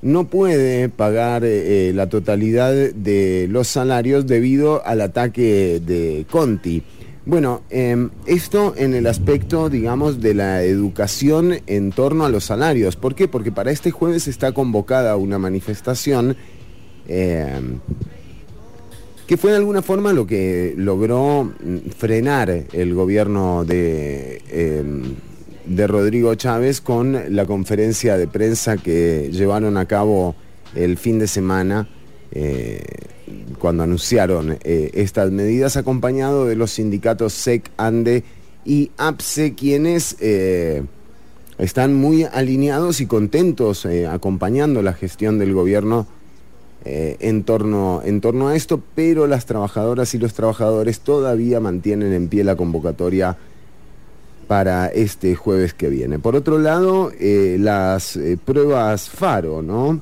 [0.00, 6.84] no puede pagar eh, la totalidad de los salarios debido al ataque de Conti.
[7.26, 12.96] Bueno, eh, esto en el aspecto, digamos, de la educación en torno a los salarios.
[12.96, 13.28] ¿Por qué?
[13.28, 16.36] Porque para este jueves está convocada una manifestación
[17.08, 17.60] eh,
[19.26, 24.84] que fue de alguna forma lo que logró mm, frenar el gobierno de, eh,
[25.66, 30.34] de Rodrigo Chávez con la conferencia de prensa que llevaron a cabo
[30.74, 31.88] el fin de semana
[32.30, 32.82] eh,
[33.58, 38.24] cuando anunciaron eh, estas medidas acompañado de los sindicatos SEC, ANDE
[38.64, 40.84] y APSE quienes eh,
[41.58, 46.06] están muy alineados y contentos acompañando la gestión del gobierno
[46.90, 52.14] eh, en, torno, en torno a esto, pero las trabajadoras y los trabajadores todavía mantienen
[52.14, 53.36] en pie la convocatoria
[54.46, 56.18] para este jueves que viene.
[56.18, 60.00] Por otro lado, eh, las eh, pruebas FARO, ¿no?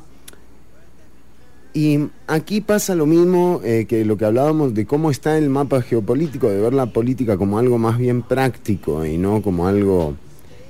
[1.74, 6.48] Y aquí pasa lo mismo que lo que hablábamos de cómo está el mapa geopolítico,
[6.48, 10.14] de ver la política como algo más bien práctico y no como algo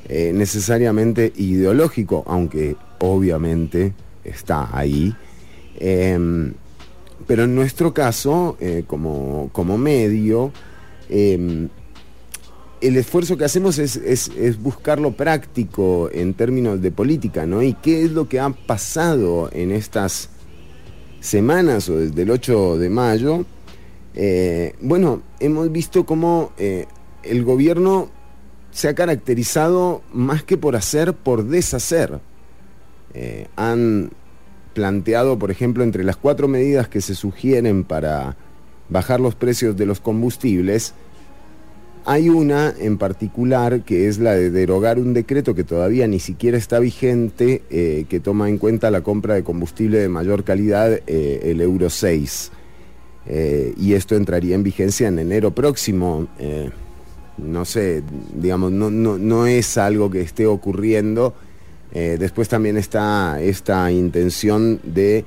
[0.08, 3.92] necesariamente ideológico, aunque obviamente
[4.24, 5.14] está ahí.
[5.78, 6.52] Em,
[7.26, 10.52] pero en nuestro caso, eh, como, como medio,
[11.08, 11.68] em,
[12.80, 17.62] el esfuerzo que hacemos es, es- es buscar lo práctico en términos de política, ¿no?
[17.62, 20.28] Y qué es lo que ha pasado en estas
[21.20, 23.44] semanas o desde el 8 de mayo.
[24.14, 26.86] Eh, bueno, hemos visto cómo eh,
[27.22, 28.08] el gobierno
[28.70, 32.20] se ha caracterizado más que por hacer, por deshacer.
[33.56, 34.10] Han
[34.76, 38.36] planteado, por ejemplo, entre las cuatro medidas que se sugieren para
[38.90, 40.92] bajar los precios de los combustibles,
[42.04, 46.58] hay una en particular que es la de derogar un decreto que todavía ni siquiera
[46.58, 51.40] está vigente, eh, que toma en cuenta la compra de combustible de mayor calidad, eh,
[51.44, 52.52] el Euro 6.
[53.28, 56.28] Eh, y esto entraría en vigencia en enero próximo.
[57.38, 58.02] No sé,
[58.34, 61.34] digamos, no, no, no es algo que esté ocurriendo.
[61.98, 65.24] Eh, después también está esta intención de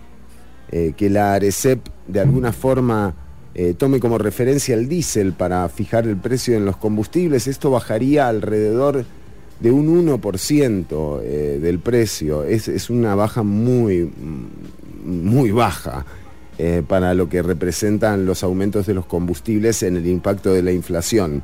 [0.72, 3.16] eh, que la ARECEP de alguna forma
[3.56, 7.48] eh, tome como referencia el diésel para fijar el precio en los combustibles.
[7.48, 9.04] Esto bajaría alrededor
[9.60, 12.44] de un 1% eh, del precio.
[12.44, 14.12] Es, es una baja muy,
[15.04, 16.06] muy baja
[16.90, 21.42] para lo que representan los aumentos de los combustibles en el impacto de la inflación.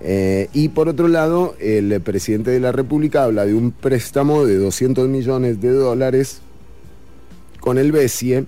[0.00, 4.56] Eh, y por otro lado, el presidente de la República habla de un préstamo de
[4.56, 6.40] 200 millones de dólares
[7.60, 8.44] con el BESIE,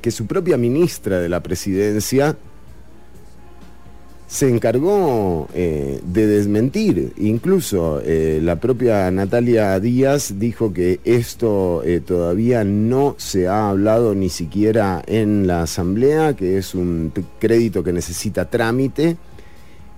[0.00, 2.36] que su propia ministra de la presidencia
[4.26, 7.12] se encargó eh, de desmentir.
[7.18, 14.30] Incluso eh, la propia Natalia Díaz dijo que esto todavía no se ha hablado ni
[14.30, 19.18] siquiera en la Asamblea, que es un crédito que necesita trámite.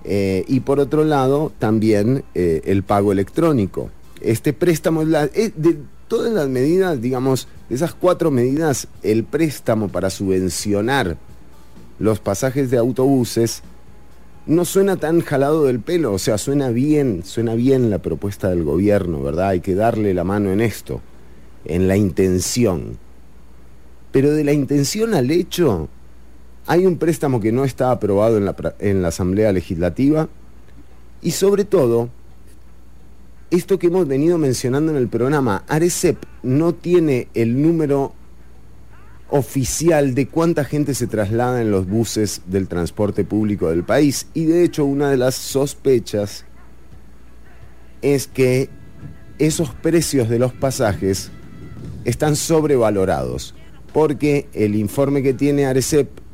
[0.07, 3.89] Eh, y por otro lado, también eh, el pago electrónico.
[4.21, 5.77] Este préstamo, es de
[6.07, 11.17] todas las medidas, digamos, de esas cuatro medidas, el préstamo para subvencionar
[11.99, 13.63] los pasajes de autobuses
[14.47, 18.63] no suena tan jalado del pelo, o sea, suena bien, suena bien la propuesta del
[18.63, 19.49] gobierno, ¿verdad?
[19.49, 21.01] Hay que darle la mano en esto,
[21.65, 22.97] en la intención.
[24.11, 25.89] Pero de la intención al hecho,
[26.67, 30.27] hay un préstamo que no está aprobado en la, en la Asamblea Legislativa
[31.21, 32.09] y sobre todo,
[33.51, 38.13] esto que hemos venido mencionando en el programa, Arecep no tiene el número
[39.29, 44.27] oficial de cuánta gente se traslada en los buses del transporte público del país.
[44.33, 46.45] Y de hecho una de las sospechas
[48.01, 48.69] es que
[49.39, 51.31] esos precios de los pasajes
[52.03, 53.55] están sobrevalorados,
[53.93, 56.24] porque el informe que tiene Arecep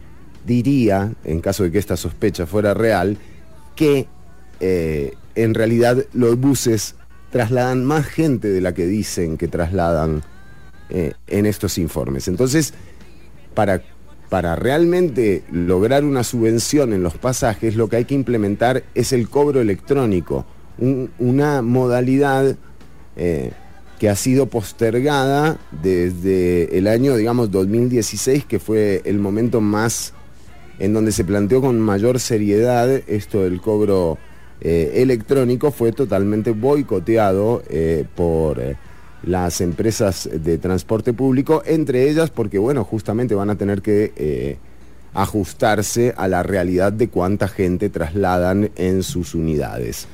[0.45, 3.18] diría, en caso de que esta sospecha fuera real,
[3.76, 4.07] que
[4.59, 6.95] eh, en realidad los buses
[7.31, 10.23] trasladan más gente de la que dicen que trasladan
[10.89, 12.27] eh, en estos informes.
[12.27, 12.73] Entonces,
[13.53, 13.81] para,
[14.30, 19.30] para realmente lograr una subvención en los pasajes, lo que hay que implementar es el
[19.30, 20.45] cobro electrónico,
[20.77, 22.55] un- una modalidad
[23.15, 23.51] eh,
[23.99, 30.13] que ha sido postergada desde el año, digamos, 2016, que fue el momento más
[30.82, 34.18] en donde se planteó con mayor seriedad esto del cobro
[34.62, 38.78] eh, electrónico fue totalmente boicoteado eh, por eh,
[39.22, 44.58] las empresas de transporte público, entre ellas porque, bueno, justamente van a tener que
[45.14, 50.08] ajustarse a la realidad de cuánta gente trasladan en sus unidades,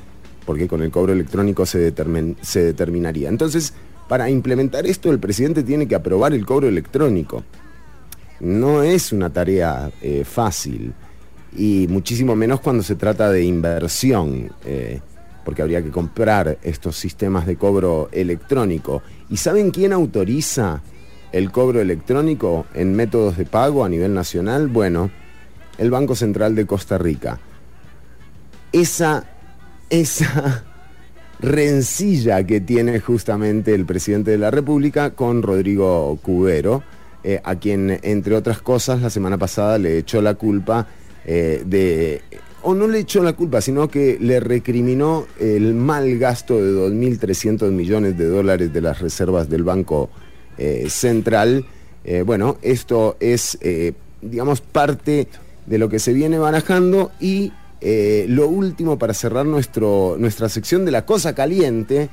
[0.45, 3.29] porque con el cobro electrónico se determinaría.
[3.29, 3.73] Entonces,
[4.09, 7.45] para implementar esto, el presidente tiene que aprobar el cobro electrónico.
[8.39, 10.93] No es una tarea eh, fácil
[11.55, 15.01] y muchísimo menos cuando se trata de inversión, eh,
[15.43, 19.01] porque habría que comprar estos sistemas de cobro electrónico.
[19.29, 20.81] ¿Y saben quién autoriza
[21.31, 24.67] el cobro electrónico en métodos de pago a nivel nacional?
[24.67, 25.09] Bueno,
[25.77, 27.39] el Banco Central de Costa Rica.
[28.71, 29.25] Esa,
[29.89, 30.63] esa
[31.39, 36.83] rencilla que tiene justamente el presidente de la República con Rodrigo Cubero,
[37.23, 40.87] eh, a quien, entre otras cosas, la semana pasada le echó la culpa
[41.25, 42.21] eh, de,
[42.61, 47.71] o no le echó la culpa, sino que le recriminó el mal gasto de 2.300
[47.71, 50.09] millones de dólares de las reservas del Banco
[50.57, 51.65] eh, Central.
[52.25, 53.59] Bueno, esto es,
[54.21, 55.27] digamos, parte
[55.65, 60.91] de lo que se viene barajando y lo último para cerrar nuestro, nuestra sección de
[60.91, 62.07] la cosa caliente,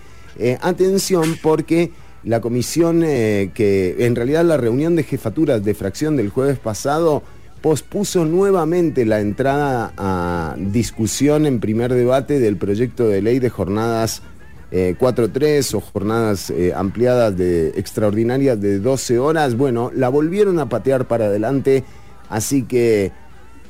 [0.60, 1.92] atención porque
[2.24, 7.22] la comisión eh, que en realidad la reunión de jefaturas de fracción del jueves pasado
[7.60, 14.22] pospuso nuevamente la entrada a discusión en primer debate del proyecto de ley de jornadas
[14.70, 19.56] eh, 4-3 o jornadas eh, ampliadas de extraordinarias de 12 horas.
[19.56, 21.84] Bueno, la volvieron a patear para adelante,
[22.28, 23.12] así que,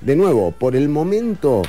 [0.00, 1.62] de nuevo, por el momento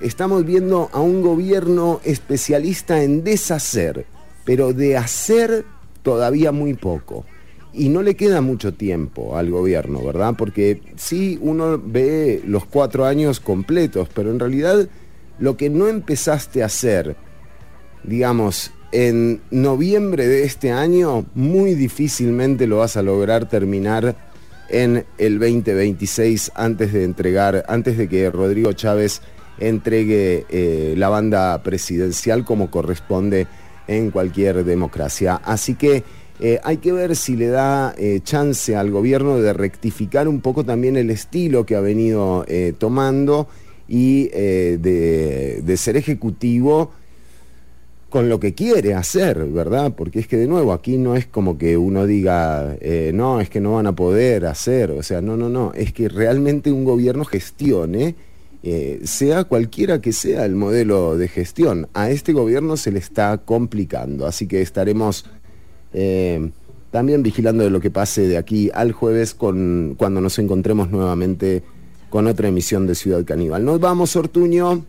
[0.00, 4.06] estamos viendo a un gobierno especialista en deshacer,
[4.44, 5.64] pero de hacer
[6.08, 7.26] todavía muy poco.
[7.74, 10.34] Y no le queda mucho tiempo al gobierno, ¿verdad?
[10.38, 14.88] Porque sí, uno ve los cuatro años completos, pero en realidad
[15.38, 17.14] lo que no empezaste a hacer,
[18.04, 24.16] digamos, en noviembre de este año, muy difícilmente lo vas a lograr terminar
[24.70, 29.20] en el 2026 antes de entregar, antes de que Rodrigo Chávez
[29.58, 33.46] entregue eh, la banda presidencial como corresponde
[33.88, 35.40] en cualquier democracia.
[35.44, 36.04] Así que
[36.40, 40.64] eh, hay que ver si le da eh, chance al gobierno de rectificar un poco
[40.64, 43.48] también el estilo que ha venido eh, tomando
[43.88, 46.92] y de, de ser ejecutivo
[48.10, 49.94] con lo que quiere hacer, ¿verdad?
[49.96, 52.76] Porque es que de nuevo aquí no es como que uno diga,
[53.14, 56.10] no, es que no van a poder hacer, o sea, no, no, no, es que
[56.10, 58.14] realmente un gobierno gestione,
[58.62, 61.88] eh, sea cualquiera que sea el modelo de gestión.
[61.94, 65.26] A este gobierno se le está complicando, así que estaremos
[65.92, 66.50] eh,
[66.90, 71.62] también vigilando de lo que pase de aquí al jueves con, cuando nos encontremos nuevamente
[72.10, 73.64] con otra emisión de Ciudad Caníbal.
[73.64, 74.84] Nos vamos, Ortuño.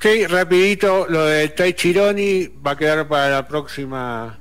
[0.00, 4.38] Sí, rapidito, lo de Tai Chironi va a quedar para la próxima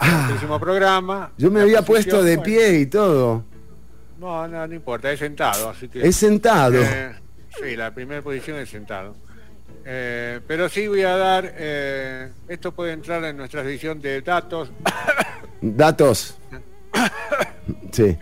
[0.00, 1.32] el próximo programa.
[1.36, 3.44] Yo me La había posición, puesto de bueno, pie y todo.
[4.20, 6.06] No, no, no importa, es sentado, así que...
[6.06, 6.74] Es sentado.
[6.82, 7.12] Eh,
[7.58, 9.16] sí, la primera posición es sentado.
[9.82, 14.70] Eh, pero sí voy a dar, eh, esto puede entrar en nuestra edición de datos.
[15.62, 16.36] Datos.
[17.92, 18.16] Sí.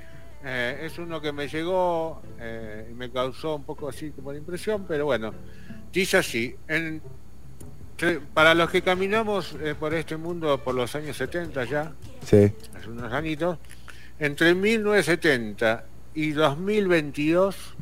[0.45, 2.23] Eh, es uno que me llegó
[2.91, 5.35] y me causó un poco así como de impresión, pero bueno,
[5.93, 7.03] dice así, en-
[8.33, 11.93] para los que caminamos por este mundo por los años 70 ya,
[12.25, 12.51] Sí.
[12.77, 13.59] hace unos añitos,
[14.19, 15.85] entre 1970
[16.15, 17.75] y 2022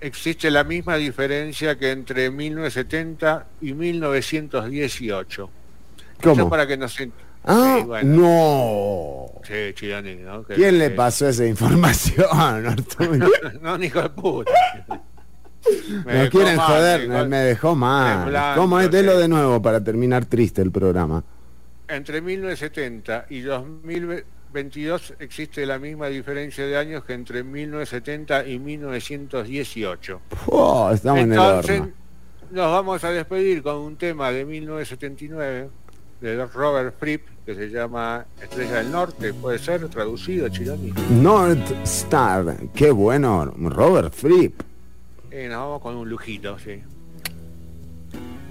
[0.00, 5.50] existe la misma diferencia que entre 1970 y 1918.
[6.22, 6.34] ¿Cómo?
[6.34, 6.96] Eso para que nos...
[7.46, 8.16] Ah, Sí, bueno.
[8.16, 9.26] no.
[9.46, 10.44] Sí, Chironi, ¿no?
[10.44, 12.26] Que- ¿Quién le pasó esa información,
[12.66, 13.28] Arturo?
[13.60, 14.52] no, hijo de puta.
[16.06, 18.54] Me quieren mal, joder, me me, dejó- mal.
[18.56, 18.90] ¿Cómo es?
[18.90, 21.22] Delo de nuevo para terminar triste el programa.
[21.88, 23.42] Entre 1970 y
[24.54, 30.20] 2022 existe la misma diferencia de años que entre 1970 y 1918.
[30.46, 31.94] Oh, estamos Entonces, en el
[32.52, 35.70] nos vamos a despedir con un tema de 1979
[36.20, 40.94] de Robert Fripp que se llama Estrella del Norte, puede ser traducido, Chironi.
[41.10, 42.56] North Star.
[42.74, 44.60] Qué bueno, Robert Fripp.
[45.32, 46.80] Y nos vamos con un lujito, sí.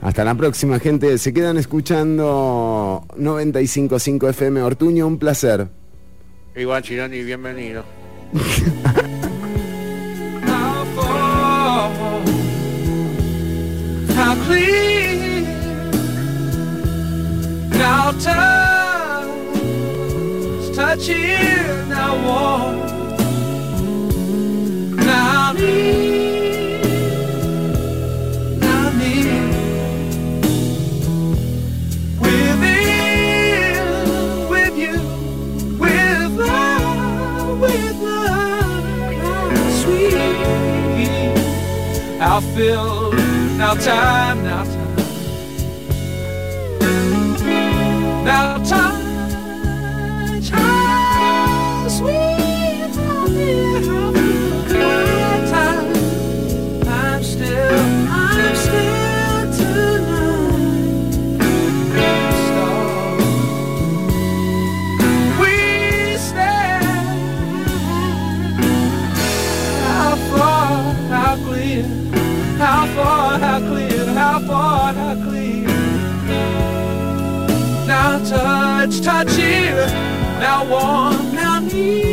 [0.02, 1.18] Hasta la próxima, gente.
[1.18, 5.08] Se quedan escuchando 95.5 FM Ortuño.
[5.08, 5.70] Un placer.
[6.56, 7.84] Igual, Chironi, bienvenido.
[17.72, 19.28] Now touch,
[20.76, 22.93] touch here, now warm,
[42.42, 43.14] filled.
[43.58, 44.96] Now time, now time.
[48.26, 48.93] Now time,
[78.20, 79.88] touch, touch here,
[80.40, 82.13] now warm, now near.